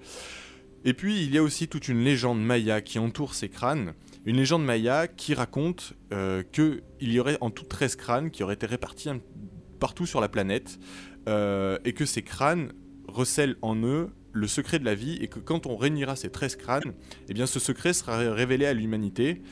Et 0.86 0.94
puis, 0.94 1.22
il 1.22 1.34
y 1.34 1.36
a 1.36 1.42
aussi 1.42 1.68
toute 1.68 1.88
une 1.88 2.02
légende 2.02 2.42
maya 2.42 2.80
qui 2.80 2.98
entoure 2.98 3.34
ces 3.34 3.50
crânes. 3.50 3.92
Une 4.24 4.36
légende 4.36 4.64
maya 4.64 5.08
qui 5.08 5.34
raconte 5.34 5.92
euh, 6.14 6.42
qu'il 6.52 6.80
y 7.02 7.20
aurait 7.20 7.36
en 7.42 7.50
tout 7.50 7.66
13 7.66 7.96
crânes 7.96 8.30
qui 8.30 8.42
auraient 8.42 8.54
été 8.54 8.64
répartis 8.64 9.10
partout 9.78 10.06
sur 10.06 10.22
la 10.22 10.30
planète, 10.30 10.78
euh, 11.28 11.76
et 11.84 11.92
que 11.92 12.06
ces 12.06 12.22
crânes 12.22 12.72
recèlent 13.08 13.56
en 13.60 13.76
eux 13.76 14.08
le 14.32 14.46
secret 14.46 14.78
de 14.78 14.86
la 14.86 14.94
vie, 14.94 15.18
et 15.20 15.28
que 15.28 15.38
quand 15.38 15.66
on 15.66 15.76
réunira 15.76 16.16
ces 16.16 16.30
13 16.30 16.56
crânes, 16.56 16.94
eh 17.28 17.34
bien 17.34 17.44
ce 17.44 17.60
secret 17.60 17.92
sera 17.92 18.16
révélé 18.32 18.64
à 18.64 18.72
l'humanité. 18.72 19.42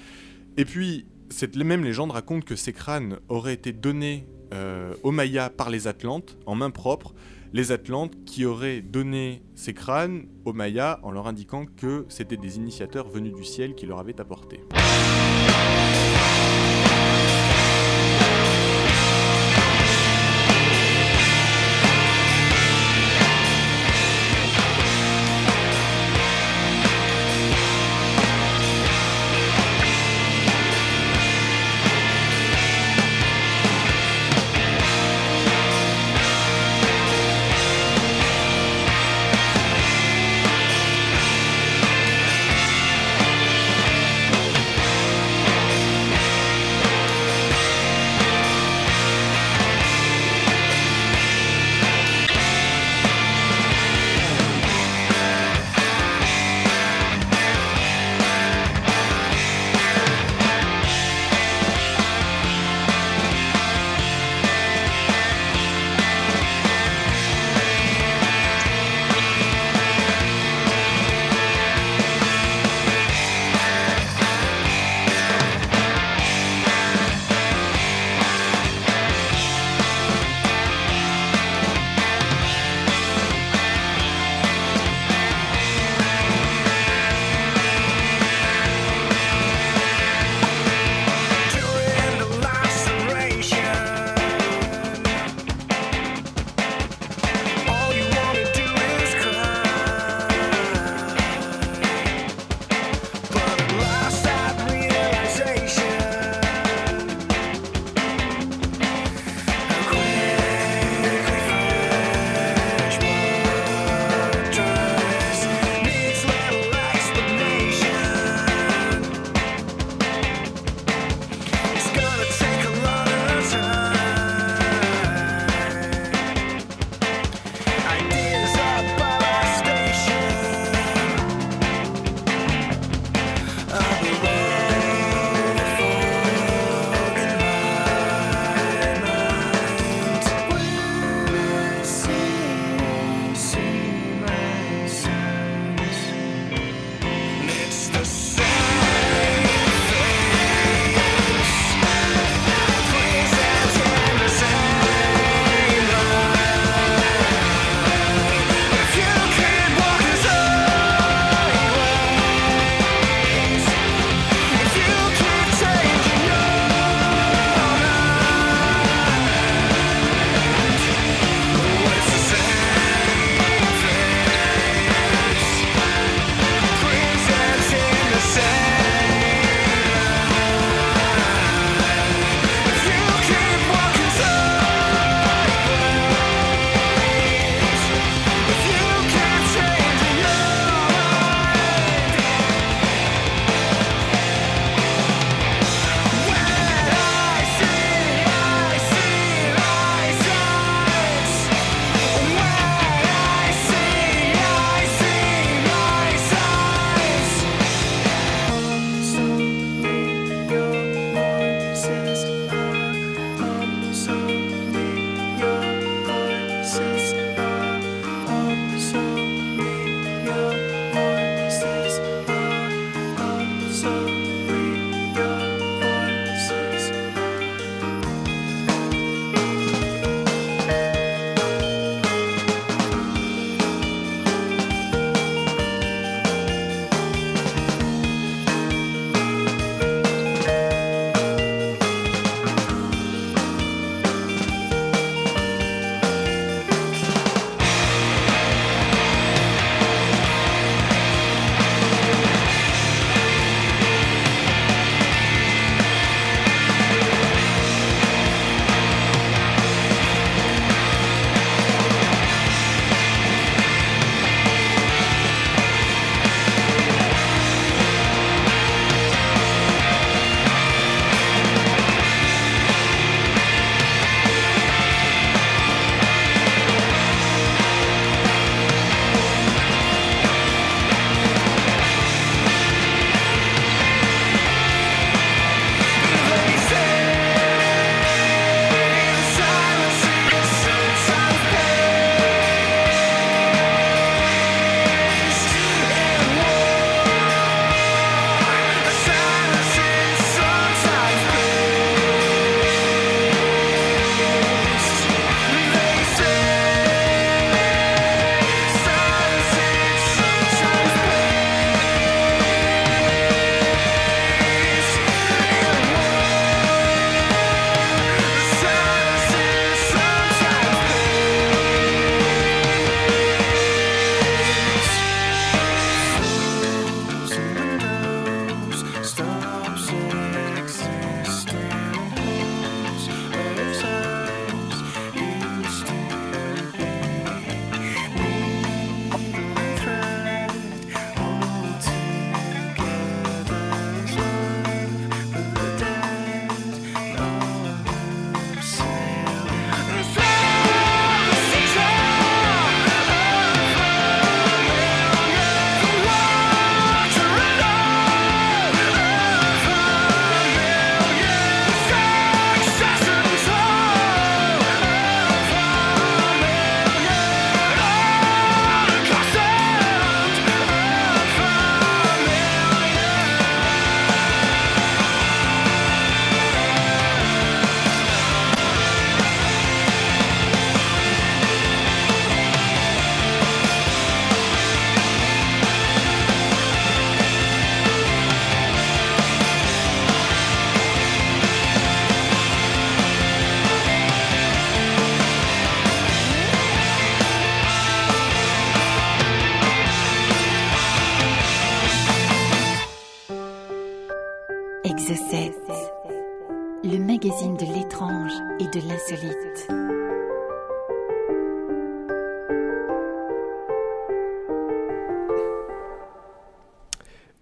Et 0.58 0.64
puis, 0.64 1.06
cette 1.28 1.56
même 1.56 1.84
légende 1.84 2.12
raconte 2.12 2.44
que 2.44 2.56
ces 2.56 2.72
crânes 2.72 3.18
auraient 3.28 3.54
été 3.54 3.72
donnés 3.72 4.26
euh, 4.54 4.94
aux 5.02 5.10
Mayas 5.10 5.50
par 5.50 5.70
les 5.70 5.86
Atlantes 5.86 6.38
en 6.46 6.54
main 6.54 6.70
propre. 6.70 7.14
Les 7.52 7.72
Atlantes 7.72 8.12
qui 8.24 8.44
auraient 8.44 8.80
donné 8.80 9.42
ces 9.54 9.74
crânes 9.74 10.26
aux 10.44 10.52
Mayas 10.52 10.98
en 11.02 11.10
leur 11.10 11.26
indiquant 11.26 11.66
que 11.66 12.06
c'était 12.08 12.36
des 12.36 12.56
initiateurs 12.56 13.08
venus 13.08 13.34
du 13.34 13.44
ciel 13.44 13.74
qui 13.74 13.86
leur 13.86 13.98
avaient 13.98 14.20
apporté. 14.20 14.60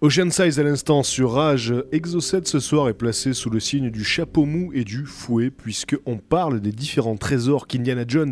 Ocean 0.05 0.29
Size 0.29 0.59
à 0.59 0.63
l'instant 0.63 1.01
sur 1.01 1.31
Rage, 1.31 1.73
Exocet 1.91 2.41
ce 2.43 2.59
soir 2.59 2.89
est 2.89 2.93
placé 2.93 3.33
sous 3.33 3.49
le 3.49 3.59
signe 3.59 3.89
du 3.89 4.03
chapeau 4.03 4.45
mou 4.45 4.71
et 4.71 4.83
du 4.83 5.03
fouet, 5.03 5.49
puisqu'on 5.49 6.19
parle 6.19 6.61
des 6.61 6.71
différents 6.71 7.17
trésors 7.17 7.65
qu'Indiana 7.65 8.03
Jones 8.07 8.31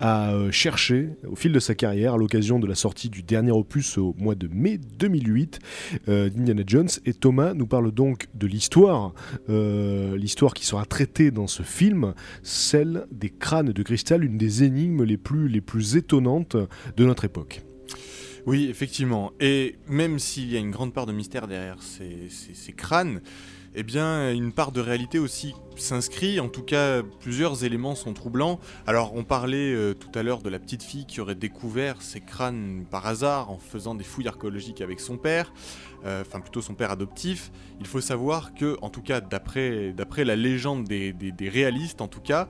a 0.00 0.32
euh, 0.32 0.50
cherchés 0.50 1.10
au 1.30 1.36
fil 1.36 1.52
de 1.52 1.60
sa 1.60 1.76
carrière 1.76 2.14
à 2.14 2.16
l'occasion 2.16 2.58
de 2.58 2.66
la 2.66 2.74
sortie 2.74 3.10
du 3.10 3.22
dernier 3.22 3.52
opus 3.52 3.96
au 3.96 4.12
mois 4.18 4.34
de 4.34 4.48
mai 4.48 4.76
2008 4.76 5.60
euh, 6.08 6.30
d'Indiana 6.30 6.64
Jones. 6.66 6.90
Et 7.06 7.14
Thomas 7.14 7.54
nous 7.54 7.68
parle 7.68 7.92
donc 7.92 8.26
de 8.34 8.48
l'histoire, 8.48 9.14
euh, 9.48 10.16
l'histoire 10.16 10.52
qui 10.52 10.66
sera 10.66 10.84
traitée 10.84 11.30
dans 11.30 11.46
ce 11.46 11.62
film, 11.62 12.14
celle 12.42 13.06
des 13.12 13.30
crânes 13.30 13.70
de 13.70 13.82
cristal, 13.84 14.24
une 14.24 14.36
des 14.36 14.64
énigmes 14.64 15.04
les 15.04 15.16
plus, 15.16 15.46
les 15.46 15.60
plus 15.60 15.94
étonnantes 15.94 16.56
de 16.96 17.04
notre 17.04 17.24
époque. 17.24 17.62
Oui, 18.46 18.66
effectivement. 18.68 19.32
Et 19.40 19.76
même 19.88 20.18
s'il 20.18 20.52
y 20.52 20.56
a 20.56 20.58
une 20.58 20.70
grande 20.70 20.92
part 20.92 21.06
de 21.06 21.12
mystère 21.12 21.46
derrière 21.46 21.78
ces, 21.82 22.72
crânes, 22.76 23.22
eh 23.74 23.82
bien, 23.82 24.30
une 24.32 24.52
part 24.52 24.70
de 24.70 24.82
réalité 24.82 25.18
aussi 25.18 25.54
s'inscrit. 25.76 26.38
En 26.40 26.48
tout 26.48 26.62
cas, 26.62 27.02
plusieurs 27.20 27.64
éléments 27.64 27.94
sont 27.94 28.12
troublants. 28.12 28.60
Alors, 28.86 29.14
on 29.14 29.24
parlait 29.24 29.72
euh, 29.72 29.94
tout 29.94 30.16
à 30.16 30.22
l'heure 30.22 30.42
de 30.42 30.50
la 30.50 30.58
petite 30.58 30.82
fille 30.82 31.06
qui 31.06 31.22
aurait 31.22 31.34
découvert 31.34 32.02
ces 32.02 32.20
crânes 32.20 32.84
par 32.90 33.06
hasard 33.06 33.50
en 33.50 33.58
faisant 33.58 33.94
des 33.94 34.04
fouilles 34.04 34.28
archéologiques 34.28 34.82
avec 34.82 35.00
son 35.00 35.16
père, 35.16 35.52
euh, 36.04 36.20
enfin 36.20 36.40
plutôt 36.40 36.60
son 36.60 36.74
père 36.74 36.90
adoptif. 36.90 37.50
Il 37.80 37.86
faut 37.86 38.02
savoir 38.02 38.54
que, 38.54 38.76
en 38.82 38.90
tout 38.90 39.02
cas, 39.02 39.20
d'après 39.22 39.94
la 40.18 40.36
légende 40.36 40.84
des, 40.84 41.48
réalistes, 41.48 42.02
en 42.02 42.08
tout 42.08 42.20
cas, 42.20 42.48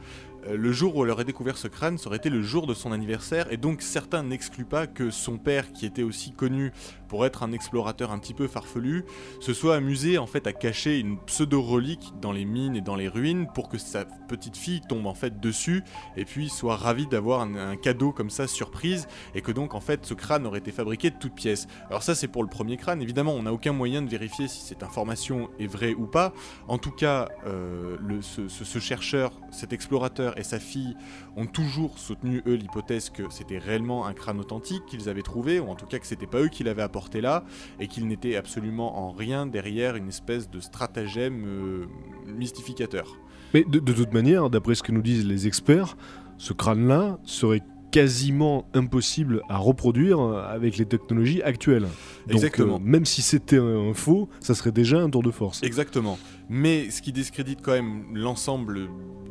le 0.51 0.73
jour 0.73 0.97
où 0.97 1.05
elle 1.05 1.11
aurait 1.11 1.25
découvert 1.25 1.57
ce 1.57 1.69
crâne, 1.69 1.99
été 2.15 2.31
le 2.31 2.43
jour 2.43 2.67
de 2.67 2.75
son 2.75 2.93
anniversaire, 2.93 3.53
et 3.53 3.57
donc 3.57 3.83
certains 3.83 4.23
n'excluent 4.23 4.65
pas 4.65 4.87
que 4.87 5.11
son 5.11 5.39
père, 5.39 5.73
qui 5.73 5.85
était 5.85 6.03
aussi 6.03 6.33
connu 6.33 6.73
pour 7.09 7.27
être 7.27 7.43
un 7.43 7.53
explorateur 7.53 8.11
un 8.11 8.19
petit 8.19 8.35
peu 8.35 8.49
farfelu, 8.49 9.05
se 9.41 9.53
soit 9.53 9.77
amusé 9.77 10.19
en 10.19 10.27
fait 10.27 10.47
à 10.47 10.53
cacher 10.53 10.99
une 10.99 11.19
pseudo-relique 11.19 12.13
dans 12.21 12.33
les 12.33 12.45
mines 12.45 12.77
et 12.77 12.81
dans 12.81 12.97
les 12.97 13.09
ruines 13.09 13.47
pour 13.55 13.69
que 13.69 13.79
sa 13.79 14.05
petite 14.05 14.57
fille 14.57 14.81
tombe 14.81 15.07
en 15.07 15.15
fait 15.15 15.39
dessus 15.39 15.85
et 16.17 16.25
puis 16.25 16.49
soit 16.49 16.77
ravie 16.77 17.07
d'avoir 17.07 17.43
un, 17.43 17.77
cadeau 17.77 18.13
comme 18.13 18.31
ça 18.31 18.47
surprise 18.47 19.07
et 19.35 19.43
que 19.43 19.53
donc 19.53 19.75
en 19.75 19.81
fait 19.81 20.05
ce 20.07 20.15
crâne 20.15 20.47
aurait 20.47 20.59
été 20.59 20.73
fabriqué 20.73 21.11
de 21.11 21.17
toutes 21.17 21.35
pièces. 21.35 21.67
Alors 21.89 22.03
ça 22.03 22.15
c'est 22.15 22.29
pour 22.29 22.43
le 22.43 22.49
premier 22.49 22.77
crâne, 22.77 23.03
évidemment 23.03 23.35
on 23.35 23.43
n'a 23.45 23.53
aucun 23.53 23.73
moyen 23.73 24.03
de 24.03 24.09
vérifier 24.09 24.49
si 24.49 24.63
cette 24.63 24.83
information 24.83 25.51
est 25.59 25.67
vraie 25.67 25.95
ou 25.95 26.07
pas. 26.07 26.33
En 26.69 26.79
tout 26.79 26.91
cas, 26.91 27.29
euh, 27.47 27.97
ce 28.21 28.79
chercheur, 28.79 29.33
cet 29.51 29.73
explorateur 29.73 30.34
et 30.37 30.43
sa 30.43 30.59
fille 30.59 30.97
ont 31.37 31.47
toujours 31.47 31.99
soutenu 31.99 32.43
eux 32.47 32.55
l'hypothèse 32.55 33.11
que 33.11 33.25
c'était 33.31 33.59
réellement 33.59 34.07
un 34.07 34.13
crâne 34.13 34.41
authentique 34.41 34.85
qu'ils 34.87 35.09
avaient 35.09 35.23
trouvé, 35.23 35.61
ou 35.61 35.69
en 35.69 35.75
tout 35.75 35.87
cas 35.87 35.99
que 35.99 36.07
c'était 36.07 36.27
pas 36.27 36.41
eux 36.41 36.49
qui 36.49 36.65
l'avaient 36.65 36.83
apporté 36.83 37.21
là, 37.21 37.45
et 37.81 37.89
qu'il 37.89 38.07
n'était 38.07 38.37
absolument 38.37 38.99
en 38.99 39.13
rien 39.13 39.47
derrière 39.47 39.97
une 39.97 40.09
espèce 40.09 40.51
de 40.51 40.61
stratagème 40.61 41.45
euh, 41.47 41.87
mystificateur. 42.27 43.17
Mais 43.53 43.65
de 43.65 43.93
toute 43.93 44.13
manière, 44.13 44.51
d'après 44.51 44.75
ce 44.75 44.83
que 44.83 44.91
nous 44.91 45.03
disent 45.03 45.27
les 45.27 45.47
experts, 45.47 45.97
ce 46.39 46.53
crâne-là 46.53 47.19
serait 47.23 47.63
quasiment 47.95 48.67
impossible 48.75 49.43
à 49.49 49.57
reproduire 49.57 50.19
avec 50.21 50.79
les 50.79 50.85
technologies 50.85 51.43
actuelles. 51.43 51.87
Donc, 52.27 52.35
Exactement. 52.39 52.79
euh, 52.79 52.81
même 52.83 53.05
si 53.05 53.23
c'était 53.23 53.59
un, 53.59 53.91
un 53.91 53.95
faux, 53.95 54.29
ça 54.41 54.57
serait 54.57 54.73
déjà 54.73 54.99
un 54.99 55.09
tour 55.09 55.23
de 55.23 55.31
force. 55.31 55.63
Exactement. 55.63 56.19
Mais 56.49 56.91
ce 56.91 57.01
qui 57.03 57.13
discrédite 57.13 57.61
quand 57.63 57.71
même 57.71 58.07
l'ensemble 58.13 58.89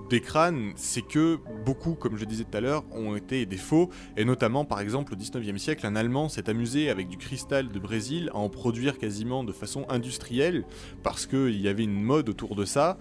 des 0.09 0.21
crânes, 0.21 0.71
c'est 0.77 1.01
que 1.01 1.39
beaucoup, 1.65 1.95
comme 1.95 2.15
je 2.15 2.23
disais 2.23 2.45
tout 2.45 2.55
à 2.55 2.61
l'heure, 2.61 2.85
ont 2.93 3.17
été 3.17 3.45
des 3.45 3.57
faux, 3.57 3.89
et 4.15 4.23
notamment 4.23 4.63
par 4.63 4.79
exemple 4.79 5.13
au 5.13 5.17
19e 5.17 5.57
siècle, 5.57 5.85
un 5.85 5.97
Allemand 5.97 6.29
s'est 6.29 6.49
amusé 6.49 6.89
avec 6.89 7.09
du 7.09 7.17
cristal 7.17 7.67
de 7.67 7.79
Brésil 7.79 8.29
à 8.33 8.37
en 8.37 8.47
produire 8.47 8.97
quasiment 8.97 9.43
de 9.43 9.51
façon 9.51 9.85
industrielle, 9.89 10.63
parce 11.03 11.25
qu'il 11.25 11.59
y 11.59 11.67
avait 11.67 11.83
une 11.83 12.01
mode 12.01 12.29
autour 12.29 12.55
de 12.55 12.63
ça. 12.63 12.97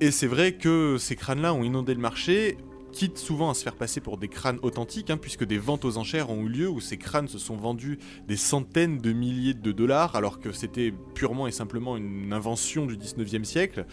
Et 0.00 0.10
c'est 0.10 0.26
vrai 0.26 0.54
que 0.54 0.96
ces 0.98 1.14
crânes-là 1.14 1.54
ont 1.54 1.62
inondé 1.62 1.94
le 1.94 2.00
marché, 2.00 2.58
quitte 2.92 3.18
souvent 3.18 3.50
à 3.50 3.54
se 3.54 3.62
faire 3.62 3.76
passer 3.76 4.00
pour 4.00 4.18
des 4.18 4.28
crânes 4.28 4.58
authentiques, 4.62 5.10
hein, 5.10 5.16
puisque 5.16 5.44
des 5.44 5.58
ventes 5.58 5.84
aux 5.84 5.98
enchères 5.98 6.30
ont 6.30 6.42
eu 6.42 6.48
lieu 6.48 6.68
où 6.68 6.80
ces 6.80 6.96
crânes 6.96 7.28
se 7.28 7.38
sont 7.38 7.56
vendus 7.56 7.98
des 8.26 8.36
centaines 8.36 8.98
de 8.98 9.12
milliers 9.12 9.54
de 9.54 9.72
dollars, 9.72 10.16
alors 10.16 10.40
que 10.40 10.52
c'était 10.52 10.92
purement 11.14 11.46
et 11.46 11.52
simplement 11.52 11.96
une 11.96 12.32
invention 12.32 12.86
du 12.86 12.96
19e 12.96 13.44
siècle, 13.44 13.86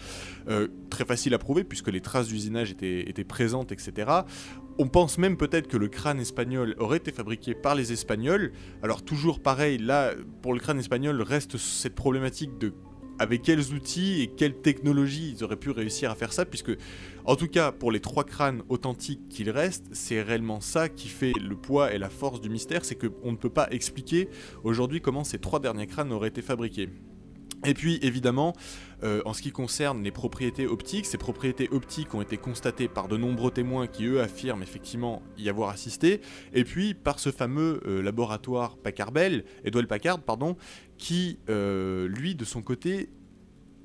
Euh, 0.46 0.68
très 0.90 1.04
facile 1.04 1.34
à 1.34 1.38
prouver, 1.38 1.64
puisque 1.64 1.88
les 1.88 2.00
traces 2.00 2.28
d'usinage 2.28 2.70
étaient, 2.70 3.08
étaient 3.08 3.24
présentes, 3.24 3.72
etc. 3.72 4.10
On 4.78 4.88
pense 4.88 5.18
même 5.18 5.36
peut-être 5.36 5.66
que 5.66 5.76
le 5.76 5.88
crâne 5.88 6.20
espagnol 6.20 6.74
aurait 6.78 6.98
été 6.98 7.10
fabriqué 7.12 7.54
par 7.54 7.74
les 7.74 7.92
Espagnols. 7.92 8.52
Alors 8.82 9.02
toujours 9.02 9.40
pareil, 9.40 9.78
là, 9.78 10.12
pour 10.42 10.52
le 10.52 10.60
crâne 10.60 10.78
espagnol, 10.78 11.20
reste 11.22 11.56
cette 11.56 11.94
problématique 11.94 12.58
de 12.58 12.74
avec 13.18 13.42
quels 13.42 13.72
outils 13.72 14.22
et 14.22 14.26
quelle 14.28 14.54
technologie 14.54 15.34
ils 15.36 15.44
auraient 15.44 15.56
pu 15.56 15.70
réussir 15.70 16.10
à 16.10 16.14
faire 16.14 16.32
ça, 16.32 16.44
puisque, 16.44 16.72
en 17.24 17.36
tout 17.36 17.48
cas, 17.48 17.72
pour 17.72 17.92
les 17.92 18.00
trois 18.00 18.24
crânes 18.24 18.62
authentiques 18.68 19.28
qu'il 19.28 19.50
reste, 19.50 19.86
c'est 19.92 20.22
réellement 20.22 20.60
ça 20.60 20.88
qui 20.88 21.08
fait 21.08 21.32
le 21.40 21.56
poids 21.56 21.92
et 21.92 21.98
la 21.98 22.08
force 22.08 22.40
du 22.40 22.50
mystère, 22.50 22.84
c'est 22.84 22.96
qu'on 22.96 23.32
ne 23.32 23.36
peut 23.36 23.50
pas 23.50 23.68
expliquer 23.70 24.28
aujourd'hui 24.62 25.00
comment 25.00 25.24
ces 25.24 25.38
trois 25.38 25.60
derniers 25.60 25.86
crânes 25.86 26.12
auraient 26.12 26.28
été 26.28 26.42
fabriqués. 26.42 26.88
Et 27.64 27.74
puis 27.74 27.98
évidemment, 28.02 28.54
euh, 29.02 29.22
en 29.24 29.32
ce 29.32 29.42
qui 29.42 29.50
concerne 29.50 30.02
les 30.02 30.10
propriétés 30.10 30.66
optiques, 30.66 31.06
ces 31.06 31.18
propriétés 31.18 31.68
optiques 31.70 32.14
ont 32.14 32.22
été 32.22 32.36
constatées 32.36 32.88
par 32.88 33.08
de 33.08 33.16
nombreux 33.16 33.50
témoins 33.50 33.86
qui 33.86 34.04
eux 34.06 34.20
affirment 34.20 34.62
effectivement 34.62 35.22
y 35.38 35.48
avoir 35.48 35.70
assisté, 35.70 36.20
et 36.52 36.64
puis 36.64 36.94
par 36.94 37.18
ce 37.18 37.30
fameux 37.30 37.80
euh, 37.86 38.02
laboratoire 38.02 38.76
Packard 38.76 39.12
Bell, 39.12 39.44
Edward 39.64 39.86
Packard, 39.86 40.20
pardon, 40.20 40.56
qui 40.98 41.38
euh, 41.48 42.06
lui 42.08 42.34
de 42.34 42.44
son 42.44 42.62
côté 42.62 43.08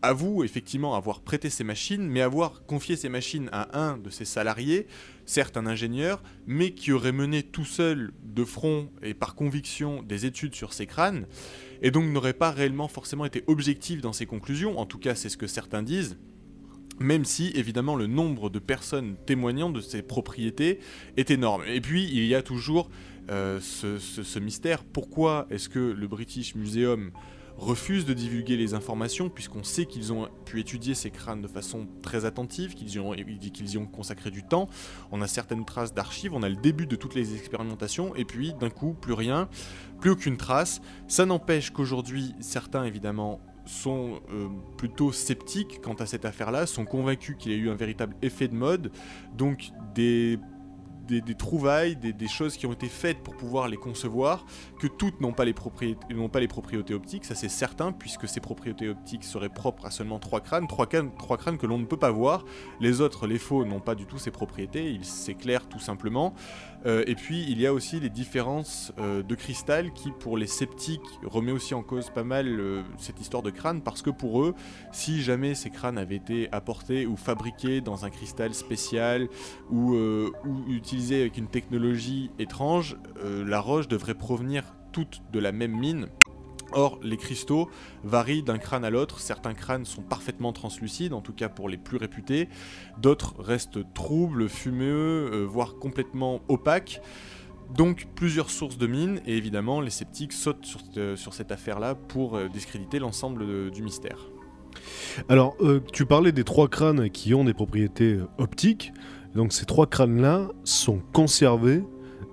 avoue 0.02 0.44
effectivement 0.44 0.96
avoir 0.96 1.22
prêté 1.22 1.50
ses 1.50 1.64
machines, 1.64 2.08
mais 2.08 2.22
avoir 2.22 2.66
confié 2.66 2.96
ses 2.96 3.10
machines 3.10 3.50
à 3.52 3.78
un 3.78 3.98
de 3.98 4.10
ses 4.10 4.26
salariés, 4.26 4.88
certes 5.26 5.58
un 5.58 5.66
ingénieur, 5.66 6.24
mais 6.48 6.72
qui 6.72 6.92
aurait 6.92 7.12
mené 7.12 7.44
tout 7.44 7.66
seul 7.66 8.12
de 8.24 8.44
front 8.46 8.90
et 9.02 9.14
par 9.14 9.36
conviction 9.36 10.02
des 10.02 10.26
études 10.26 10.56
sur 10.56 10.74
ces 10.74 10.86
crânes, 10.86 11.26
et 11.82 11.92
donc 11.92 12.06
n'aurait 12.06 12.34
pas 12.34 12.52
réellement 12.52 12.88
forcément 12.88 13.26
été 13.26 13.44
objectif 13.48 14.02
dans 14.02 14.14
ses 14.14 14.26
conclusions, 14.26 14.80
en 14.80 14.86
tout 14.86 15.00
cas 15.00 15.16
c'est 15.16 15.30
ce 15.30 15.38
que 15.38 15.48
certains 15.48 15.84
disent, 15.84 16.18
même 17.00 17.26
si 17.26 17.52
évidemment 17.56 17.96
le 17.96 18.08
nombre 18.08 18.50
de 18.50 18.60
personnes 18.60 19.16
témoignant 19.26 19.70
de 19.70 19.82
ces 19.82 20.02
propriétés 20.02 20.80
est 21.18 21.32
énorme. 21.32 21.64
Et 21.68 21.82
puis 21.82 22.04
il 22.12 22.26
y 22.26 22.36
a 22.36 22.42
toujours 22.42 22.90
euh, 23.30 23.60
ce, 23.62 24.40
mystère, 24.40 24.84
pourquoi 24.84 25.48
est-ce 25.50 25.70
que 25.70 25.80
le 25.80 26.08
British 26.08 26.56
Museum 26.56 27.12
refuse 27.60 28.06
de 28.06 28.14
divulguer 28.14 28.58
les 28.58 28.74
informations 28.74 29.30
puisqu'on 29.30 29.64
sait 29.64 29.86
qu'ils 29.86 30.12
ont 30.14 30.30
pu 30.46 30.60
étudier 30.60 30.96
ces 30.96 31.12
crânes 31.12 31.42
de 31.42 31.48
façon 31.48 31.88
très 32.02 32.26
attentive, 32.26 32.74
qu'ils 32.74 32.90
y, 32.90 33.74
y 33.74 33.78
ont 33.78 33.86
consacré 33.86 34.32
du 34.32 34.44
temps. 34.44 34.68
On 35.12 35.22
a 35.22 35.28
certaines 35.28 35.66
traces 35.66 35.94
d'archives, 35.94 36.34
on 36.34 36.42
a 36.42 36.50
le 36.50 36.56
début 36.56 36.88
de 36.88 36.96
toutes 36.96 37.16
les 37.16 37.36
expérimentations 37.36 38.16
et 38.16 38.26
puis 38.26 38.54
d'un 38.60 38.70
coup 38.70 38.94
plus 38.94 39.14
rien, 39.14 39.50
plus 40.00 40.10
aucune 40.12 40.38
trace. 40.38 40.82
Ça 41.08 41.26
n'empêche 41.26 41.72
qu'aujourd'hui 41.72 42.34
certains 42.40 42.86
évidemment 42.86 43.40
sont 43.66 44.20
euh, 44.32 44.48
plutôt 44.78 45.12
sceptiques 45.12 45.80
quant 45.82 45.94
à 45.94 46.06
cette 46.06 46.26
affaire-là, 46.26 46.66
sont 46.66 46.86
convaincus 46.86 47.36
qu'il 47.38 47.52
y 47.52 47.56
a 47.56 47.58
eu 47.58 47.70
un 47.70 47.76
véritable 47.76 48.16
effet 48.22 48.48
de 48.48 48.56
mode, 48.56 48.92
donc 49.38 49.70
des, 49.94 50.40
des, 51.08 51.36
trouvailles, 51.36 51.96
des 51.96 52.28
choses 52.28 52.58
qui 52.58 52.66
ont 52.66 52.74
été 52.74 52.88
faites 52.88 53.20
pour 53.20 53.36
pouvoir 53.36 53.68
les 53.68 53.78
concevoir, 53.78 54.46
que 54.80 54.88
toutes 54.88 55.22
n'ont 55.22 55.34
pas, 55.34 55.46
les 55.46 55.54
propriétés- 55.54 56.14
n'ont 56.14 56.30
pas 56.30 56.40
les 56.40 56.48
propriétés 56.48 56.94
optiques, 56.94 57.26
ça 57.26 57.36
c'est 57.36 57.50
certain, 57.50 57.92
puisque 57.92 58.28
ces 58.28 58.40
propriétés 58.40 58.90
optiques 58.90 59.24
seraient 59.24 59.50
propres 59.50 59.86
à 59.86 59.92
seulement 59.92 60.20
trois 60.20 60.42
crânes, 60.42 60.68
trois 60.68 60.88
crânes, 60.88 61.12
trois 61.18 61.38
crânes 61.38 61.58
que 61.58 61.68
l'on 61.68 61.78
ne 61.78 61.86
peut 61.86 61.98
pas 61.98 62.12
voir, 62.12 62.46
les 62.80 63.02
autres, 63.02 63.28
les 63.28 63.38
faux, 63.38 63.66
n'ont 63.66 63.80
pas 63.80 63.96
du 63.96 64.06
tout 64.06 64.18
ces 64.18 64.32
propriétés, 64.32 64.92
il 64.92 65.06
s'éclairent 65.06 65.68
tout 65.68 65.80
simplement. 65.80 66.34
Euh, 66.86 67.04
et 67.08 67.16
puis 67.16 67.46
il 67.50 67.60
y 67.60 67.68
a 67.68 67.74
aussi 67.74 68.00
les 68.00 68.10
différences 68.10 68.94
euh, 69.00 69.22
de 69.22 69.36
cristal 69.36 69.92
qui, 69.92 70.12
pour 70.12 70.38
les 70.38 70.48
sceptiques, 70.48 71.02
remet 71.24 71.52
aussi 71.52 71.74
en 71.74 71.84
cause 71.84 72.10
pas 72.10 72.24
mal 72.24 72.48
euh, 72.48 72.84
cette 72.98 73.20
histoire 73.20 73.44
de 73.44 73.50
crâne, 73.50 73.82
parce 73.82 74.02
que 74.02 74.10
pour 74.10 74.44
eux, 74.44 74.56
si 74.94 75.22
jamais 75.22 75.56
ces 75.56 75.70
crânes 75.70 75.98
avaient 75.98 76.16
été 76.16 76.48
apportés 76.54 77.06
ou 77.06 77.18
fabriqués 77.18 77.82
dans 77.82 78.06
un 78.06 78.10
cristal 78.10 78.54
spécial 78.54 79.28
ou, 79.70 79.94
ou 79.96 80.64
utilisés 80.70 81.22
avec 81.22 81.38
une 81.38 81.48
technologie 81.48 82.32
étrange, 82.40 82.98
la 83.24 83.60
roche 83.60 83.88
devrait 83.88 84.14
provenir 84.14 84.69
toute 84.92 85.22
de 85.32 85.40
la 85.40 85.52
même 85.52 85.78
mine. 85.78 86.08
Or, 86.72 87.00
les 87.02 87.18
cristaux 87.18 87.68
varient 88.04 88.44
d'un 88.44 88.60
crâne 88.60 88.86
à 88.86 88.92
l'autre. 88.92 89.20
Certains 89.20 89.56
crânes 89.56 89.86
sont 89.86 90.04
parfaitement 90.04 90.54
translucides, 90.54 91.14
en 91.14 91.22
tout 91.22 91.34
cas 91.34 91.50
pour 91.50 91.68
les 91.68 91.78
plus 91.78 91.98
réputés. 91.98 92.48
D'autres 93.00 93.34
restent 93.40 93.92
troubles, 93.94 94.48
fumeux, 94.48 95.32
euh, 95.34 95.46
voire 95.46 95.76
complètement 95.80 96.42
opaques. 96.48 97.02
Donc 97.76 98.08
plusieurs 98.16 98.50
sources 98.50 98.78
de 98.78 98.88
mines, 98.88 99.22
et 99.26 99.36
évidemment 99.38 99.82
les 99.82 99.90
sceptiques 99.90 100.34
sautent 100.34 100.66
sur, 100.66 100.82
cette- 100.82 101.16
sur 101.16 101.34
cette 101.34 101.52
affaire-là 101.52 101.96
pour 101.96 102.36
euh, 102.36 102.48
discréditer 102.50 103.00
l'ensemble 103.00 103.72
du 103.72 103.82
mystère. 103.82 104.30
Alors, 105.28 105.56
euh, 105.62 105.80
tu 105.92 106.06
parlais 106.06 106.32
des 106.32 106.44
trois 106.44 106.68
crânes 106.68 107.10
qui 107.10 107.34
ont 107.34 107.44
des 107.44 107.54
propriétés 107.56 108.14
euh, 108.14 108.28
optiques. 108.38 108.94
Donc, 109.34 109.54
ces 109.54 109.66
trois 109.66 109.88
crânes-là 109.88 110.50
sont 110.64 111.00
conservés 111.14 111.84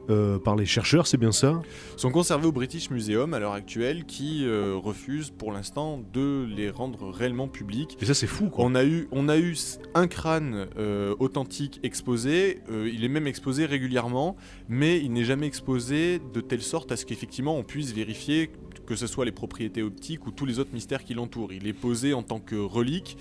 euh, 0.08 0.38
par 0.38 0.54
les 0.54 0.66
chercheurs, 0.66 1.06
c'est 1.06 1.16
bien 1.16 1.32
ça 1.32 1.60
sont 1.96 2.10
conservés 2.10 2.46
au 2.46 2.52
British 2.52 2.90
Museum 2.90 3.34
à 3.34 3.38
l'heure 3.40 3.54
actuelle 3.54 4.04
qui 4.04 4.44
euh, 4.44 4.76
refuse 4.76 5.30
pour 5.30 5.50
l'instant 5.50 6.00
de 6.12 6.44
les 6.44 6.70
rendre 6.70 7.10
réellement 7.10 7.48
publics. 7.48 7.96
Et 8.00 8.04
ça, 8.04 8.14
c'est 8.14 8.26
fou, 8.26 8.48
quoi. 8.48 8.64
On 8.64 8.74
a 8.74 8.84
eu, 8.84 9.08
on 9.10 9.28
a 9.28 9.38
eu 9.38 9.56
un 9.94 10.06
crâne 10.06 10.68
euh, 10.78 11.14
authentique 11.18 11.80
exposé, 11.82 12.60
il 12.70 13.04
est 13.04 13.08
même 13.08 13.26
exposé 13.26 13.66
régulièrement, 13.66 14.36
mais 14.68 14.98
il 15.00 15.12
n'est 15.12 15.24
jamais 15.24 15.46
exposé 15.46 16.20
de 16.32 16.40
telle 16.40 16.62
sorte 16.62 16.92
à 16.92 16.96
ce 16.96 17.04
qu'effectivement 17.04 17.56
on 17.56 17.62
puisse 17.62 17.92
vérifier 17.92 18.50
que 18.86 18.94
ce 18.94 19.06
soit 19.06 19.24
les 19.24 19.32
propriétés 19.32 19.82
optiques 19.82 20.26
ou 20.26 20.30
tous 20.30 20.46
les 20.46 20.58
autres 20.60 20.72
mystères 20.72 21.02
qui 21.02 21.14
l'entourent. 21.14 21.52
Il 21.52 21.66
est 21.66 21.72
posé 21.72 22.14
en 22.14 22.22
tant 22.22 22.38
que 22.38 22.54
relique, 22.54 23.16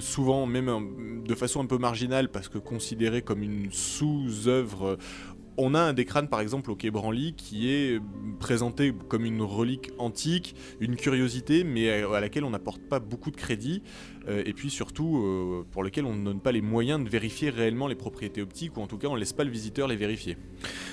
souvent 0.00 0.46
même 0.46 1.22
de 1.26 1.34
façon 1.34 1.60
un 1.60 1.66
peu 1.66 1.76
marginale 1.76 2.30
parce 2.30 2.48
que 2.48 2.58
considéré 2.58 3.20
comme 3.20 3.42
une 3.42 3.70
sous-œuvre. 3.70 4.96
On 5.58 5.74
a 5.74 5.80
un 5.80 5.92
des 5.92 6.04
crânes 6.04 6.28
par 6.28 6.40
exemple 6.40 6.70
au 6.70 6.76
Quai 6.76 6.90
Branly 6.90 7.34
qui 7.34 7.70
est 7.70 8.00
présenté 8.38 8.92
comme 9.08 9.24
une 9.24 9.42
relique 9.42 9.90
antique, 9.98 10.54
une 10.80 10.96
curiosité, 10.96 11.64
mais 11.64 11.90
à 12.02 12.20
laquelle 12.20 12.44
on 12.44 12.50
n'apporte 12.50 12.82
pas 12.82 13.00
beaucoup 13.00 13.30
de 13.30 13.36
crédit. 13.36 13.82
Euh, 14.28 14.42
et 14.44 14.52
puis 14.52 14.70
surtout 14.70 15.18
euh, 15.18 15.64
pour 15.70 15.82
lequel 15.82 16.04
on 16.04 16.14
ne 16.14 16.24
donne 16.24 16.40
pas 16.40 16.52
les 16.52 16.60
moyens 16.60 17.02
de 17.02 17.08
vérifier 17.08 17.50
réellement 17.50 17.86
les 17.86 17.94
propriétés 17.94 18.42
optiques, 18.42 18.76
ou 18.76 18.80
en 18.80 18.86
tout 18.86 18.98
cas 18.98 19.08
on 19.08 19.14
ne 19.14 19.20
laisse 19.20 19.32
pas 19.32 19.44
le 19.44 19.50
visiteur 19.50 19.88
les 19.88 19.96
vérifier. 19.96 20.36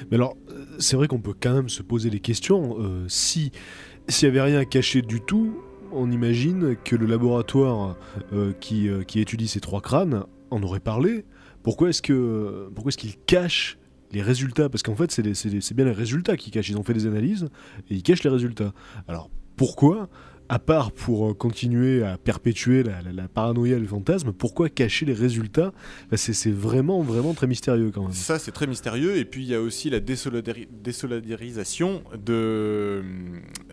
Mais 0.09 0.15
alors, 0.17 0.35
euh, 0.49 0.65
c'est 0.79 0.95
vrai 0.95 1.07
qu'on 1.07 1.21
peut 1.21 1.33
quand 1.39 1.53
même 1.53 1.69
se 1.69 1.81
poser 1.81 2.09
des 2.09 2.19
questions. 2.19 2.77
Si 3.07 3.51
s'il 4.07 4.29
n'y 4.29 4.37
avait 4.37 4.49
rien 4.49 4.59
à 4.59 4.65
cacher 4.65 5.01
du 5.01 5.21
tout, 5.21 5.61
on 5.91 6.11
imagine 6.11 6.75
que 6.83 6.95
le 6.95 7.05
laboratoire 7.05 7.97
qui, 8.59 8.89
qui 9.07 9.19
étudie 9.19 9.47
ces 9.47 9.59
trois 9.59 9.81
crânes 9.81 10.25
en 10.51 10.61
aurait 10.63 10.79
parlé. 10.79 11.25
Pourquoi 11.63 11.89
est-ce 11.89 12.01
que 12.01 12.69
pourquoi 12.73 12.89
est-ce 12.89 12.97
qu'il 12.97 13.15
cache 13.25 13.77
les 14.13 14.21
résultats 14.21 14.69
Parce 14.69 14.83
qu'en 14.83 14.95
fait, 14.95 15.11
c'est 15.11 15.73
bien 15.73 15.85
les 15.85 15.91
résultats 15.91 16.37
qu'ils 16.37 16.51
cachent. 16.53 16.69
Ils 16.69 16.77
ont 16.77 16.83
fait 16.83 16.93
des 16.93 17.05
analyses 17.07 17.49
et 17.89 17.95
ils 17.95 18.03
cachent 18.03 18.23
les 18.23 18.29
résultats. 18.29 18.73
Alors 19.07 19.29
pourquoi 19.55 20.09
à 20.49 20.59
part 20.59 20.91
pour 20.91 21.29
euh, 21.29 21.33
continuer 21.33 22.03
à 22.03 22.17
perpétuer 22.17 22.83
la, 22.83 23.27
paranoïa 23.29 23.77
et 23.77 23.79
le 23.79 23.87
fantasme, 23.87 24.33
pourquoi 24.33 24.67
cacher 24.69 25.05
les 25.05 25.13
résultats? 25.13 25.71
Bah, 26.11 26.17
c'est- 26.17 26.51
vraiment, 26.51 27.01
vraiment 27.01 27.33
très 27.33 27.47
mystérieux 27.47 27.91
quand 27.91 28.03
même. 28.03 28.11
Ça, 28.11 28.37
c'est 28.39 28.51
très 28.51 28.67
mystérieux. 28.67 29.15
Et 29.15 29.23
puis, 29.25 29.43
il 29.43 29.47
y 29.49 29.55
a 29.55 29.61
aussi 29.61 29.89
la 29.89 30.01
désolidari- 30.01 30.67
désolidarisation 30.83 32.03
de, 32.23 33.03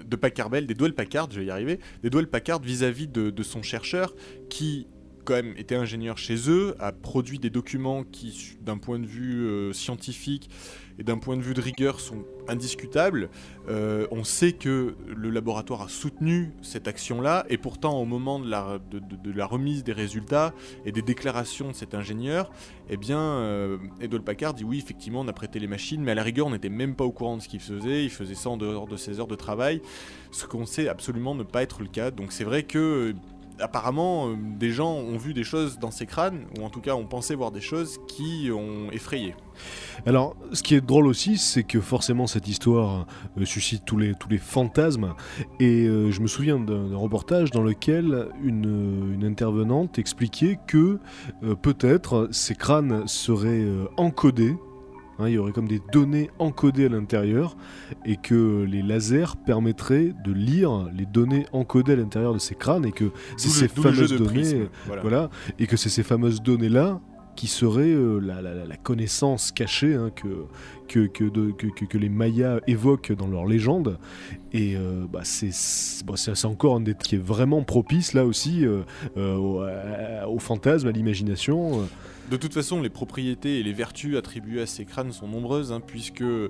de 0.09 0.17
Packard 0.17 0.49
Bell, 0.49 0.67
des 0.67 0.75
Duel 0.75 0.95
Packard, 0.95 1.29
je 1.33 1.41
vais 1.41 1.47
y 1.47 1.51
arriver, 1.51 1.81
des 2.03 2.09
Duel 2.11 2.29
Packard 2.29 2.61
vis-à-vis 2.63 3.09
de, 3.09 3.31
de 3.31 3.43
son 3.43 3.63
chercheur 3.63 4.15
qui, 4.49 4.87
quand 5.31 5.37
même, 5.37 5.55
était 5.57 5.77
ingénieur 5.77 6.19
chez 6.19 6.51
eux, 6.51 6.75
a 6.81 6.91
produit 6.91 7.39
des 7.39 7.51
documents 7.51 8.03
qui, 8.03 8.57
d'un 8.63 8.79
point 8.79 8.99
de 8.99 9.07
vue 9.07 9.47
euh, 9.47 9.73
scientifique 9.73 10.51
et 10.99 11.05
d'un 11.05 11.19
point 11.19 11.37
de 11.37 11.43
vue 11.43 11.55
de 11.55 11.61
rigueur, 11.61 12.01
sont 12.01 12.25
indiscutables. 12.49 13.31
Euh, 13.69 14.09
on 14.11 14.25
sait 14.25 14.53
que 14.53 14.97
le 15.07 15.31
laboratoire 15.31 15.83
a 15.83 15.89
soutenu 15.89 16.53
cette 16.63 16.89
action-là, 16.89 17.47
et 17.49 17.59
pourtant, 17.59 18.01
au 18.01 18.05
moment 18.05 18.41
de 18.41 18.51
la, 18.51 19.47
remise 19.47 19.85
des 19.85 19.93
résultats 19.93 20.53
et 20.85 20.91
des 20.91 21.01
déclarations 21.01 21.69
de 21.69 21.75
cet 21.75 21.95
ingénieur, 21.95 22.51
eh 22.89 22.97
bien, 22.97 23.21
euh, 23.21 23.79
Edward 24.01 24.25
Packard 24.25 24.55
dit 24.55 24.65
oui, 24.65 24.79
effectivement, 24.79 25.21
on 25.21 25.29
a 25.29 25.33
prêté 25.33 25.61
les 25.61 25.69
machines, 25.69 26.03
mais 26.03 26.11
à 26.11 26.17
la 26.17 26.25
rigueur, 26.25 26.49
on 26.49 26.51
n'était 26.51 26.69
même 26.69 26.97
pas 26.97 27.05
au 27.05 27.13
courant 27.13 27.37
de 27.37 27.43
ce 27.43 27.49
qu'il 27.49 27.61
faisait. 27.61 28.03
Il 28.03 28.11
faisait 28.11 28.35
ça 28.35 28.51
en 28.51 28.57
dehors 28.57 28.89
de 28.89 28.97
ses 28.97 29.21
heures 29.21 29.29
de 29.29 29.37
travail, 29.37 29.81
ce 30.33 30.45
qu'on 30.45 30.67
sait 30.67 30.89
absolument 30.89 31.37
ne 31.37 31.45
pas 31.45 31.63
être 31.63 31.83
le 31.83 31.89
cas. 31.89 32.11
Donc 32.11 32.33
c'est 32.33 32.45
vrai 32.45 32.65
que 32.65 32.79
euh, 32.79 33.13
apparemment, 33.61 34.29
euh, 34.29 34.37
des 34.37 34.71
gens 34.71 34.95
ont 34.95 35.17
vu 35.17 35.35
des 35.35 35.45
choses 35.45 35.79
dans 35.79 35.91
ces 35.91 36.07
crânes, 36.07 36.47
ou 36.59 36.65
en 36.65 36.71
tout 36.71 36.81
cas 36.81 36.95
ont 36.95 37.07
pensé 37.07 37.35
voir 37.35 37.51
des 37.51 37.61
choses 37.61 37.99
qui 38.09 38.51
ont 38.53 38.91
effrayé. 38.93 39.35
Alors, 40.07 40.37
ce 40.53 40.63
qui 40.63 40.75
est 40.75 40.81
drôle 40.81 41.07
aussi, 41.07 41.37
c'est 41.37 41.65
que 41.65 41.81
forcément 41.81 42.27
cette 42.27 42.49
histoire 42.49 43.07
euh, 43.39 43.45
suscite 43.45 43.85
tous 43.85 43.99
les, 43.99 44.15
tous 44.15 44.29
les 44.29 44.39
fantasmes. 44.39 45.15
Et 45.59 45.87
euh, 45.87 46.11
je 46.11 46.21
me 46.21 46.27
souviens 46.27 46.59
d'un 46.59 46.97
reportage 46.97 47.51
dans 47.51 47.63
lequel 47.63 48.29
une, 48.43 49.15
une 49.15 49.25
intervenante 49.25 49.99
expliquait 49.99 50.59
que 50.67 50.99
peut-être 51.63 52.29
ces 52.33 52.55
crânes 52.55 53.07
seraient 53.07 53.67
encodés. 53.97 54.57
Hein, 55.21 55.29
il 55.29 55.35
y 55.35 55.39
aurait 55.39 55.53
comme 55.53 55.69
des 55.69 55.81
données 55.93 56.31
encodées 56.39 56.87
à 56.87 56.89
l'intérieur 56.89 57.57
et 58.05 58.17
que 58.17 58.65
les 58.69 58.83
lasers 58.83 59.37
permettraient 59.45 60.13
de 60.25 60.33
lire 60.33 60.89
les 60.97 61.07
données 61.07 61.47
encodées 61.53 61.93
à 61.93 61.97
l'intérieur 61.97 62.35
de 62.35 62.39
ces 62.39 62.55
crânes 62.55 62.87
et 62.87 62.93
que 62.93 63.11
c'est 63.37 63.49
ces 63.49 63.69
fameuses 63.69 64.13
données 64.19 64.31
prisme. 64.41 64.69
Voilà. 64.87 65.03
voilà, 65.03 65.31
et 65.59 65.67
que 65.67 65.77
c'est 65.77 65.89
ces 65.89 66.03
fameuses 66.03 66.43
données-là 66.43 67.01
qui 67.37 67.47
seraient 67.47 67.85
euh, 67.95 68.19
la, 68.19 68.43
la- 68.43 68.67
la- 68.67 68.77
connaissance 68.77 69.51
cachée 69.53 69.95
hein, 69.95 70.11
que, 70.15 70.45
que, 70.89 71.07
que, 71.07 71.25
de- 71.25 71.53
que- 71.53 71.97
les 71.97 72.09
Mayas 72.11 72.59
évoquent 72.67 73.13
dans 73.13 73.29
leur 73.29 73.47
légende. 73.47 73.99
Et 74.53 74.77
euh, 74.77 75.07
bah, 75.11 75.21
c'est 75.23 75.51
bon, 76.05 76.17
encore 76.45 76.77
un 76.77 76.81
des 76.81 76.95
qui 76.95 77.15
est 77.15 77.23
vraiment 77.23 77.63
propice 77.63 78.13
là 78.13 78.27
aussi 78.27 78.67
euh, 78.67 78.83
au 80.27 80.39
fantasme, 80.39 80.89
à 80.89 80.93
l'imagination. 80.93 81.89
De 82.31 82.37
toute 82.37 82.55
façon, 82.55 82.81
les 82.81 82.91
propriétés 82.91 83.59
et 83.59 83.65
les 83.65 83.73
vertus 83.73 84.17
attribuées 84.17 84.63
à 84.63 84.67
ces 84.67 84.85
crânes 84.85 85.11
sont 85.11 85.27
nombreuses, 85.27 85.73
hein, 85.73 85.81
puisque 85.81 86.23
euh, 86.23 86.49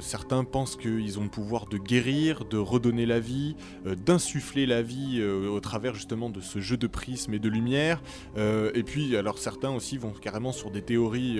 certains 0.00 0.42
pensent 0.42 0.74
qu'ils 0.74 1.16
ont 1.20 1.22
le 1.22 1.28
pouvoir 1.28 1.66
de 1.66 1.78
guérir, 1.78 2.44
de 2.44 2.56
redonner 2.56 3.06
la 3.06 3.20
vie, 3.20 3.54
euh, 3.86 3.94
d'insuffler 3.94 4.66
la 4.66 4.82
vie 4.82 5.18
euh, 5.20 5.48
au 5.48 5.60
travers 5.60 5.94
justement 5.94 6.28
de 6.28 6.40
ce 6.40 6.58
jeu 6.58 6.76
de 6.76 6.88
prisme 6.88 7.34
et 7.34 7.38
de 7.38 7.48
lumière. 7.48 8.02
Et 8.36 8.82
puis, 8.82 9.16
alors 9.16 9.38
certains 9.38 9.70
aussi 9.70 9.96
vont 9.96 10.10
carrément 10.10 10.50
sur 10.50 10.72
des 10.72 10.82
théories, 10.82 11.38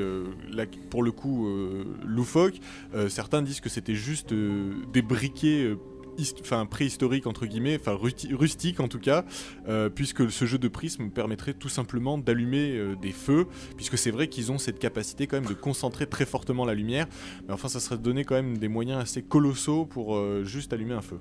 pour 0.91 1.03
le 1.03 1.11
coup, 1.11 1.49
loufoques. 2.05 2.61
Certains 3.09 3.43
disent 3.43 3.61
que 3.61 3.69
c'était 3.69 3.95
juste 3.95 4.33
des 4.33 5.03
briquets. 5.03 5.75
Enfin, 6.41 6.67
préhistoriques 6.67 7.27
entre 7.27 7.47
guillemets, 7.47 7.79
enfin 7.81 7.95
rusti- 7.95 8.35
rustiques 8.35 8.81
en 8.81 8.89
tout 8.89 8.99
cas, 8.99 9.25
euh, 9.67 9.89
puisque 9.89 10.31
ce 10.31 10.45
jeu 10.45 10.59
de 10.59 10.69
prisme 10.69 11.09
permettrait 11.09 11.55
tout 11.55 11.71
simplement 11.71 12.19
d'allumer 12.19 12.77
euh, 12.77 12.95
des 13.01 13.13
feux 13.13 13.47
puisque 13.77 13.97
c'est 13.97 14.11
vrai 14.11 14.29
qu'ils 14.29 14.53
ont 14.53 14.59
cette 14.59 14.79
capacité 14.79 15.27
quand 15.27 15.41
même 15.41 15.49
de 15.49 15.55
concentrer 15.55 16.07
très 16.07 16.27
fortement 16.27 16.67
la 16.67 16.75
lumière, 16.75 17.07
mais 17.49 17.55
enfin 17.55 17.69
ça 17.69 17.81
serait 17.81 17.97
donner 17.97 18.25
quand 18.25 18.35
même 18.35 18.59
des 18.59 18.69
moyens 18.69 19.01
assez 19.01 19.23
colossaux 19.23 19.87
pour 19.87 20.17
euh, 20.17 20.45
juste 20.45 20.73
allumer 20.75 20.95
un 20.95 21.01
feu. 21.01 21.19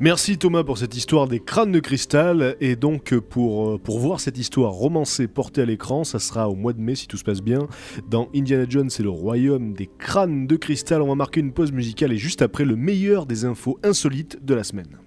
Merci 0.00 0.38
Thomas 0.38 0.64
pour 0.64 0.78
cette 0.78 0.96
histoire 0.96 1.28
des 1.28 1.40
crânes 1.40 1.72
de 1.72 1.80
cristal. 1.80 2.56
Et 2.60 2.76
donc 2.76 3.14
pour, 3.18 3.78
pour 3.80 3.98
voir 3.98 4.20
cette 4.20 4.38
histoire 4.38 4.72
romancée 4.72 5.28
portée 5.28 5.62
à 5.62 5.66
l'écran, 5.66 6.02
ça 6.04 6.18
sera 6.18 6.48
au 6.48 6.54
mois 6.54 6.72
de 6.72 6.80
mai 6.80 6.94
si 6.94 7.06
tout 7.08 7.18
se 7.18 7.24
passe 7.24 7.42
bien, 7.42 7.68
dans 8.08 8.28
Indiana 8.34 8.64
Jones 8.68 8.90
et 8.98 9.02
le 9.02 9.10
royaume 9.10 9.74
des 9.74 9.88
crânes 9.98 10.46
de 10.46 10.56
cristal. 10.56 11.02
On 11.02 11.08
va 11.08 11.14
marquer 11.14 11.40
une 11.40 11.52
pause 11.52 11.72
musicale 11.72 12.12
et 12.12 12.16
juste 12.16 12.40
après 12.40 12.64
le 12.64 12.74
meilleur 12.74 13.26
des 13.26 13.44
infos 13.44 13.78
insolites 13.82 14.13
de 14.22 14.54
la 14.54 14.64
semaine. 14.64 15.03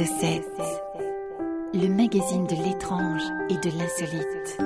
Exocet, 0.00 0.42
le 1.74 1.88
magazine 1.88 2.46
de 2.46 2.54
l'étrange 2.64 3.22
et 3.50 3.54
de 3.54 3.76
l'insolite. 3.76 4.58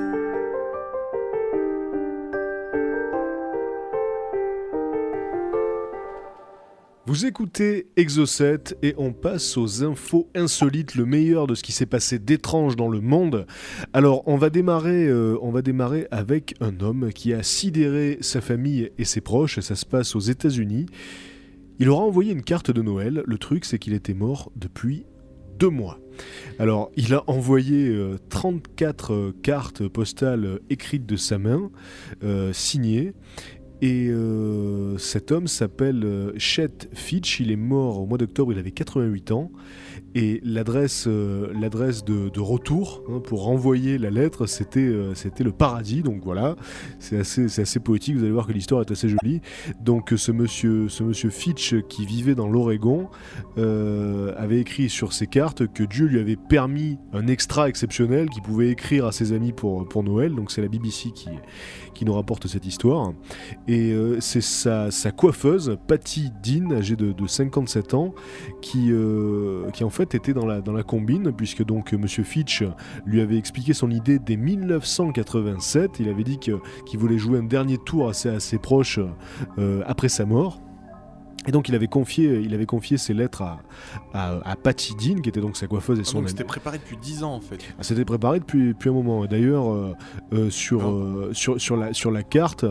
Vous 7.06 7.24
écoutez 7.24 7.86
Exocet 7.96 8.76
et 8.82 8.94
on 8.98 9.14
passe 9.14 9.56
aux 9.56 9.82
infos 9.82 10.28
insolites, 10.34 10.96
le 10.96 11.06
meilleur 11.06 11.46
de 11.46 11.54
ce 11.54 11.62
qui 11.62 11.72
s'est 11.72 11.86
passé 11.86 12.18
d'étrange 12.18 12.76
dans 12.76 12.88
le 12.88 13.00
monde. 13.00 13.46
Alors 13.94 14.28
on 14.28 14.36
va 14.36 14.50
démarrer, 14.50 15.06
euh, 15.06 15.38
on 15.40 15.50
va 15.50 15.62
démarrer 15.62 16.08
avec 16.10 16.56
un 16.60 16.78
homme 16.80 17.10
qui 17.10 17.32
a 17.32 17.42
sidéré 17.42 18.18
sa 18.20 18.42
famille 18.42 18.90
et 18.98 19.06
ses 19.06 19.22
proches. 19.22 19.60
Ça 19.60 19.76
se 19.76 19.86
passe 19.86 20.14
aux 20.14 20.20
États-Unis. 20.20 20.84
Il 21.78 21.88
aura 21.88 22.04
envoyé 22.04 22.32
une 22.32 22.42
carte 22.42 22.70
de 22.70 22.82
Noël. 22.82 23.22
Le 23.26 23.38
truc, 23.38 23.64
c'est 23.64 23.78
qu'il 23.78 23.94
était 23.94 24.12
mort 24.12 24.52
depuis 24.56 25.06
deux 25.58 25.70
mois. 25.70 25.98
Alors, 26.58 26.90
il 26.96 27.14
a 27.14 27.24
envoyé 27.26 27.88
euh, 27.88 28.18
34 28.28 29.12
euh, 29.12 29.34
cartes 29.42 29.88
postales 29.88 30.44
euh, 30.44 30.58
écrites 30.70 31.06
de 31.06 31.16
sa 31.16 31.38
main, 31.38 31.70
euh, 32.22 32.52
signées. 32.52 33.14
Et 33.82 34.08
euh, 34.10 34.96
cet 34.98 35.32
homme 35.32 35.48
s'appelle 35.48 36.04
euh, 36.04 36.32
Chet 36.38 36.88
Fitch. 36.94 37.40
Il 37.40 37.50
est 37.50 37.56
mort 37.56 38.00
au 38.00 38.06
mois 38.06 38.16
d'octobre, 38.16 38.52
il 38.52 38.58
avait 38.58 38.70
88 38.70 39.32
ans. 39.32 39.50
Et 40.14 40.40
l'adresse 40.44 41.06
euh, 41.06 41.52
l'adresse 41.58 42.04
de, 42.04 42.40
retour 42.40 43.02
hein, 43.08 43.20
pour 43.20 43.44
renvoyer 43.44 43.96
la 43.98 44.10
lettre, 44.10 44.46
c'était 44.46 44.80
euh, 44.80 45.14
c'était 45.14 45.44
le 45.44 45.52
paradis. 45.52 46.02
Donc 46.02 46.22
voilà, 46.24 46.56
c'est 46.98 47.18
assez, 47.18 47.48
c'est 47.48 47.62
assez 47.62 47.80
poétique. 47.80 48.16
Vous 48.16 48.22
allez 48.22 48.32
voir 48.32 48.46
que 48.46 48.52
l'histoire 48.52 48.82
est 48.82 48.90
assez 48.90 49.08
jolie. 49.08 49.40
Donc 49.80 50.12
ce 50.16 50.32
monsieur, 50.32 50.88
ce 50.88 51.02
monsieur 51.02 51.30
Fitch 51.30 51.76
qui 51.88 52.04
vivait 52.04 52.34
dans 52.34 52.48
l'Oregon 52.48 53.08
euh, 53.56 54.34
avait 54.36 54.60
écrit 54.60 54.90
sur 54.90 55.12
ses 55.12 55.26
cartes 55.26 55.66
que 55.72 55.82
Dieu 55.82 56.06
lui 56.06 56.18
avait 56.18 56.36
permis 56.36 56.98
un 57.12 57.26
extra 57.26 57.68
exceptionnel 57.68 58.28
qu'il 58.28 58.42
pouvait 58.42 58.68
écrire 58.68 59.06
à 59.06 59.12
ses 59.12 59.32
amis 59.32 59.52
pour, 59.52 59.88
pour 59.88 60.02
Noël. 60.02 60.34
Donc 60.34 60.50
c'est 60.50 60.62
la 60.62 60.68
BBC 60.68 61.12
qui, 61.12 61.30
qui 61.94 62.04
nous 62.04 62.12
rapporte 62.12 62.48
cette 62.48 62.66
histoire. 62.66 63.12
Et 63.66 63.94
c'est 64.20 64.42
sa, 64.42 64.90
coiffeuse, 65.16 65.78
Patty 65.86 66.30
Dean, 66.42 66.72
âgée 66.72 66.96
de, 66.96 67.12
de 67.12 67.26
57 67.26 67.94
ans, 67.94 68.14
qui, 68.60 68.92
qui 69.72 69.84
en 69.84 69.90
fait 69.90 70.01
était 70.02 70.32
dans 70.32 70.46
la, 70.46 70.60
dans 70.60 70.72
la 70.72 70.82
combine, 70.82 71.32
puisque 71.32 71.64
donc 71.64 71.92
euh, 71.94 71.98
Monsieur 71.98 72.24
Fitch 72.24 72.62
lui 73.06 73.20
avait 73.20 73.36
expliqué 73.38 73.72
son 73.74 73.90
idée 73.90 74.18
dès 74.18 74.36
1987. 74.36 76.00
Il 76.00 76.08
avait 76.08 76.24
dit 76.24 76.38
que- 76.38 76.60
qu'il 76.86 76.98
voulait 76.98 77.18
jouer 77.18 77.38
un 77.38 77.42
dernier 77.44 77.78
tour 77.78 78.08
assez, 78.08 78.28
assez 78.28 78.58
proche 78.58 78.98
euh, 79.58 79.82
après 79.86 80.08
sa 80.08 80.24
mort. 80.24 80.60
Et 81.48 81.50
donc 81.50 81.68
il 81.68 81.74
avait 81.74 81.88
confié, 81.88 82.38
il 82.38 82.54
avait 82.54 82.66
confié 82.66 82.96
ses 82.98 83.14
lettres 83.14 83.42
à, 83.42 83.58
à, 84.14 84.38
à 84.48 84.54
Patty 84.54 84.94
Dean, 84.94 85.20
qui 85.20 85.28
était 85.28 85.40
donc 85.40 85.56
sa 85.56 85.66
coiffeuse 85.66 85.98
et 85.98 86.02
Ah, 86.02 86.04
son 86.04 86.18
donc 86.18 86.22
amie. 86.22 86.30
c'était 86.30 86.44
préparé 86.44 86.78
depuis 86.78 86.96
10 86.96 87.24
ans 87.24 87.34
en 87.34 87.40
fait. 87.40 87.58
Ah, 87.76 87.82
C'était 87.82 88.04
préparé 88.04 88.38
depuis, 88.38 88.68
depuis 88.68 88.90
un 88.90 88.92
moment. 88.92 89.24
Et 89.24 89.28
D'ailleurs, 89.28 89.68
euh, 89.72 89.92
euh, 90.34 90.50
sur, 90.50 90.88
euh, 90.88 91.30
sur, 91.32 91.60
sur, 91.60 91.76
la, 91.76 91.92
sur 91.94 92.12
la 92.12 92.22
carte, 92.22 92.64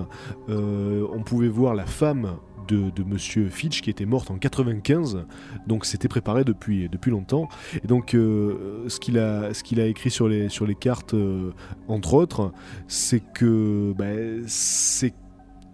on 0.47 1.21
pouvait 1.25 1.49
voir 1.49 1.75
la 1.75 1.85
femme 1.85 2.37
de, 2.67 2.89
de 2.89 3.03
Monsieur 3.03 3.49
Fitch 3.49 3.81
qui 3.81 3.89
était 3.89 4.05
morte 4.05 4.31
en 4.31 4.37
95. 4.37 5.25
Donc 5.67 5.85
c'était 5.85 6.07
préparé 6.07 6.43
depuis, 6.43 6.89
depuis 6.89 7.11
longtemps. 7.11 7.47
Et 7.83 7.87
donc 7.87 8.13
euh, 8.13 8.87
ce 8.87 8.99
qu'il 8.99 9.17
a, 9.19 9.49
a 9.49 9.85
écrit 9.85 10.11
sur 10.11 10.27
les, 10.27 10.49
sur 10.49 10.65
les 10.65 10.75
cartes, 10.75 11.13
euh, 11.13 11.51
entre 11.87 12.13
autres, 12.13 12.51
c'est 12.87 13.21
que, 13.33 13.93
bah, 13.97 14.05
c'est 14.47 15.13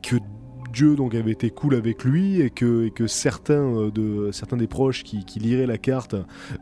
que 0.01 0.17
Dieu 0.77 0.95
donc 0.95 1.15
avait 1.15 1.31
été 1.31 1.49
cool 1.49 1.73
avec 1.73 2.03
lui 2.03 2.39
et 2.39 2.51
que, 2.51 2.89
que 2.89 3.07
certains, 3.07 3.63
euh, 3.75 3.89
de, 3.89 4.29
certains 4.31 4.57
des 4.57 4.67
proches 4.67 5.03
qui, 5.03 5.25
qui 5.25 5.39
liraient 5.39 5.65
la 5.65 5.79
carte 5.79 6.13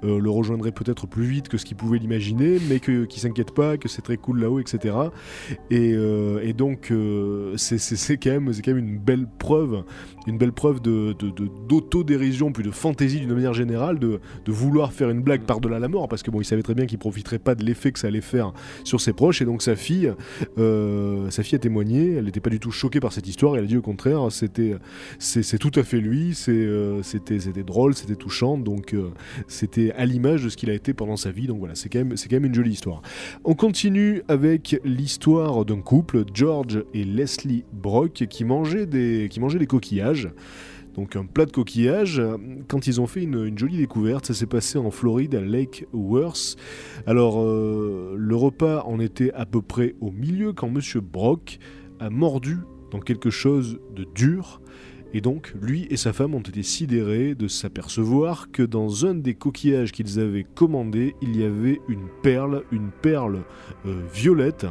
euh, 0.06 0.20
le 0.22 0.30
rejoindraient 0.30 0.72
peut-être 0.72 1.06
plus 1.06 1.26
vite 1.26 1.50
que 1.50 1.58
ce 1.58 1.66
qu'ils 1.66 1.76
pouvaient 1.76 1.98
l'imaginer, 2.00 2.60
mais 2.70 2.80
que, 2.80 3.04
qui 3.04 3.20
s'inquiètent 3.20 3.54
pas, 3.54 3.76
que 3.76 3.90
c'est 3.90 4.02
très 4.02 4.16
cool 4.16 4.40
là-haut, 4.40 4.62
etc. 4.62 4.96
Et, 5.70 5.92
euh, 5.94 6.40
et 6.42 6.54
donc 6.54 6.94
c'est- 7.58 8.18
quand, 8.18 8.30
même- 8.32 8.52
quand 8.64 8.72
même 8.74 8.78
une 8.88 8.98
belle 9.00 9.28
preuve, 9.38 9.84
une 10.28 10.38
belle 10.38 10.54
preuve 10.54 10.82
de, 10.82 11.12
de- 11.20 11.30
de- 11.32 11.50
d'autodérision, 11.68 12.54
puis 12.54 12.64
de 12.64 12.72
fantaisie 12.72 13.20
d'une 13.20 13.34
manière 13.34 13.54
générale, 13.54 14.00
de, 14.00 14.22
de 14.46 14.52
vouloir 14.54 14.94
faire 14.94 15.10
une 15.10 15.24
blague 15.24 15.42
par-delà 15.42 15.78
la 15.78 15.90
mort, 15.90 16.08
parce 16.08 16.24
que 16.24 16.32
bon, 16.32 16.40
il 16.40 16.46
savait 16.46 16.64
très 16.64 16.74
bien 16.74 16.86
qu'il 16.86 17.00
profiterait 17.00 17.38
pas 17.40 17.54
de 17.54 17.66
l'effet 17.66 17.92
que 17.92 18.00
ça 18.00 18.08
allait 18.08 18.22
faire 18.22 18.54
sur 18.86 19.02
ses 19.02 19.12
proches, 19.12 19.42
et 19.42 19.46
donc 19.46 19.62
sa 19.62 19.76
fille, 19.76 20.14
sa 20.58 21.44
fille 21.44 21.56
a 21.56 21.60
témoigné, 21.60 22.14
elle 22.14 22.26
n'était 22.26 22.40
pas 22.40 22.50
du 22.50 22.62
tout 22.62 22.72
choquée 22.72 23.02
par 23.02 23.12
cette 23.12 23.28
histoire, 23.28 23.58
elle 23.58 23.66
a 23.66 23.68
dit 23.68 23.76
au 23.76 23.82
contraire, 23.82 24.05
c'était, 24.30 24.76
c'est, 25.20 25.58
tout 25.58 25.72
à 25.76 25.84
fait 25.84 26.00
lui, 26.00 26.38
euh, 26.48 27.02
c'était, 27.04 27.40
c'était 27.40 27.64
drôle, 27.64 27.94
c'était 27.94 28.16
touchant, 28.16 28.58
donc 28.58 28.94
euh, 28.94 29.10
c'était 29.48 29.92
à 29.92 30.06
l'image 30.06 30.44
de 30.44 30.50
ce 30.50 30.58
qu'il 30.58 30.70
a 30.70 30.74
été 30.74 30.94
pendant 30.94 31.18
sa 31.18 31.32
vie, 31.32 31.48
donc 31.48 31.60
voilà, 31.60 31.76
c'est 31.76 31.90
quand 31.90 32.00
même, 32.00 32.18
c'est 32.18 32.30
quand 32.30 32.36
même 32.38 32.46
une 32.46 32.56
jolie 32.56 32.72
histoire. 32.72 33.02
On 33.44 33.56
continue 33.56 34.22
avec 34.28 34.80
l'histoire 34.84 35.66
d'un 35.66 35.82
couple, 35.82 36.24
George 36.34 36.84
et 36.94 37.04
Leslie 37.04 37.64
Brock, 37.74 38.26
qui 38.30 38.44
mangeaient 38.44 38.86
des, 38.86 39.28
qui 39.30 39.40
des 39.40 39.68
coquillages. 39.68 40.30
Donc 40.96 41.18
un 41.18 41.26
plat 41.26 41.46
de 41.46 41.52
coquillages, 41.52 42.22
quand 42.70 42.88
ils 42.88 43.02
ont 43.02 43.08
fait 43.08 43.24
une, 43.24 43.46
une 43.46 43.58
jolie 43.58 43.78
découverte, 43.78 44.28
ça 44.28 44.34
s'est 44.34 44.46
passé 44.46 44.78
en 44.78 44.92
Floride 44.92 45.36
à 45.36 45.42
Lake 45.42 45.86
Worth. 45.92 46.56
Alors 47.06 47.42
euh, 47.42 48.16
le 48.18 48.36
repas 48.36 48.84
en 48.84 49.00
était 49.00 49.32
à 49.34 49.46
peu 49.46 49.62
près 49.62 49.96
au 50.00 50.12
milieu 50.12 50.54
quand 50.54 50.70
Monsieur 50.70 51.02
Brock 51.02 51.60
a 52.00 52.10
mordu 52.10 52.60
dans 52.92 53.00
quelque 53.00 53.30
chose 53.30 53.80
de 53.96 54.06
dur. 54.16 54.62
Et 55.14 55.22
donc, 55.22 55.54
lui 55.62 55.88
et 55.90 55.98
sa 55.98 56.12
femme 56.12 56.36
ont 56.36 56.42
été 56.42 56.62
sidérés 56.62 57.36
de 57.36 57.48
s'apercevoir 57.48 58.52
que 58.52 58.64
dans 58.64 59.06
un 59.06 59.16
des 59.16 59.34
coquillages 59.34 59.92
qu'ils 59.92 60.20
avaient 60.20 60.44
commandé, 60.44 61.16
il 61.22 61.38
y 61.38 61.44
avait 61.44 61.80
une 61.88 62.08
perle, 62.22 62.64
une 62.72 62.92
perle 63.02 63.44
euh, 63.86 64.02
violette. 64.14 64.66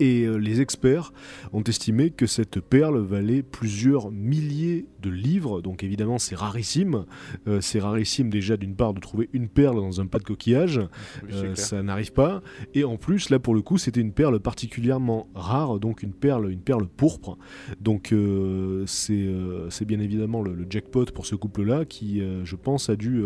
Et 0.00 0.24
euh, 0.24 0.36
les 0.36 0.60
experts 0.60 1.12
ont 1.52 1.62
estimé 1.62 2.10
que 2.10 2.26
cette 2.26 2.60
perle 2.60 2.98
valait 2.98 3.42
plusieurs 3.42 4.10
milliers 4.10 4.86
de 5.04 5.10
livres, 5.10 5.60
donc 5.60 5.84
évidemment 5.84 6.18
c'est 6.18 6.34
rarissime. 6.34 7.04
Euh, 7.46 7.60
c'est 7.60 7.80
rarissime 7.80 8.30
déjà 8.30 8.56
d'une 8.56 8.74
part 8.74 8.94
de 8.94 9.00
trouver 9.00 9.28
une 9.32 9.48
perle 9.48 9.76
dans 9.76 10.00
un 10.00 10.06
plat 10.06 10.18
de 10.18 10.24
coquillage, 10.24 10.80
Oui, 11.22 11.30
euh, 11.32 11.54
ça 11.54 11.82
n'arrive 11.82 12.12
pas. 12.12 12.42
Et 12.74 12.84
en 12.84 12.96
plus, 12.96 13.30
là 13.30 13.38
pour 13.38 13.54
le 13.54 13.60
coup, 13.60 13.78
c'était 13.78 14.00
une 14.00 14.12
perle 14.12 14.40
particulièrement 14.40 15.28
rare, 15.34 15.78
donc 15.78 16.02
une 16.02 16.12
perle, 16.12 16.50
une 16.50 16.60
perle 16.60 16.86
pourpre. 16.86 17.36
Donc 17.80 18.12
euh, 18.12 18.84
c'est 18.86 19.84
bien 19.84 20.00
évidemment 20.00 20.42
le, 20.42 20.54
le 20.54 20.66
jackpot 20.68 21.06
pour 21.06 21.26
ce 21.26 21.34
couple-là 21.34 21.84
qui, 21.84 22.22
je 22.44 22.56
pense, 22.56 22.88
a 22.88 22.96
dû, 22.96 23.22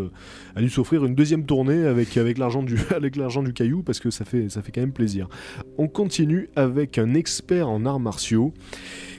a 0.56 0.60
dû 0.60 0.68
s'offrir 0.68 1.04
une 1.04 1.14
deuxième 1.14 1.44
tournée 1.44 1.84
avec, 1.84 2.16
avec 2.16 2.38
l'argent 2.38 2.62
du, 2.62 2.76
avec 2.90 3.16
du 3.16 3.52
caillou 3.52 3.82
parce 3.82 4.00
que 4.00 4.10
ça 4.10 4.24
fait, 4.24 4.48
ça 4.48 4.62
fait 4.62 4.72
quand 4.72 4.80
même 4.80 4.92
plaisir. 4.92 5.28
On 5.76 5.88
continue 5.88 6.48
avec 6.58 6.98
un 6.98 7.14
expert 7.14 7.68
en 7.68 7.86
arts 7.86 8.00
martiaux 8.00 8.52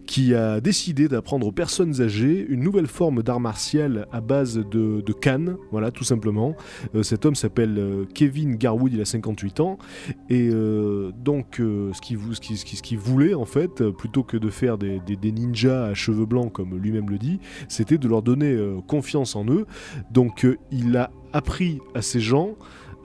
qui 0.06 0.34
a 0.34 0.60
décidé 0.60 1.08
d'apprendre 1.08 1.46
aux 1.46 1.52
personnes 1.52 2.02
âgées 2.02 2.44
une 2.50 2.62
nouvelle 2.62 2.88
forme 2.88 3.22
d'art 3.22 3.40
martial 3.40 4.08
à 4.12 4.22
base 4.22 4.56
de, 4.58 5.02
de 5.02 5.14
cannes, 5.14 5.56
voilà, 5.72 5.92
tout 5.92 6.04
simplement. 6.04 6.56
Euh, 6.96 7.04
cet 7.04 7.28
homme 7.28 7.36
s'appelle 7.36 7.78
euh, 7.78 8.06
Kevin 8.16 8.56
Garwood, 8.56 8.92
il 8.92 9.02
a 9.02 9.06
58 9.06 9.60
ans, 9.60 9.78
et 10.30 10.50
euh, 10.52 11.12
donc 11.24 11.58
ce 11.60 12.02
qu'il 12.02 12.18
ce 12.34 12.82
qu'il 12.82 12.98
voulait, 12.98 13.36
en 13.36 13.46
fait, 13.46 13.84
plutôt 13.92 14.24
que 14.24 14.36
de 14.38 14.50
faire 14.50 14.80
des, 14.80 15.00
des- 15.00 15.32
ninjas 15.32 15.86
à 15.86 15.94
cheveux 15.94 16.26
blancs, 16.26 16.52
comme 16.52 16.76
lui-même 16.76 17.08
le 17.10 17.20
dit, 17.20 17.40
c'était 17.68 18.00
de 18.00 18.08
leur 18.08 18.24
donner 18.24 18.58
confiance 18.88 19.36
en 19.36 19.46
eux. 19.46 19.68
Donc 20.12 20.48
il 20.72 20.98
a 20.98 21.12
appris 21.34 21.80
à 21.94 22.02
ces 22.02 22.20
gens 22.20 22.56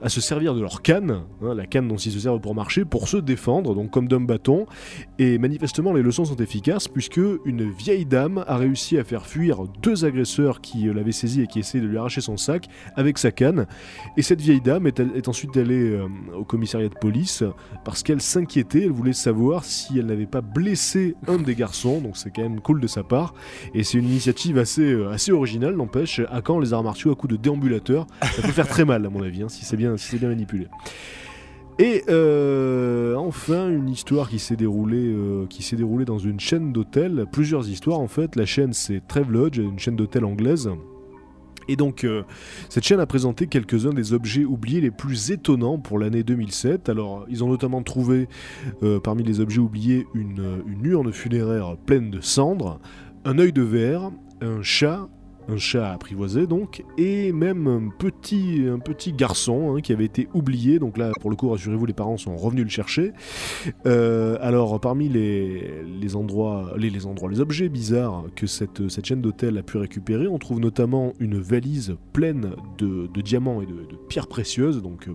à 0.05 0.09
se 0.09 0.21
servir 0.21 0.53
de 0.53 0.61
leur 0.61 0.83
canne, 0.83 1.23
hein, 1.41 1.55
la 1.55 1.65
canne 1.65 1.87
dont 1.87 1.95
ils 1.95 2.11
se 2.11 2.19
servent 2.19 2.39
pour 2.39 2.53
marcher, 2.53 2.85
pour 2.85 3.07
se 3.07 3.17
défendre, 3.17 3.73
donc 3.73 3.89
comme 3.89 4.07
d'un 4.07 4.21
bâton. 4.21 4.67
Et 5.17 5.39
manifestement, 5.39 5.93
les 5.93 6.03
leçons 6.03 6.25
sont 6.25 6.35
efficaces 6.35 6.87
puisque 6.87 7.19
une 7.43 7.67
vieille 7.71 8.05
dame 8.05 8.45
a 8.47 8.55
réussi 8.57 8.99
à 8.99 9.03
faire 9.03 9.25
fuir 9.25 9.63
deux 9.81 10.05
agresseurs 10.05 10.61
qui 10.61 10.83
l'avaient 10.93 11.11
saisi 11.11 11.41
et 11.41 11.47
qui 11.47 11.57
essayaient 11.57 11.83
de 11.83 11.89
lui 11.89 11.97
arracher 11.97 12.21
son 12.21 12.37
sac 12.37 12.67
avec 12.95 13.17
sa 13.17 13.31
canne. 13.31 13.65
Et 14.15 14.21
cette 14.21 14.41
vieille 14.41 14.61
dame 14.61 14.85
est, 14.85 14.99
est 14.99 15.27
ensuite 15.27 15.57
allée 15.57 15.89
euh, 15.89 16.07
au 16.37 16.43
commissariat 16.43 16.89
de 16.89 16.93
police 16.93 17.43
parce 17.83 18.03
qu'elle 18.03 18.21
s'inquiétait, 18.21 18.83
elle 18.83 18.91
voulait 18.91 19.11
savoir 19.11 19.65
si 19.65 19.97
elle 19.97 20.05
n'avait 20.05 20.27
pas 20.27 20.41
blessé 20.41 21.15
un 21.27 21.37
des 21.37 21.55
garçons, 21.55 21.99
donc 21.99 22.15
c'est 22.15 22.29
quand 22.29 22.43
même 22.43 22.61
cool 22.61 22.79
de 22.79 22.87
sa 22.87 23.01
part. 23.01 23.33
Et 23.73 23.83
c'est 23.83 23.97
une 23.97 24.05
initiative 24.05 24.59
assez, 24.59 24.83
euh, 24.83 25.09
assez 25.09 25.31
originale, 25.31 25.75
n'empêche. 25.75 26.21
À 26.29 26.43
quand 26.43 26.59
les 26.59 26.73
arts 26.73 26.83
martiaux 26.83 27.11
à 27.11 27.15
coups 27.15 27.33
de 27.33 27.37
déambulateur 27.37 28.05
Ça 28.21 28.43
peut 28.43 28.51
faire 28.51 28.67
très 28.67 28.85
mal, 28.85 29.03
à 29.03 29.09
mon 29.09 29.23
avis, 29.23 29.41
hein, 29.41 29.49
si 29.49 29.65
c'est 29.65 29.77
bien, 29.77 29.94
si 29.97 30.09
c'est 30.09 30.19
bien 30.19 30.29
manipulé. 30.29 30.67
Et 31.77 32.03
euh, 32.07 33.15
enfin, 33.15 33.69
une 33.69 33.89
histoire 33.89 34.29
qui 34.29 34.39
s'est 34.39 34.55
déroulée, 34.55 35.13
euh, 35.13 35.45
déroulée 35.73 36.05
dans 36.05 36.19
une 36.19 36.39
chaîne 36.39 36.71
d'hôtels. 36.71 37.25
Plusieurs 37.31 37.67
histoires 37.67 37.99
en 37.99 38.07
fait. 38.07 38.35
La 38.37 38.45
chaîne 38.45 38.71
c'est 38.71 39.05
Travelodge, 39.07 39.57
une 39.57 39.79
chaîne 39.79 39.97
d'hôtels 39.97 40.23
anglaise. 40.23 40.69
Et 41.67 41.75
donc, 41.75 42.03
euh, 42.03 42.23
cette 42.69 42.83
chaîne 42.83 42.99
a 42.99 43.05
présenté 43.05 43.47
quelques-uns 43.47 43.93
des 43.93 44.13
objets 44.13 44.45
oubliés 44.45 44.81
les 44.81 44.91
plus 44.91 45.31
étonnants 45.31 45.79
pour 45.79 45.99
l'année 45.99 46.23
2007. 46.23 46.89
Alors, 46.89 47.25
ils 47.27 47.43
ont 47.43 47.49
notamment 47.49 47.81
trouvé, 47.81 48.27
euh, 48.83 48.99
parmi 48.99 49.23
les 49.23 49.39
objets 49.39 49.59
oubliés, 49.59 50.05
une, 50.13 50.63
une 50.67 50.85
urne 50.85 51.11
funéraire 51.11 51.75
pleine 51.85 52.11
de 52.11 52.21
cendres, 52.21 52.79
un 53.23 53.39
œil 53.39 53.51
de 53.51 53.63
verre, 53.63 54.11
un 54.41 54.61
chat, 54.61 55.09
un 55.47 55.57
chat 55.57 55.91
apprivoisé 55.91 56.47
donc, 56.47 56.83
et 56.97 57.31
même 57.31 57.67
un 57.67 57.89
petit, 57.89 58.65
un 58.67 58.79
petit 58.79 59.13
garçon 59.13 59.75
hein, 59.75 59.81
qui 59.81 59.93
avait 59.93 60.05
été 60.05 60.27
oublié. 60.33 60.79
Donc 60.79 60.97
là, 60.97 61.11
pour 61.21 61.29
le 61.29 61.35
coup, 61.35 61.49
rassurez-vous, 61.49 61.85
les 61.85 61.93
parents 61.93 62.17
sont 62.17 62.35
revenus 62.35 62.63
le 62.63 62.69
chercher. 62.69 63.11
Euh, 63.85 64.37
alors, 64.41 64.79
parmi 64.79 65.09
les, 65.09 66.15
endroits, 66.15 66.73
les, 66.77 67.05
endroits, 67.05 67.29
les 67.29 67.39
objets 67.39 67.69
bizarres 67.69 68.25
que 68.35 68.47
cette, 68.47 69.05
chaîne 69.05 69.21
d'hôtel 69.21 69.57
a 69.57 69.63
pu 69.63 69.77
récupérer, 69.77 70.27
on 70.27 70.39
trouve 70.39 70.59
notamment 70.59 71.13
une 71.19 71.39
valise 71.39 71.95
pleine 72.13 72.51
de, 72.77 73.07
diamants 73.21 73.61
et 73.61 73.65
de, 73.65 73.73
de 73.73 73.95
pierres 74.09 74.27
précieuses, 74.27 74.81
donc 74.81 75.07
euh, 75.07 75.13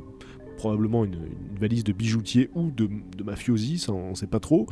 probablement 0.61 1.07
une, 1.07 1.17
valise 1.59 1.85
de 1.85 1.93
bijoutier 1.93 2.51
ou 2.55 2.71
de, 2.71 2.89
de 3.17 3.23
mafiosi, 3.23 3.79
ça 3.79 3.93
on 3.93 4.11
ne 4.11 4.15
sait 4.15 4.27
pas 4.27 4.41
trop. 4.41 4.67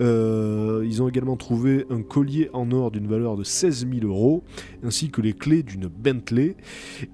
Euh, 0.00 0.84
ils 0.84 1.00
ont 1.00 1.08
également 1.08 1.36
trouvé 1.36 1.86
un 1.90 2.02
collier 2.02 2.50
en 2.52 2.72
or 2.72 2.90
d'une 2.90 3.06
valeur 3.06 3.36
de 3.36 3.44
16 3.44 3.86
000 3.88 4.04
euros, 4.04 4.42
ainsi 4.82 5.10
que 5.10 5.20
les 5.20 5.32
clés 5.32 5.62
d'une 5.62 5.86
Bentley. 5.86 6.56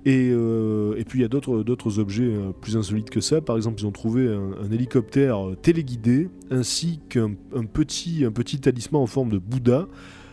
Et, 0.07 0.31
euh, 0.33 0.95
puis 1.07 1.19
il 1.19 1.23
y 1.23 1.25
a 1.25 1.29
d'autres 1.29 1.99
objets 1.99 2.25
euh, 2.25 2.53
plus 2.59 2.79
insolites 2.79 3.11
que 3.11 3.21
ça. 3.21 3.43
Par 3.43 3.57
exemple, 3.57 3.81
ils 3.81 3.87
ont 3.87 3.93
trouvé 3.93 4.27
un, 4.27 4.71
hélicoptère 4.73 5.39
téléguidé, 5.61 6.31
ainsi 6.51 7.01
qu'un 7.11 7.33
un 7.55 7.65
petit, 7.65 8.25
un 8.25 8.33
petit 8.33 8.59
talisman 8.59 9.03
en 9.03 9.07
forme 9.07 9.29
de 9.29 9.39
Bouddha, 9.39 9.87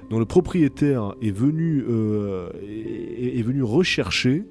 dont 0.10 0.20
le 0.20 0.26
propriétaire 0.26 1.14
est 1.22 1.32
venu, 1.32 1.84
est 2.64 3.42
venu 3.44 3.64
rechercher 3.64 4.46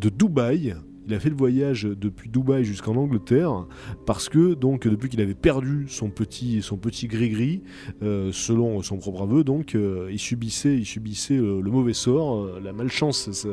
de 0.00 0.08
Dubaï. 0.08 0.74
Il 1.06 1.14
a 1.14 1.20
fait 1.20 1.28
le 1.30 1.36
voyage 1.36 1.82
depuis 1.84 2.30
Dubaï 2.30 2.64
jusqu'en 2.64 2.96
Angleterre 2.96 3.66
parce 4.06 4.28
que 4.28 4.54
donc 4.54 4.88
depuis 4.88 5.08
qu'il 5.08 5.20
avait 5.20 5.34
perdu 5.34 5.86
son 5.88 6.08
petit 6.10 6.62
son 6.62 6.76
petit 6.76 7.06
gris 7.08 7.28
gris 7.30 7.62
selon 8.00 8.80
son 8.82 8.96
propre 8.98 9.22
aveu 9.22 9.44
donc 9.44 9.74
euh, 9.74 10.08
il 10.10 10.18
subissait 10.18 10.76
il 10.76 10.84
subissait 10.86 11.36
euh, 11.36 11.60
le 11.60 11.70
mauvais 11.70 11.92
sort 11.92 12.36
euh, 12.44 12.60
la 12.62 12.72
malchance 12.72 13.30
se- 13.32 13.48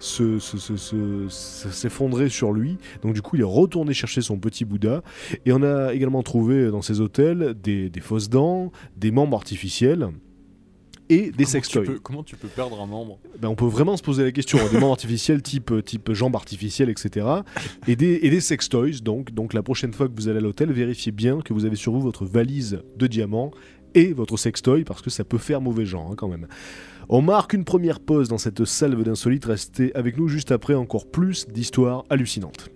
se- 0.00 0.38
se- 0.38 0.56
se- 0.58 0.76
se- 0.76 1.28
se- 1.28 1.68
s'effondrait 1.70 2.28
sur 2.28 2.52
lui. 2.52 2.78
Donc 3.02 3.14
du 3.14 3.22
coup 3.22 3.36
il 3.36 3.42
est 3.42 3.44
retourné 3.44 3.92
chercher 3.94 4.20
son 4.20 4.38
petit 4.38 4.64
Bouddha 4.64 5.02
et 5.46 5.52
on 5.52 5.62
a 5.62 5.92
également 5.94 6.22
trouvé 6.22 6.70
dans 6.70 6.82
ces 6.82 7.00
hôtels 7.00 7.54
des, 7.62 7.90
des 7.90 8.00
fausses 8.00 8.28
dents 8.28 8.72
des 8.96 9.10
membres 9.10 9.36
artificiels 9.36 10.08
et 11.08 11.30
des 11.30 11.44
sextoys. 11.44 11.98
comment 12.02 12.22
tu 12.22 12.36
peux 12.36 12.48
perdre 12.48 12.80
un 12.80 12.86
membre? 12.86 13.18
Ben, 13.40 13.48
on 13.48 13.54
peut 13.54 13.66
vraiment 13.66 13.96
se 13.96 14.02
poser 14.02 14.24
la 14.24 14.32
question. 14.32 14.58
Des 14.70 14.78
membres 14.78 14.92
artificiels 14.92 15.42
type, 15.42 15.72
type 15.84 16.12
jambes 16.12 16.36
artificielles, 16.36 16.90
etc. 16.90 17.26
Et 17.86 17.96
des, 17.96 18.20
et 18.22 18.30
des 18.30 18.40
sextoys. 18.40 19.00
Donc, 19.02 19.32
donc 19.32 19.54
la 19.54 19.62
prochaine 19.62 19.92
fois 19.92 20.08
que 20.08 20.12
vous 20.14 20.28
allez 20.28 20.38
à 20.38 20.42
l'hôtel, 20.42 20.72
vérifiez 20.72 21.12
bien 21.12 21.40
que 21.40 21.52
vous 21.52 21.64
avez 21.64 21.76
sur 21.76 21.92
vous 21.92 22.00
votre 22.00 22.24
valise 22.24 22.82
de 22.96 23.06
diamants 23.06 23.50
et 23.94 24.12
votre 24.12 24.36
sextoy 24.36 24.84
parce 24.84 25.02
que 25.02 25.10
ça 25.10 25.24
peut 25.24 25.38
faire 25.38 25.60
mauvais 25.60 25.86
genre 25.86 26.10
hein, 26.12 26.14
quand 26.16 26.28
même. 26.28 26.46
On 27.08 27.22
marque 27.22 27.54
une 27.54 27.64
première 27.64 28.00
pause 28.00 28.28
dans 28.28 28.38
cette 28.38 28.64
salve 28.64 29.02
d'insolites. 29.02 29.46
Restez 29.46 29.94
avec 29.94 30.18
nous 30.18 30.28
juste 30.28 30.52
après 30.52 30.74
encore 30.74 31.10
plus 31.10 31.46
d'histoires 31.48 32.04
hallucinantes. 32.10 32.70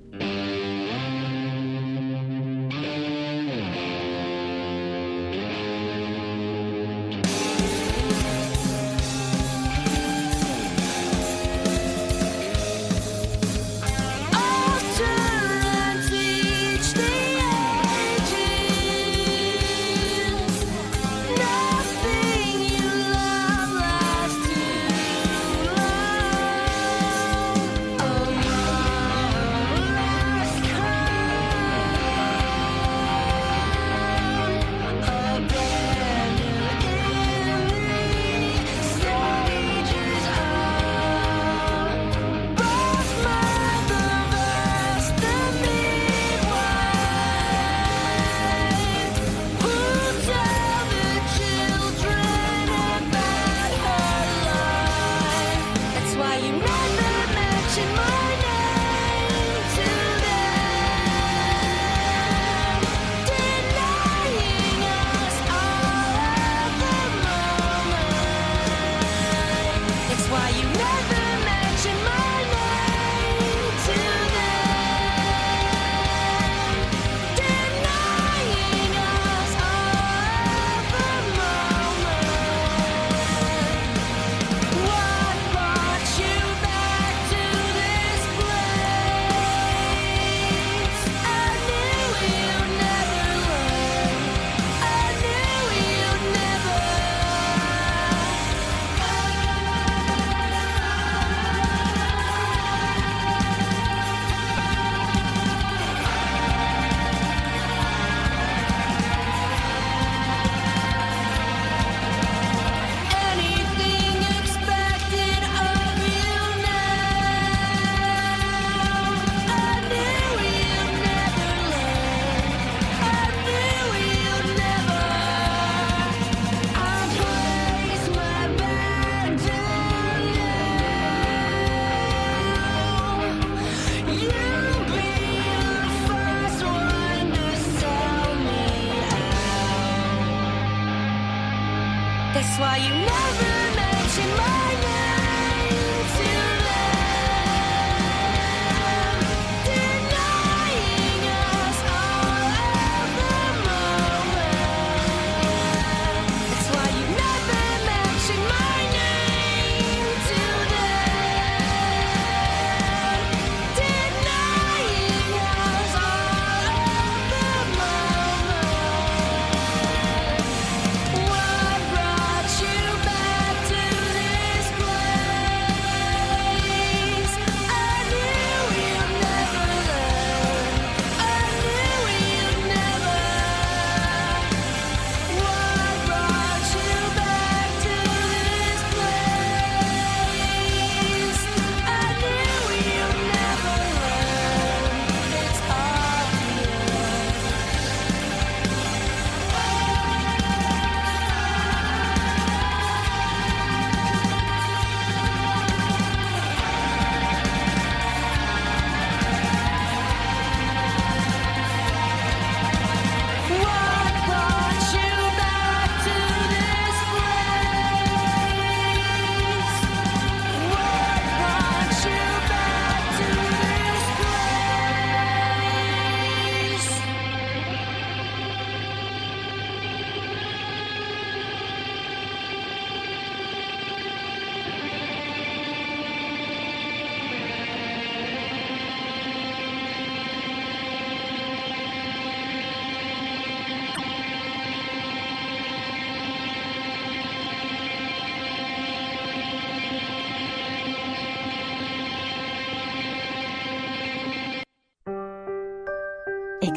Why 70.33 70.49
you 70.49 70.65
never 70.65 71.45
mention 71.45 71.95
my 72.05 72.32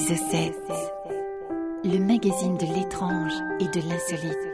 Rise 0.07 0.21
7, 0.29 0.53
le 1.83 1.97
magazine 1.97 2.57
de 2.57 2.65
l'étrange 2.65 3.33
et 3.59 3.67
de 3.67 3.87
l'insolite. 3.87 4.44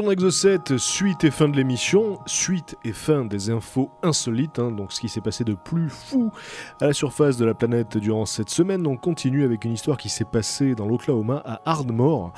Toujours 0.00 0.06
dans 0.06 0.12
Exocet, 0.12 0.78
suite 0.78 1.24
et 1.24 1.30
fin 1.30 1.46
de 1.46 1.58
l'émission, 1.58 2.20
suite 2.24 2.74
et 2.84 2.92
fin 2.92 3.26
des 3.26 3.50
infos 3.50 3.90
insolites, 4.02 4.58
hein, 4.58 4.70
donc 4.70 4.92
ce 4.92 5.00
qui 5.00 5.10
s'est 5.10 5.20
passé 5.20 5.44
de 5.44 5.52
plus 5.52 5.90
fou 5.90 6.30
à 6.80 6.86
la 6.86 6.94
surface 6.94 7.36
de 7.36 7.44
la 7.44 7.52
planète 7.52 7.98
durant 7.98 8.24
cette 8.24 8.48
semaine. 8.48 8.86
On 8.86 8.96
continue 8.96 9.44
avec 9.44 9.66
une 9.66 9.72
histoire 9.72 9.98
qui 9.98 10.08
s'est 10.08 10.24
passée 10.24 10.74
dans 10.74 10.86
l'Oklahoma 10.86 11.42
à 11.44 11.60
Ardmore, 11.66 12.32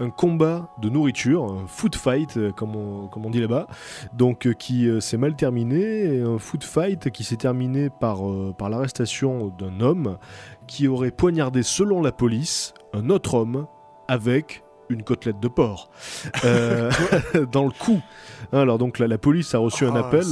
un 0.00 0.10
combat 0.10 0.68
de 0.82 0.90
nourriture, 0.90 1.44
un 1.44 1.66
food 1.66 1.94
fight 1.94 2.36
euh, 2.36 2.52
comme 2.52 2.76
on, 2.76 3.30
dit 3.30 3.40
là-bas, 3.40 3.68
donc 4.12 4.46
euh, 4.46 4.52
qui 4.52 4.86
euh, 4.86 5.00
s'est 5.00 5.16
mal 5.16 5.34
terminé, 5.34 6.20
un 6.20 6.36
food 6.36 6.62
fight 6.62 7.08
qui 7.10 7.24
s'est 7.24 7.36
terminé 7.36 7.88
par 7.88 8.20
l'arrestation 8.68 9.48
d'un 9.58 9.80
homme 9.80 10.18
qui 10.66 10.88
aurait 10.88 11.10
poignardé 11.10 11.62
selon 11.62 12.02
la 12.02 12.12
police 12.12 12.74
un 12.92 13.08
autre 13.08 13.32
homme 13.32 13.66
avec 14.08 14.62
une 14.90 15.02
côtelette 15.02 15.40
de 15.40 15.48
porc 15.48 15.90
euh, 16.44 16.90
dans 17.52 17.64
le 17.64 17.70
cou. 17.70 18.00
Alors 18.52 18.78
donc 18.78 18.98
la, 18.98 19.06
la 19.08 19.18
police 19.18 19.54
a 19.54 19.58
reçu 19.58 19.84
un 19.86 19.94
Ah, 19.96 20.00
appel. 20.00 20.24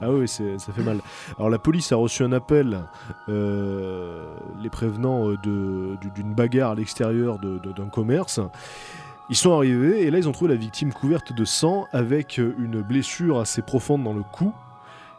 Ah 0.00 0.10
oui, 0.10 0.28
ça 0.28 0.44
fait 0.74 0.82
mal. 0.82 0.98
Alors 1.38 1.50
la 1.50 1.58
police 1.58 1.90
a 1.92 1.96
reçu 1.96 2.22
un 2.22 2.32
appel, 2.32 2.80
euh, 3.28 4.24
les 4.62 4.70
prévenant 4.70 5.28
euh, 5.30 5.36
de- 5.42 5.96
d'une 6.14 6.34
bagarre 6.34 6.72
à 6.72 6.74
l'extérieur 6.74 7.38
d'un 7.38 7.88
commerce. 7.88 8.40
Ils 9.30 9.36
sont 9.36 9.54
arrivés 9.56 10.02
et 10.02 10.10
là 10.10 10.18
ils 10.18 10.28
ont 10.28 10.32
trouvé 10.32 10.50
la 10.52 10.60
victime 10.60 10.92
couverte 10.92 11.32
de 11.32 11.44
sang 11.44 11.86
avec 11.92 12.36
une 12.38 12.82
blessure 12.82 13.40
assez 13.40 13.62
profonde 13.62 14.04
dans 14.04 14.12
le 14.12 14.22
cou. 14.22 14.52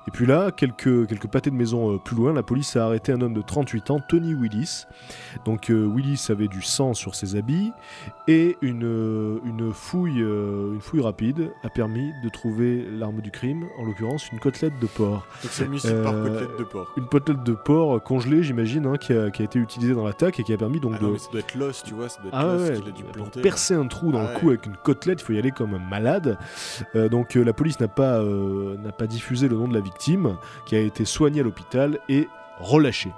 Et 0.08 0.12
puis 0.12 0.26
là, 0.26 0.52
quelques, 0.52 1.08
quelques 1.08 1.28
pâtés 1.28 1.50
de 1.50 1.56
maison 1.56 1.94
euh, 1.94 1.98
plus 1.98 2.16
loin, 2.16 2.32
la 2.34 2.44
police 2.44 2.76
a 2.76 2.86
arrêté 2.86 3.12
un 3.12 3.22
homme 3.22 3.34
de 3.34 3.42
38 3.42 3.90
ans, 3.92 4.00
Tony 4.08 4.34
Willis. 4.36 4.86
Donc 5.46 5.70
euh, 5.70 5.86
Willis 5.88 6.28
avait 6.30 6.48
du 6.48 6.62
sang 6.62 6.94
sur 6.94 7.16
ses 7.16 7.36
habits 7.36 7.72
et 8.28 8.58
une, 8.62 8.86
euh, 8.86 9.40
une, 9.46 9.74
fouille, 9.74 10.20
une 10.20 10.80
fouille 10.82 11.02
rapide 11.02 11.52
a 11.64 11.70
permis 11.70 12.12
de 12.24 12.30
trouver 12.30 12.86
l'arme 12.92 13.22
du 13.22 13.32
crime, 13.32 13.66
en 13.80 13.86
l'occurrence 13.86 14.32
une 14.32 14.40
côtelette 14.40 14.78
de 14.80 14.86
porc. 14.88 15.26
Donc 15.44 15.52
c'est 15.52 15.66
homicide 15.66 16.04
par 16.04 16.14
côtelette 16.14 16.60
de 16.60 16.64
porc. 16.64 16.88
Une 16.98 17.08
côtelette 17.08 17.44
de 17.44 17.54
porc 17.54 18.04
congelée, 18.04 18.44
j'imagine, 18.44 18.86
hein, 18.86 18.98
qui, 18.98 19.14
a, 19.14 19.32
qui 19.32 19.42
a 19.42 19.46
été 19.46 19.58
utilisée 19.60 19.94
dans 19.94 20.06
l'attaque 20.06 20.40
et 20.40 20.44
qui 20.44 20.54
a 20.54 20.58
permis 20.58 20.80
donc 20.80 20.94
Ah 20.96 21.02
non, 21.02 21.08
de 21.10 21.14
mais 21.14 21.20
ça 21.20 21.32
doit 21.32 21.40
être 21.40 21.56
l'os, 21.56 21.84
tu 21.84 21.94
vois, 21.94 22.10
ça 22.10 22.20
doit 22.22 22.28
être 22.30 22.38
ah 22.38 22.46
l'os 22.46 22.62
ouais, 22.70 22.76
qu'il 22.80 22.90
a 22.90 22.92
dû 22.92 23.04
planter. 23.04 23.42
percer 23.42 23.74
un 23.74 23.88
trou 23.88 24.12
dans 24.12 24.20
Ah 24.20 24.34
le 24.34 24.40
cou 24.40 24.46
ouais. 24.48 24.54
avec 24.54 24.66
une 24.68 24.78
côtelette, 24.84 25.22
il 25.22 25.24
faut 25.26 25.34
y 25.34 25.40
aller 25.40 25.52
comme 25.52 25.74
un 25.74 25.80
malade. 25.80 26.38
Euh, 26.96 27.10
donc 27.10 27.36
euh, 27.36 27.44
la 27.44 27.54
police 27.54 27.80
n'a 27.80 27.88
pas, 27.88 28.20
euh, 28.20 28.78
n'a 28.78 28.92
pas 28.92 29.08
diffusé 29.08 29.48
le 29.48 29.56
nom 29.56 29.68
de 29.68 29.74
la 29.74 29.80
victime, 29.80 29.95
qui 30.66 30.76
a 30.76 30.80
été 30.80 31.06
soignée 31.06 31.42
à 31.42 31.44
l'hôpital 31.44 32.00
et 32.10 32.28
relâchée. 32.60 33.12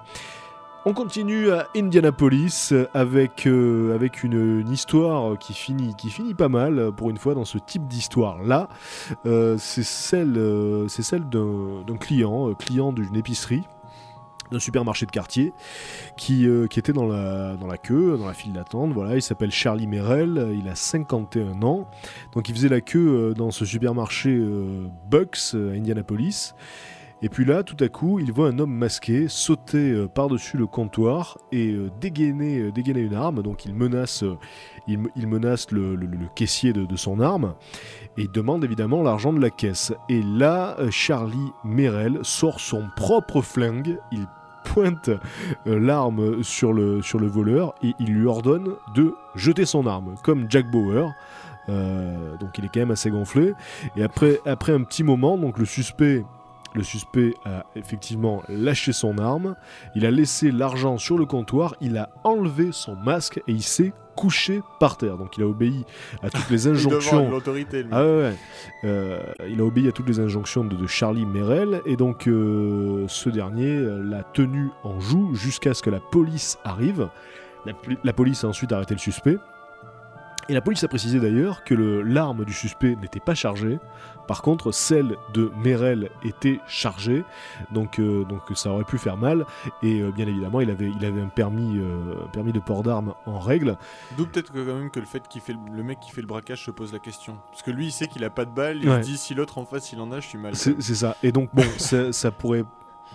On 0.90 0.94
continue 0.94 1.52
à 1.52 1.68
Indianapolis 1.76 2.74
avec, 2.94 3.46
euh, 3.46 4.00
une, 4.24 4.72
histoire 4.72 5.38
qui 5.38 5.54
finit, 5.54 5.94
pas 6.34 6.48
mal 6.48 6.94
pour 6.96 7.10
une 7.10 7.18
fois 7.18 7.34
dans 7.34 7.44
ce 7.44 7.58
type 7.58 7.90
d'histoire-là. 7.90 8.70
Euh, 9.26 9.58
c'est 9.60 9.84
celle, 9.84 10.38
euh, 10.38 10.88
c'est 10.88 11.04
celle 11.04 11.28
d'un 11.28 11.98
client, 12.00 12.54
client 12.54 12.94
d'une 12.94 13.18
épicerie 13.18 13.64
d'un 14.52 14.60
supermarché 14.60 15.06
de 15.06 15.12
quartier 15.12 15.54
qui, 16.18 16.48
euh, 16.48 16.68
qui 16.68 16.80
était 16.80 16.94
dans 16.94 17.08
la, 17.08 17.56
dans 17.56 17.68
la 17.68 17.78
queue, 17.78 18.18
dans 18.18 18.28
la 18.28 18.34
file 18.34 18.54
d'attente. 18.54 18.92
Voilà, 18.94 19.16
il 19.16 19.22
s'appelle 19.22 19.52
Charlie 19.52 19.88
Merrell, 19.88 20.56
il 20.58 20.68
a 20.68 20.76
51 20.76 21.62
ans. 21.64 21.88
Donc 22.34 22.50
il 22.50 22.56
faisait 22.56 22.70
la 22.70 22.82
queue 22.82 23.30
euh, 23.30 23.34
dans 23.34 23.52
ce 23.52 23.66
supermarché 23.66 24.30
euh, 24.30 24.88
Bucks 25.10 25.38
euh, 25.54 25.72
à 25.72 25.76
Indianapolis. 25.76 26.54
Et 27.24 27.30
puis 27.30 27.46
là, 27.46 27.64
tout 27.64 27.84
à 27.84 27.88
coup, 27.88 28.20
il 28.20 28.32
voit 28.32 28.48
un 28.48 28.60
homme 28.60 28.72
masqué 28.72 29.28
sauter 29.28 30.06
par-dessus 30.14 30.56
le 30.56 30.68
comptoir 30.68 31.40
et 31.52 31.76
dégainer, 32.00 32.72
dégainer 32.72 33.00
une 33.00 33.16
arme. 33.16 33.42
Donc 33.42 33.66
il 33.66 33.74
menace, 33.74 34.24
il, 34.88 35.00
il 35.16 35.26
menace 35.26 35.72
le, 35.72 35.98
caissier 36.36 36.74
de, 36.74 36.96
son 36.96 37.20
arme 37.20 37.56
et 38.20 38.22
il 38.22 38.32
demande 38.32 38.64
évidemment 38.64 39.02
l'argent 39.02 39.34
de 39.34 39.42
la 39.42 39.50
caisse. 39.50 39.94
Et 40.10 40.22
là, 40.22 40.78
Charlie 40.92 41.52
Merrell 41.64 42.20
sort 42.22 42.60
son 42.60 42.84
propre 42.96 43.42
flingue. 43.42 43.98
Il 44.12 44.28
pointe 44.68 45.10
euh, 45.10 45.80
l'arme 45.80 46.44
sur 46.44 46.74
le, 46.74 47.02
sur 47.02 47.20
le 47.20 47.28
voleur 47.28 47.74
et 47.82 47.94
il 48.00 48.14
lui 48.14 48.28
ordonne 48.28 48.74
de 48.96 49.14
jeter 49.36 49.66
son 49.66 49.88
arme, 49.88 50.16
comme 50.24 50.48
Jack 50.50 50.70
Bauer. 50.70 51.12
Euh, 51.70 52.38
donc 52.38 52.58
il 52.58 52.66
est 52.66 52.70
quand 52.74 52.80
même 52.80 52.92
assez 52.92 53.10
gonflé. 53.10 53.54
Et 53.96 54.04
après, 54.04 54.40
après 54.46 54.74
un 54.74 54.84
petit 54.84 55.04
moment, 55.04 55.38
donc 55.38 55.58
le 55.58 55.66
suspect, 55.66 56.24
le 56.74 56.84
suspect 56.84 57.34
a 57.46 57.66
effectivement 57.76 58.44
lâché 58.50 58.92
son 58.94 59.18
arme. 59.18 59.56
Il 59.96 60.06
a 60.06 60.12
laissé 60.12 60.52
l'argent 60.52 60.98
sur 60.98 61.18
le 61.18 61.26
comptoir. 61.26 61.76
Il 61.82 61.98
a 61.98 62.10
enlevé 62.24 62.70
son 62.72 62.96
masque 62.96 63.38
et 63.48 63.52
il 63.52 63.64
s'est 63.64 63.94
couché 64.16 64.62
par 64.80 64.98
terre. 64.98 65.18
Donc 65.18 65.38
il 65.38 65.44
a 65.44 65.48
obéi 65.48 65.86
à 66.24 66.30
toutes 66.30 66.50
les 66.50 66.68
injonctions. 66.70 67.30
l'autorité. 67.30 67.86
Ah 67.92 68.04
ouais, 68.04 68.10
ouais. 68.22 68.36
Euh, 68.84 69.22
il 69.48 69.60
a 69.62 69.64
obéi 69.64 69.88
à 69.88 69.92
toutes 69.92 70.08
les 70.08 70.20
injonctions 70.20 70.64
de, 70.64 70.76
de 70.76 70.88
Charlie 70.88 71.26
Merrell 71.26 71.82
et 71.86 71.96
donc 71.96 72.28
euh, 72.28 73.06
ce 73.08 73.30
dernier 73.30 73.76
euh, 73.76 74.02
l'a 74.04 74.24
tenu 74.24 74.70
en 74.84 75.00
joue 75.00 75.34
jusqu'à 75.36 75.74
ce 75.74 75.82
que 75.82 75.90
la 75.90 76.00
police 76.00 76.58
arrive. 76.64 77.10
La, 77.66 77.74
poli- 77.74 77.98
la 78.04 78.14
police 78.14 78.44
a 78.44 78.48
ensuite 78.48 78.72
arrêté 78.72 78.94
le 78.94 79.00
suspect. 79.00 79.38
Et 80.50 80.54
la 80.54 80.62
police 80.62 80.82
a 80.86 80.88
précisé 80.88 81.20
d'ailleurs 81.20 81.66
que 81.66 81.74
l'arme 81.74 82.46
du 82.46 82.54
suspect 82.54 82.96
n'était 83.02 83.20
pas 83.20 83.36
chargée. 83.36 83.80
Par 84.28 84.42
contre, 84.42 84.72
celle 84.72 85.18
de 85.34 85.52
Merel 85.64 86.10
était 86.24 86.60
chargée, 86.68 87.24
donc, 87.72 88.00
euh, 88.00 88.24
donc 88.26 88.42
ça 88.56 88.70
aurait 88.72 88.84
pu 88.84 88.98
faire 88.98 89.18
mal. 89.18 89.46
Et 89.84 90.02
euh, 90.02 90.12
bien 90.12 90.28
évidemment, 90.28 90.60
il 90.62 90.70
avait, 90.70 90.90
il 91.00 91.06
avait 91.06 91.22
un 91.22 91.28
permis, 91.30 91.78
euh, 91.78 92.26
un 92.26 92.28
permis 92.28 92.52
de 92.52 92.60
port 92.60 92.84
d'armes 92.84 93.14
en 93.26 93.40
règle. 93.40 93.78
D'où 94.18 94.26
peut-être 94.26 94.52
que 94.52 94.60
quand 94.60 94.76
même 94.76 94.92
que 94.92 95.00
le 95.00 95.06
fait 95.06 95.28
qu'il 95.28 95.42
fait 95.42 95.54
le, 95.54 95.60
le 95.78 95.84
mec 95.84 96.00
qui 96.00 96.12
fait 96.12 96.22
le 96.22 96.28
braquage 96.28 96.66
se 96.66 96.72
pose 96.72 96.92
la 96.94 97.00
question. 97.00 97.38
Parce 97.52 97.64
que 97.64 97.72
lui, 97.72 97.86
il 97.88 97.92
sait 97.92 98.08
qu'il 98.08 98.24
a 98.24 98.30
pas 98.30 98.46
de 98.46 98.52
balle, 98.52 98.80
il 98.82 98.90
Ouais. 98.90 99.02
se 99.02 99.08
dit 99.08 99.18
si 99.18 99.34
l'autre 99.34 99.58
en 99.58 99.66
face 99.66 99.92
il 99.94 100.00
en 100.02 100.12
a, 100.12 100.20
je 100.20 100.28
suis 100.28 100.38
mal. 100.38 100.56
C'est 100.56 100.82
c'est 100.82 100.96
ça. 100.96 101.16
Et 101.24 101.32
donc, 101.32 101.50
bon, 101.54 101.64
ça, 101.78 102.12
ça 102.12 102.32
pourrait 102.32 102.64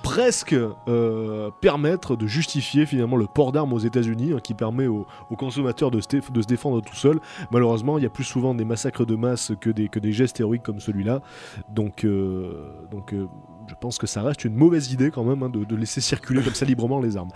presque 0.03 0.55
euh, 0.89 1.51
permettre 1.61 2.17
de 2.17 2.27
justifier 2.27 2.87
finalement 2.87 3.17
le 3.17 3.27
port 3.27 3.53
d'armes 3.53 3.73
aux 3.73 3.79
États-Unis, 3.79 4.33
hein, 4.35 4.41
qui 4.43 4.55
permet 4.55 4.87
aux, 4.87 5.07
aux 5.31 5.37
consommateurs 5.37 5.91
de 5.91 6.01
se, 6.01 6.09
dé- 6.09 6.21
de 6.33 6.43
se 6.43 6.47
défendre 6.47 6.81
tout 6.83 6.95
seul. 6.97 7.21
Malheureusement, 7.51 7.99
il 7.99 8.05
y 8.05 8.07
a 8.07 8.11
plus 8.11 8.25
souvent 8.25 8.55
des 8.55 8.65
massacres 8.65 9.07
de 9.07 9.17
masse 9.17 9.53
que 9.61 9.71
des, 9.71 9.89
que 9.89 9.99
des 9.99 10.13
gestes 10.13 10.41
héroïques 10.41 10.63
comme 10.63 10.81
celui-là. 10.81 11.21
Donc, 11.69 12.05
euh, 12.05 12.71
donc 12.91 13.13
euh, 13.15 13.27
je 13.69 13.75
pense 13.81 13.99
que 13.99 14.07
ça 14.07 14.23
reste 14.23 14.45
une 14.45 14.55
mauvaise 14.57 14.93
idée 14.93 15.11
quand 15.11 15.25
même 15.25 15.43
hein, 15.43 15.49
de, 15.49 15.65
de 15.65 15.77
laisser 15.77 16.01
circuler 16.01 16.43
comme 16.43 16.55
ça 16.55 16.65
librement 16.67 17.01
les 17.01 17.17
armes. 17.17 17.31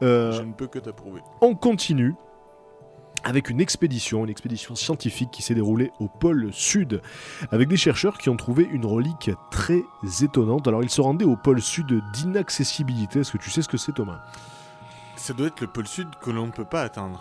Je 0.00 0.42
ne 0.42 0.52
peux 0.52 0.66
que 0.66 0.78
t'approuver. 0.78 1.20
on 1.40 1.54
continue 1.54 2.14
avec 3.24 3.50
une 3.50 3.60
expédition, 3.60 4.24
une 4.24 4.30
expédition 4.30 4.74
scientifique 4.74 5.30
qui 5.30 5.42
s'est 5.42 5.54
déroulée 5.54 5.92
au 6.00 6.08
pôle 6.08 6.52
sud, 6.52 7.02
avec 7.50 7.68
des 7.68 7.76
chercheurs 7.76 8.18
qui 8.18 8.28
ont 8.28 8.36
trouvé 8.36 8.68
une 8.70 8.86
relique 8.86 9.30
très 9.50 9.82
étonnante. 10.22 10.68
Alors 10.68 10.82
ils 10.82 10.90
se 10.90 11.00
rendaient 11.00 11.24
au 11.24 11.36
pôle 11.36 11.60
sud 11.60 12.02
d'inaccessibilité. 12.12 13.20
Est-ce 13.20 13.32
que 13.32 13.38
tu 13.38 13.50
sais 13.50 13.62
ce 13.62 13.68
que 13.68 13.76
c'est 13.76 13.92
Thomas? 13.92 14.20
Ça 15.16 15.34
doit 15.34 15.48
être 15.48 15.60
le 15.60 15.66
pôle 15.66 15.86
sud 15.86 16.08
que 16.22 16.30
l'on 16.30 16.46
ne 16.46 16.52
peut 16.52 16.64
pas 16.64 16.82
atteindre. 16.82 17.18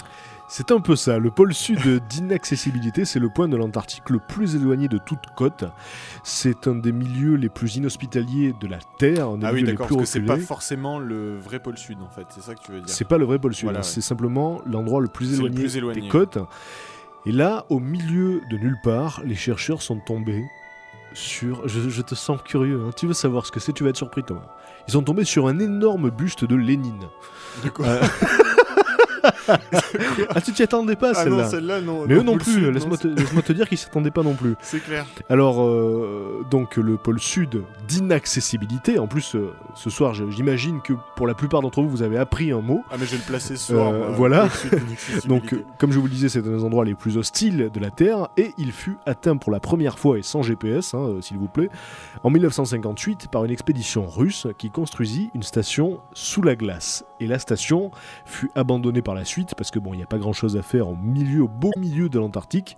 C'est 0.51 0.71
un 0.71 0.79
peu 0.79 0.95
ça. 0.95 1.19
Le 1.19 1.29
pôle 1.29 1.53
sud 1.53 1.79
d'inaccessibilité, 2.09 3.05
c'est 3.05 3.19
le 3.19 3.29
point 3.29 3.47
de 3.47 3.55
l'Antarctique 3.55 4.09
le 4.09 4.17
plus 4.17 4.55
éloigné 4.55 4.87
de 4.87 4.97
toute 4.97 5.19
côte. 5.37 5.63
C'est 6.23 6.67
un 6.67 6.73
des 6.73 6.91
milieux 6.91 7.35
les 7.35 7.49
plus 7.49 7.75
inhospitaliers 7.75 8.55
de 8.59 8.65
la 8.67 8.79
Terre, 8.97 9.29
un 9.29 9.37
des 9.37 9.45
Ah 9.45 9.53
oui, 9.53 9.63
d'accord, 9.63 9.87
parce 9.87 9.99
que 10.01 10.05
c'est 10.05 10.19
reculés. 10.19 10.39
pas 10.39 10.43
forcément 10.43 10.97
le 10.97 11.37
vrai 11.37 11.59
pôle 11.59 11.77
sud 11.77 11.99
en 12.01 12.09
fait, 12.09 12.25
c'est 12.29 12.41
ça 12.41 12.55
que 12.55 12.61
tu 12.61 12.71
veux 12.71 12.79
dire. 12.81 12.89
C'est 12.89 13.07
pas 13.07 13.19
le 13.19 13.25
vrai 13.25 13.37
pôle 13.37 13.53
sud, 13.53 13.65
Voilà, 13.65 13.79
ouais. 13.79 13.83
c'est 13.85 14.01
simplement 14.01 14.59
l'endroit 14.65 15.01
le 15.01 15.07
plus 15.07 15.29
le 15.29 15.35
éloigné, 15.37 15.55
plus 15.61 15.77
éloigné, 15.77 16.01
des 16.01 16.07
côtes. 16.07 16.39
Et 17.27 17.31
là, 17.31 17.65
au 17.69 17.79
milieu 17.79 18.41
de 18.49 18.57
nulle 18.57 18.77
part, 18.83 19.21
les 19.23 19.35
chercheurs 19.35 19.83
sont 19.83 19.99
tombés 19.99 20.43
sur. 21.13 21.67
Je, 21.67 21.89
je 21.89 22.01
te 22.01 22.15
sens 22.15 22.41
curieux, 22.43 22.81
hein. 22.87 22.89
tu 22.97 23.05
veux 23.05 23.13
savoir 23.13 23.45
ce 23.45 23.51
que 23.51 23.59
c'est, 23.59 23.73
tu 23.73 23.83
vas 23.83 23.91
être 23.91 23.97
surpris, 23.97 24.23
Thomas. 24.23 24.47
Ils 24.87 24.93
sont 24.93 25.03
tombés 25.03 25.25
sur 25.25 25.47
un 25.47 25.59
énorme 25.59 26.09
buste 26.09 26.43
de 26.45 26.55
Lénine. 26.55 27.03
De 27.63 27.69
quoi 27.69 27.85
Euh, 27.85 28.01
ah, 30.29 30.41
tu 30.41 30.53
t'y 30.53 30.63
attendais 30.63 30.95
pas, 30.95 31.11
Ah 31.15 31.25
non, 31.25 31.37
celle-là 31.37 31.49
celle-là 31.49 31.81
non. 31.81 32.05
mais 32.07 32.15
eux 32.15 32.23
non 32.23 32.37
plus, 32.37 32.71
laisse-moi 32.71 32.97
non, 33.35 33.41
te, 33.41 33.53
dire 33.53 33.67
qu'ils 33.67 33.77
s'y 33.77 33.85
attendaient 33.87 34.11
pas 34.11 34.23
non 34.23 34.35
plus. 34.35 34.55
C'est 34.61 34.79
clair. 34.83 35.05
Alors, 35.29 35.63
euh, 35.63 36.45
donc 36.49 36.77
le 36.77 36.97
pôle 36.97 37.19
sud 37.19 37.63
d'inaccessibilité, 37.87 38.99
en 38.99 39.07
plus 39.07 39.35
euh, 39.35 39.53
ce 39.75 39.89
soir 39.89 40.13
j'imagine 40.13 40.81
que 40.81 40.93
pour 41.15 41.27
la 41.27 41.33
plupart 41.33 41.61
d'entre 41.61 41.81
vous 41.81 41.89
vous 41.89 42.01
avez 42.01 42.17
appris 42.17 42.51
un 42.51 42.61
mot. 42.61 42.83
Ah 42.91 42.95
mais 42.99 43.05
je 43.05 43.11
vais 43.11 43.17
le 43.17 43.23
placer 43.23 43.55
ce 43.55 43.73
soir. 43.73 43.93
Euh, 43.93 44.09
voilà. 44.15 44.49
Donc, 45.27 45.55
comme 45.77 45.91
je 45.91 45.99
vous 45.99 46.05
le 46.05 46.11
disais, 46.11 46.29
c'est 46.29 46.45
un 46.45 46.57
des 46.57 46.63
endroits 46.63 46.85
les 46.85 46.95
plus 46.95 47.17
hostiles 47.17 47.69
de 47.73 47.79
la 47.79 47.89
Terre, 47.91 48.29
et 48.37 48.53
il 48.57 48.71
fut 48.71 48.97
atteint 49.05 49.37
pour 49.37 49.51
la 49.51 49.59
première 49.59 49.97
fois 49.99 50.17
et 50.17 50.21
sans 50.21 50.41
GPS, 50.41 50.93
hein, 50.93 51.17
s'il 51.21 51.37
vous 51.37 51.47
plaît, 51.47 51.69
en 52.23 52.29
1958 52.29 53.27
par 53.31 53.45
une 53.45 53.51
expédition 53.51 54.07
russe 54.07 54.47
qui 54.57 54.69
construisit 54.69 55.29
une 55.33 55.43
station 55.43 55.99
sous 56.13 56.41
la 56.41 56.55
glace. 56.55 57.03
Et 57.19 57.27
la 57.27 57.39
station 57.39 57.91
fut 58.25 58.49
abandonnée 58.55 59.01
par 59.01 59.15
la 59.15 59.25
suite 59.25 59.55
parce 59.55 59.71
que 59.71 59.79
bon, 59.79 59.93
il 59.93 59.97
n'y 59.97 60.03
a 60.03 60.07
pas 60.07 60.17
grand-chose 60.17 60.57
à 60.57 60.61
faire 60.61 60.87
au 60.87 60.95
milieu, 60.95 61.43
au 61.43 61.47
beau 61.47 61.71
milieu 61.77 62.09
de 62.09 62.17
l'Antarctique, 62.17 62.77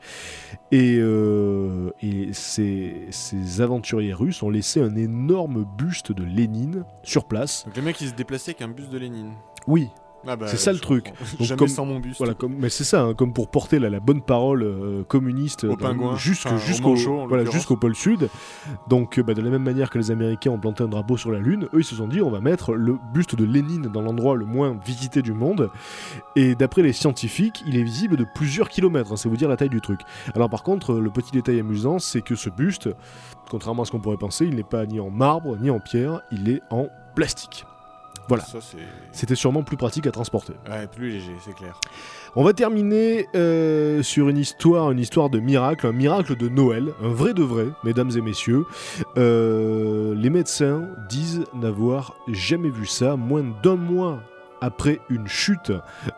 et, 0.71 0.97
euh, 0.99 1.91
et 2.01 2.33
ces, 2.33 3.07
ces 3.11 3.61
aventuriers 3.61 4.13
russes 4.13 4.41
ont 4.43 4.49
laissé 4.49 4.81
un 4.81 4.95
énorme 4.95 5.65
buste 5.77 6.11
de 6.11 6.23
Lénine 6.23 6.85
sur 7.03 7.25
place. 7.25 7.65
Donc 7.65 7.75
les 7.75 7.81
mecs 7.81 8.01
ils 8.01 8.09
se 8.09 8.13
déplaçaient 8.13 8.51
avec 8.51 8.61
un 8.61 8.69
bus 8.69 8.89
de 8.89 8.97
Lénine. 8.97 9.33
Oui, 9.67 9.89
Ah 10.28 10.36
bah, 10.36 10.47
C'est 10.47 10.57
ça, 10.57 10.72
le 10.72 10.80
truc. 10.80 11.05
comprends. 11.05 11.26
Donc, 11.39 11.47
Jamais 11.47 11.57
comme- 11.59 11.67
sans 11.67 11.86
mon 11.86 11.99
buste. 11.99 12.17
Voilà, 12.19 12.34
comme, 12.34 12.55
mais 12.57 12.69
c'est 12.69 12.83
ça, 12.83 13.01
hein, 13.04 13.13
comme 13.13 13.33
pour 13.33 13.50
porter 13.50 13.79
la, 13.79 13.89
la 13.89 14.00
bonne 14.00 14.21
parole 14.21 14.63
euh, 14.63 15.04
communiste 15.04 15.63
enfin, 15.66 15.75
voilà, 17.28 17.43
l'occurrence. 17.43 17.54
jusqu'au 17.55 17.75
pôle 17.78 17.95
sud. 17.95 18.29
Donc, 18.87 19.17
euh, 19.17 19.24
bah, 19.24 19.33
de 19.33 19.41
la 19.41 19.50
même 19.50 19.63
manière 19.63 19.89
que 19.89 19.97
les 19.97 20.12
Américains 20.12 20.51
ont 20.51 20.59
planté 20.59 20.83
un 20.83 20.87
drapeau 20.87 21.17
sur 21.17 21.32
la 21.32 21.39
Lune, 21.39 21.66
eux 21.74 21.79
ils 21.79 21.83
se 21.83 21.95
sont 21.95 22.08
dit 22.08 22.21
on 22.21 22.29
va 22.29 22.39
mettre 22.39 22.74
le 22.74 22.97
buste 23.13 23.36
de 23.36 23.45
Lénine 23.45 23.83
dans 23.83 24.01
l'endroit 24.01 24.36
le 24.36 24.45
moins 24.45 24.78
visité 24.86 25.21
du 25.21 25.33
monde. 25.33 25.70
Et 26.36 26.55
d'après 26.55 26.82
les 26.83 26.93
scientifiques, 26.93 27.63
il 27.67 27.75
est 27.78 27.83
visible 27.83 28.16
de 28.17 28.25
plusieurs 28.36 28.70
kilomètres. 28.70 29.12
hein, 29.13 29.16
c'est 29.17 29.29
vous 29.29 29.37
dire 29.37 29.50
la 29.50 29.58
taille 29.58 29.70
du 29.70 29.82
truc. 29.82 30.01
Alors 30.36 30.50
par 30.50 30.63
contre, 30.63 30.93
le 30.93 31.09
petit 31.09 31.32
détail 31.32 31.59
amusant, 31.59 32.00
c'est 32.00 32.21
que 32.21 32.36
ce 32.36 32.50
buste, 32.50 32.89
contrairement 33.50 33.83
à 33.83 33.86
ce 33.86 33.91
qu'on 33.91 34.00
pourrait 34.00 34.17
penser, 34.17 34.45
il 34.45 34.55
n'est 34.55 34.63
pas 34.63 34.86
ni 34.86 35.00
en 35.00 35.09
marbre 35.09 35.58
ni 35.58 35.70
en 35.70 35.79
pierre, 35.79 36.21
il 36.32 36.50
est 36.50 36.62
en 36.70 36.87
plastique. 37.16 37.66
Voilà. 38.27 38.43
C'était 39.11 39.35
sûrement 39.35 39.63
plus 39.63 39.77
pratique 39.77 40.07
à 40.07 40.11
transporter. 40.11 40.53
Ouais, 40.69 40.87
plus 40.87 41.09
léger, 41.09 41.35
c'est 41.43 41.53
clair. 41.53 41.79
On 42.35 42.43
va 42.43 42.53
terminer 42.53 43.27
euh, 43.35 44.01
sur 44.03 44.29
une 44.29 44.37
histoire, 44.37 44.91
une 44.91 44.99
histoire 44.99 45.29
de 45.29 45.39
miracle, 45.39 45.85
un 45.87 45.91
miracle 45.91 46.35
de 46.35 46.47
Noël, 46.47 46.93
un 47.03 47.09
vrai 47.09 47.33
de 47.33 47.43
vrai, 47.43 47.67
mesdames 47.83 48.11
et 48.15 48.21
messieurs. 48.21 48.65
Euh, 49.17 50.15
les 50.15 50.29
médecins 50.29 50.87
disent 51.09 51.43
n'avoir 51.53 52.15
jamais 52.29 52.69
vu 52.69 52.85
ça, 52.85 53.15
moins 53.17 53.43
d'un 53.63 53.75
mois 53.75 54.21
après 54.61 54.99
une 55.09 55.27
chute 55.27 55.73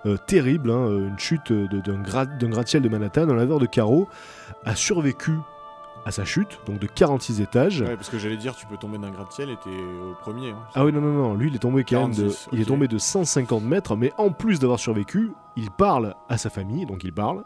euh, 0.05 0.17
terrible, 0.27 0.69
hein, 0.69 0.89
une 0.89 1.17
chute 1.17 1.51
d'un 1.51 2.49
gratte-ciel 2.49 2.83
de 2.83 2.89
Manhattan, 2.89 3.29
un 3.29 3.35
laveur 3.35 3.59
de 3.59 3.65
carreaux 3.65 4.07
a 4.65 4.75
survécu 4.75 5.31
à 6.05 6.11
sa 6.11 6.25
chute, 6.25 6.59
donc 6.65 6.79
de 6.79 6.87
46 6.87 7.39
étages. 7.41 7.81
Ouais, 7.81 7.95
parce 7.95 8.09
que 8.09 8.17
j'allais 8.19 8.37
dire, 8.37 8.55
tu 8.55 8.65
peux 8.65 8.77
tomber 8.77 8.97
d'un 8.97 9.09
gratte-ciel 9.11 9.49
et 9.49 9.55
t'es 9.63 9.69
au 9.69 10.13
premier. 10.19 10.49
hein. 10.51 10.57
Ah 10.75 10.83
oui, 10.85 10.91
non, 10.91 10.99
non, 11.01 11.13
non, 11.13 11.33
lui 11.33 11.47
il 11.49 11.55
est 11.55 11.59
tombé 11.59 11.83
quand 11.83 12.01
même 12.01 12.11
de, 12.11 12.23
46, 12.23 12.49
il 12.51 12.61
est 12.61 12.65
tombé 12.65 12.87
de 12.87 12.97
150 12.97 13.63
mètres, 13.63 13.95
mais 13.95 14.11
en 14.17 14.31
plus 14.31 14.59
d'avoir 14.59 14.79
survécu, 14.79 15.31
il 15.55 15.69
parle 15.69 16.15
à 16.29 16.37
sa 16.37 16.49
famille, 16.49 16.85
donc 16.85 17.03
il 17.03 17.13
parle, 17.13 17.43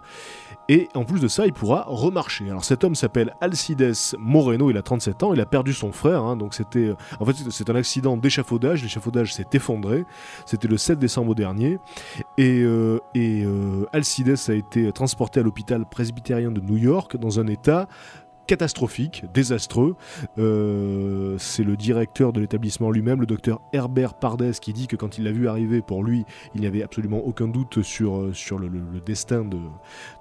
et 0.70 0.88
en 0.96 1.04
plus 1.04 1.20
de 1.20 1.28
ça, 1.28 1.46
il 1.46 1.52
pourra 1.54 1.84
remarcher. 1.88 2.50
Alors 2.50 2.64
cet 2.64 2.84
homme 2.84 2.96
s'appelle 2.96 3.34
Alcides 3.42 3.94
Moreno, 4.18 4.72
il 4.72 4.78
a 4.78 4.82
37 4.82 5.24
ans, 5.24 5.34
il 5.34 5.42
a 5.42 5.46
perdu 5.46 5.74
son 5.74 5.92
frère, 5.92 6.24
hein, 6.24 6.36
donc 6.38 6.54
c'était, 6.54 6.94
en 7.20 7.26
fait 7.26 7.34
c'est 7.52 7.70
un 7.70 7.76
accident 7.76 8.16
d'échafaudage, 8.18 8.82
l'échafaudage 8.82 9.34
s'est 9.34 9.48
effondré, 9.54 10.06
c'était 10.46 10.68
le 10.70 10.78
7 10.78 10.98
décembre 10.98 11.36
dernier, 11.36 11.80
et, 12.38 12.62
euh, 12.64 13.00
et 13.14 13.44
euh, 13.46 13.86
Alcides 13.94 14.36
a 14.48 14.54
été 14.54 14.92
transporté 14.94 15.42
à 15.42 15.44
l'hôpital 15.44 15.86
presbytérien 15.86 16.52
de 16.52 16.62
New 16.62 16.78
York 16.78 17.18
dans 17.18 17.40
un 17.40 17.48
état 17.48 17.88
catastrophique, 18.48 19.26
désastreux. 19.34 19.96
Euh, 20.40 21.36
c'est 21.38 21.64
le 21.64 21.76
directeur 21.76 22.34
de 22.34 22.40
l'établissement 22.40 22.90
lui-même, 22.90 23.20
le 23.20 23.26
docteur 23.26 23.62
Herbert 23.74 24.16
Pardes, 24.16 24.52
qui 24.54 24.74
dit 24.74 24.88
que 24.88 24.96
quand 24.96 25.18
il 25.18 25.26
l'a 25.26 25.32
vu 25.32 25.48
arriver, 25.48 25.82
pour 25.82 26.04
lui, 26.04 26.26
il 26.56 26.62
n'y 26.62 26.68
avait 26.68 26.84
absolument 26.84 27.20
aucun 27.20 27.48
doute 27.48 27.84
sur, 27.84 28.22
euh, 28.22 28.34
le, 28.60 29.00
destin 29.06 29.44
de, 29.44 29.58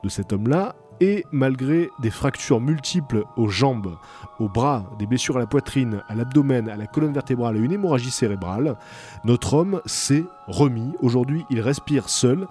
de 0.02 0.08
cet 0.08 0.32
homme-là. 0.32 0.74
Et 1.00 1.24
malgré 1.30 1.90
des 2.00 2.10
fractures 2.10 2.60
multiples 2.60 3.24
aux 3.36 3.48
jambes, 3.48 3.96
aux 4.38 4.48
bras, 4.48 4.90
des 4.98 5.06
blessures 5.06 5.36
à 5.36 5.40
la 5.40 5.46
poitrine, 5.46 6.02
à 6.08 6.14
l'abdomen, 6.14 6.70
à 6.70 6.76
la 6.76 6.86
colonne 6.86 7.12
vertébrale 7.12 7.56
et 7.56 7.60
une 7.60 7.72
hémorragie 7.72 8.10
cérébrale, 8.10 8.76
notre 9.24 9.54
homme 9.54 9.82
s'est 9.84 10.24
remis. 10.46 10.92
Aujourd'hui, 11.00 11.44
il 11.50 11.60
respire 11.60 12.08
seul 12.08 12.46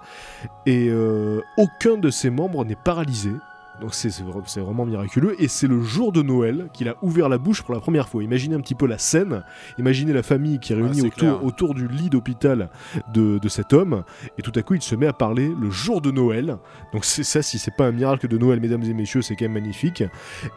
et 0.64 0.88
euh, 0.90 1.40
aucun 1.58 1.96
de 1.96 2.10
ses 2.10 2.30
membres 2.30 2.64
n'est 2.64 2.76
paralysé. 2.76 3.32
Donc 3.80 3.94
c'est 3.94 4.10
c'est 4.10 4.22
vra- 4.22 4.42
c'est 4.46 4.60
vraiment 4.60 4.86
miraculeux. 4.86 5.34
Et 5.38 5.48
c'est 5.48 5.66
le 5.66 5.82
jour 5.82 6.12
de 6.12 6.22
Noël 6.22 6.68
qu'il 6.72 6.88
a 6.88 6.94
ouvert 7.02 7.28
la 7.28 7.38
bouche 7.38 7.62
pour 7.62 7.74
la 7.74 7.80
première 7.80 8.08
fois. 8.08 8.22
Imaginez 8.22 8.54
un 8.54 8.60
petit 8.60 8.74
peu 8.74 8.86
la 8.86 8.98
scène. 8.98 9.42
Imaginez 9.78 10.12
la 10.12 10.22
famille 10.22 10.58
qui 10.58 10.72
est 10.72 10.76
réunie 10.76 11.02
autour, 11.42 11.74
du 11.74 11.88
lit 11.88 12.08
d'hôpital 12.10 12.70
de, 13.12 13.38
de 13.38 13.48
cet 13.48 13.72
homme. 13.72 14.02
Et 14.38 14.42
tout 14.42 14.52
à 14.54 14.62
coup, 14.62 14.74
il 14.74 14.82
se 14.82 14.94
met 14.94 15.06
à 15.06 15.12
parler 15.12 15.52
le 15.60 15.70
jour 15.70 16.00
de 16.00 16.10
Noël. 16.10 16.56
Donc 16.92 17.04
c'est 17.04 17.24
ça, 17.24 17.42
si 17.42 17.58
c'est 17.58 17.74
pas 17.76 17.86
un 17.86 17.92
miracle 17.92 18.28
de 18.28 18.38
Noël, 18.38 18.60
mesdames 18.60 18.82
et 18.84 18.94
messieurs, 18.94 19.22
c'est 19.22 19.36
quand 19.36 19.44
même 19.44 19.52
magnifique. 19.52 20.02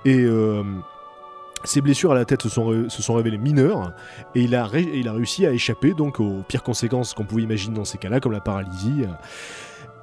Et... 0.06 0.20
euh, 0.20 0.64
ses 1.66 1.82
blessures 1.82 2.14
à 2.14 2.16
la 2.16 2.24
tête 2.24 2.41
se 2.41 2.48
sont, 2.48 2.68
ré- 2.68 2.86
se 2.88 3.02
sont 3.02 3.16
révélées 3.16 3.38
mineures 3.38 3.91
et 4.34 4.44
il 4.44 4.56
a, 4.56 4.66
ré- 4.66 4.90
il 4.94 5.10
a 5.10 5.12
réussi 5.12 5.46
à 5.46 5.52
échapper 5.52 5.94
donc 5.94 6.22
aux 6.22 6.41
pires 6.48 6.64
conséquences 6.64 7.14
qu'on 7.14 7.26
pouvait 7.26 7.41
imaginer 7.44 7.76
dans 7.76 7.84
ces 7.84 7.98
cas-là, 7.98 8.22
comme 8.22 8.32
la 8.32 8.40
paralysie. 8.40 9.04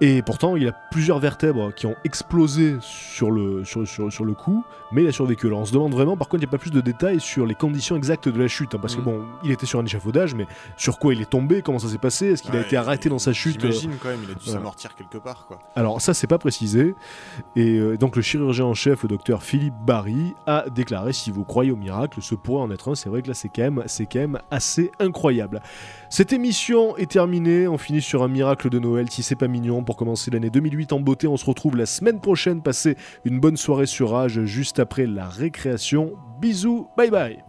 Et 0.03 0.21
pourtant, 0.21 0.57
il 0.57 0.69
a 0.69 0.73
plusieurs 0.91 1.19
vertèbres 1.19 1.73
qui 1.73 1.87
ont 1.87 1.97
explosé 2.05 2.77
sur 2.81 3.31
le, 3.31 3.65
sur, 3.65 3.89
sur, 3.89 4.13
sur 4.13 4.25
le 4.27 4.35
coup, 4.35 4.63
mais 4.93 5.03
il 5.03 5.09
a 5.09 5.13
survécu. 5.13 5.47
Alors 5.47 5.61
on 5.61 5.65
se 5.65 5.73
demande 5.73 5.93
vraiment, 5.93 6.17
par 6.19 6.29
contre, 6.29 6.43
il 6.43 6.47
n'y 6.47 6.51
a 6.51 6.53
pas 6.53 6.59
plus 6.59 6.71
de 6.71 6.83
détails 6.83 7.19
sur 7.19 7.47
les 7.47 7.55
conditions 7.55 7.97
exactes 7.97 8.29
de 8.29 8.39
la 8.39 8.47
chute, 8.49 8.75
hein, 8.75 8.79
parce 8.81 8.95
que 8.95 9.01
Mm. 9.01 9.05
bon, 9.05 9.25
il 9.43 9.51
était 9.51 9.65
sur 9.67 9.79
un 9.81 9.85
échafaudage, 9.85 10.35
mais 10.35 10.47
sur 10.77 10.99
quoi 10.99 11.15
il 11.15 11.23
est 11.23 11.31
tombé, 11.31 11.63
comment 11.63 11.79
ça 11.79 11.89
s'est 11.89 11.99
passé, 11.99 12.27
est-ce 12.27 12.43
qu'il 12.43 12.55
a 12.57 12.61
été 12.61 12.77
arrêté 12.77 13.09
dans 13.09 13.19
sa 13.19 13.33
chute 13.33 13.57
euh, 13.65 13.71
J'imagine 13.71 13.93
quand 14.03 14.09
même, 14.09 14.21
il 14.25 14.31
a 14.31 14.35
dû 14.35 14.45
s'amortir 14.51 14.95
quelque 14.95 15.19
part 15.19 15.47
quoi. 15.47 15.59
alors 15.75 16.01
ça 16.01 16.15
c'est 16.15 16.27
pas 16.27 16.39
précisé 16.39 16.95
et 17.55 17.79
euh, 17.79 17.97
donc 17.97 18.17
le 18.17 18.23
chirurgien 18.23 18.65
en 18.65 18.75
chef 18.75 19.03
le 19.03 19.09
docteur 19.09 19.43
Philippe 19.43 19.75
Barry 19.87 20.35
a 20.47 20.65
déclaré 20.71 21.13
si 21.13 21.31
vous 21.31 21.45
croyez 21.45 21.71
au 21.71 21.77
miracle 21.77 22.21
ce 22.23 22.35
pourrait 22.35 22.63
en 22.63 22.71
être 22.71 22.91
un 22.91 22.95
c'est 22.95 23.09
vrai 23.09 23.23
que 23.23 23.29
là 23.29 23.35
c'est 23.35 23.49
quand 23.49 23.63
même 23.63 23.83
quand 24.11 24.19
même 24.19 24.39
assez 24.51 24.91
incroyable. 24.99 25.61
Cette 26.09 26.33
émission 26.33 26.97
est 26.97 27.11
terminée 27.11 27.67
on 27.69 27.79
finit 27.79 28.03
sur 28.03 28.23
un 28.23 28.29
miracle 28.29 28.71
de 28.71 28.79
Noël 28.79 29.11
si 29.11 29.23
c'est 29.23 29.37
pas 29.37 29.49
mignon 29.49 29.83
pour 29.85 29.97
commencer 29.97 30.31
l'année 30.31 30.51
2008 30.51 30.93
en 30.93 31.01
beauté. 31.01 31.27
On 31.27 31.37
se 31.37 31.45
retrouve 31.45 31.77
la 31.77 31.87
semaine 31.87 32.21
prochaine. 32.21 32.63
Passez 32.63 32.97
une 33.25 33.41
bonne 33.41 33.57
soirée 33.57 33.87
sur 33.87 34.11
Rage 34.11 34.45
juste 34.45 34.79
après 34.79 35.07
la 35.07 35.29
récréation. 35.29 36.13
Bisous, 36.41 36.89
bye 36.97 37.11
bye 37.11 37.46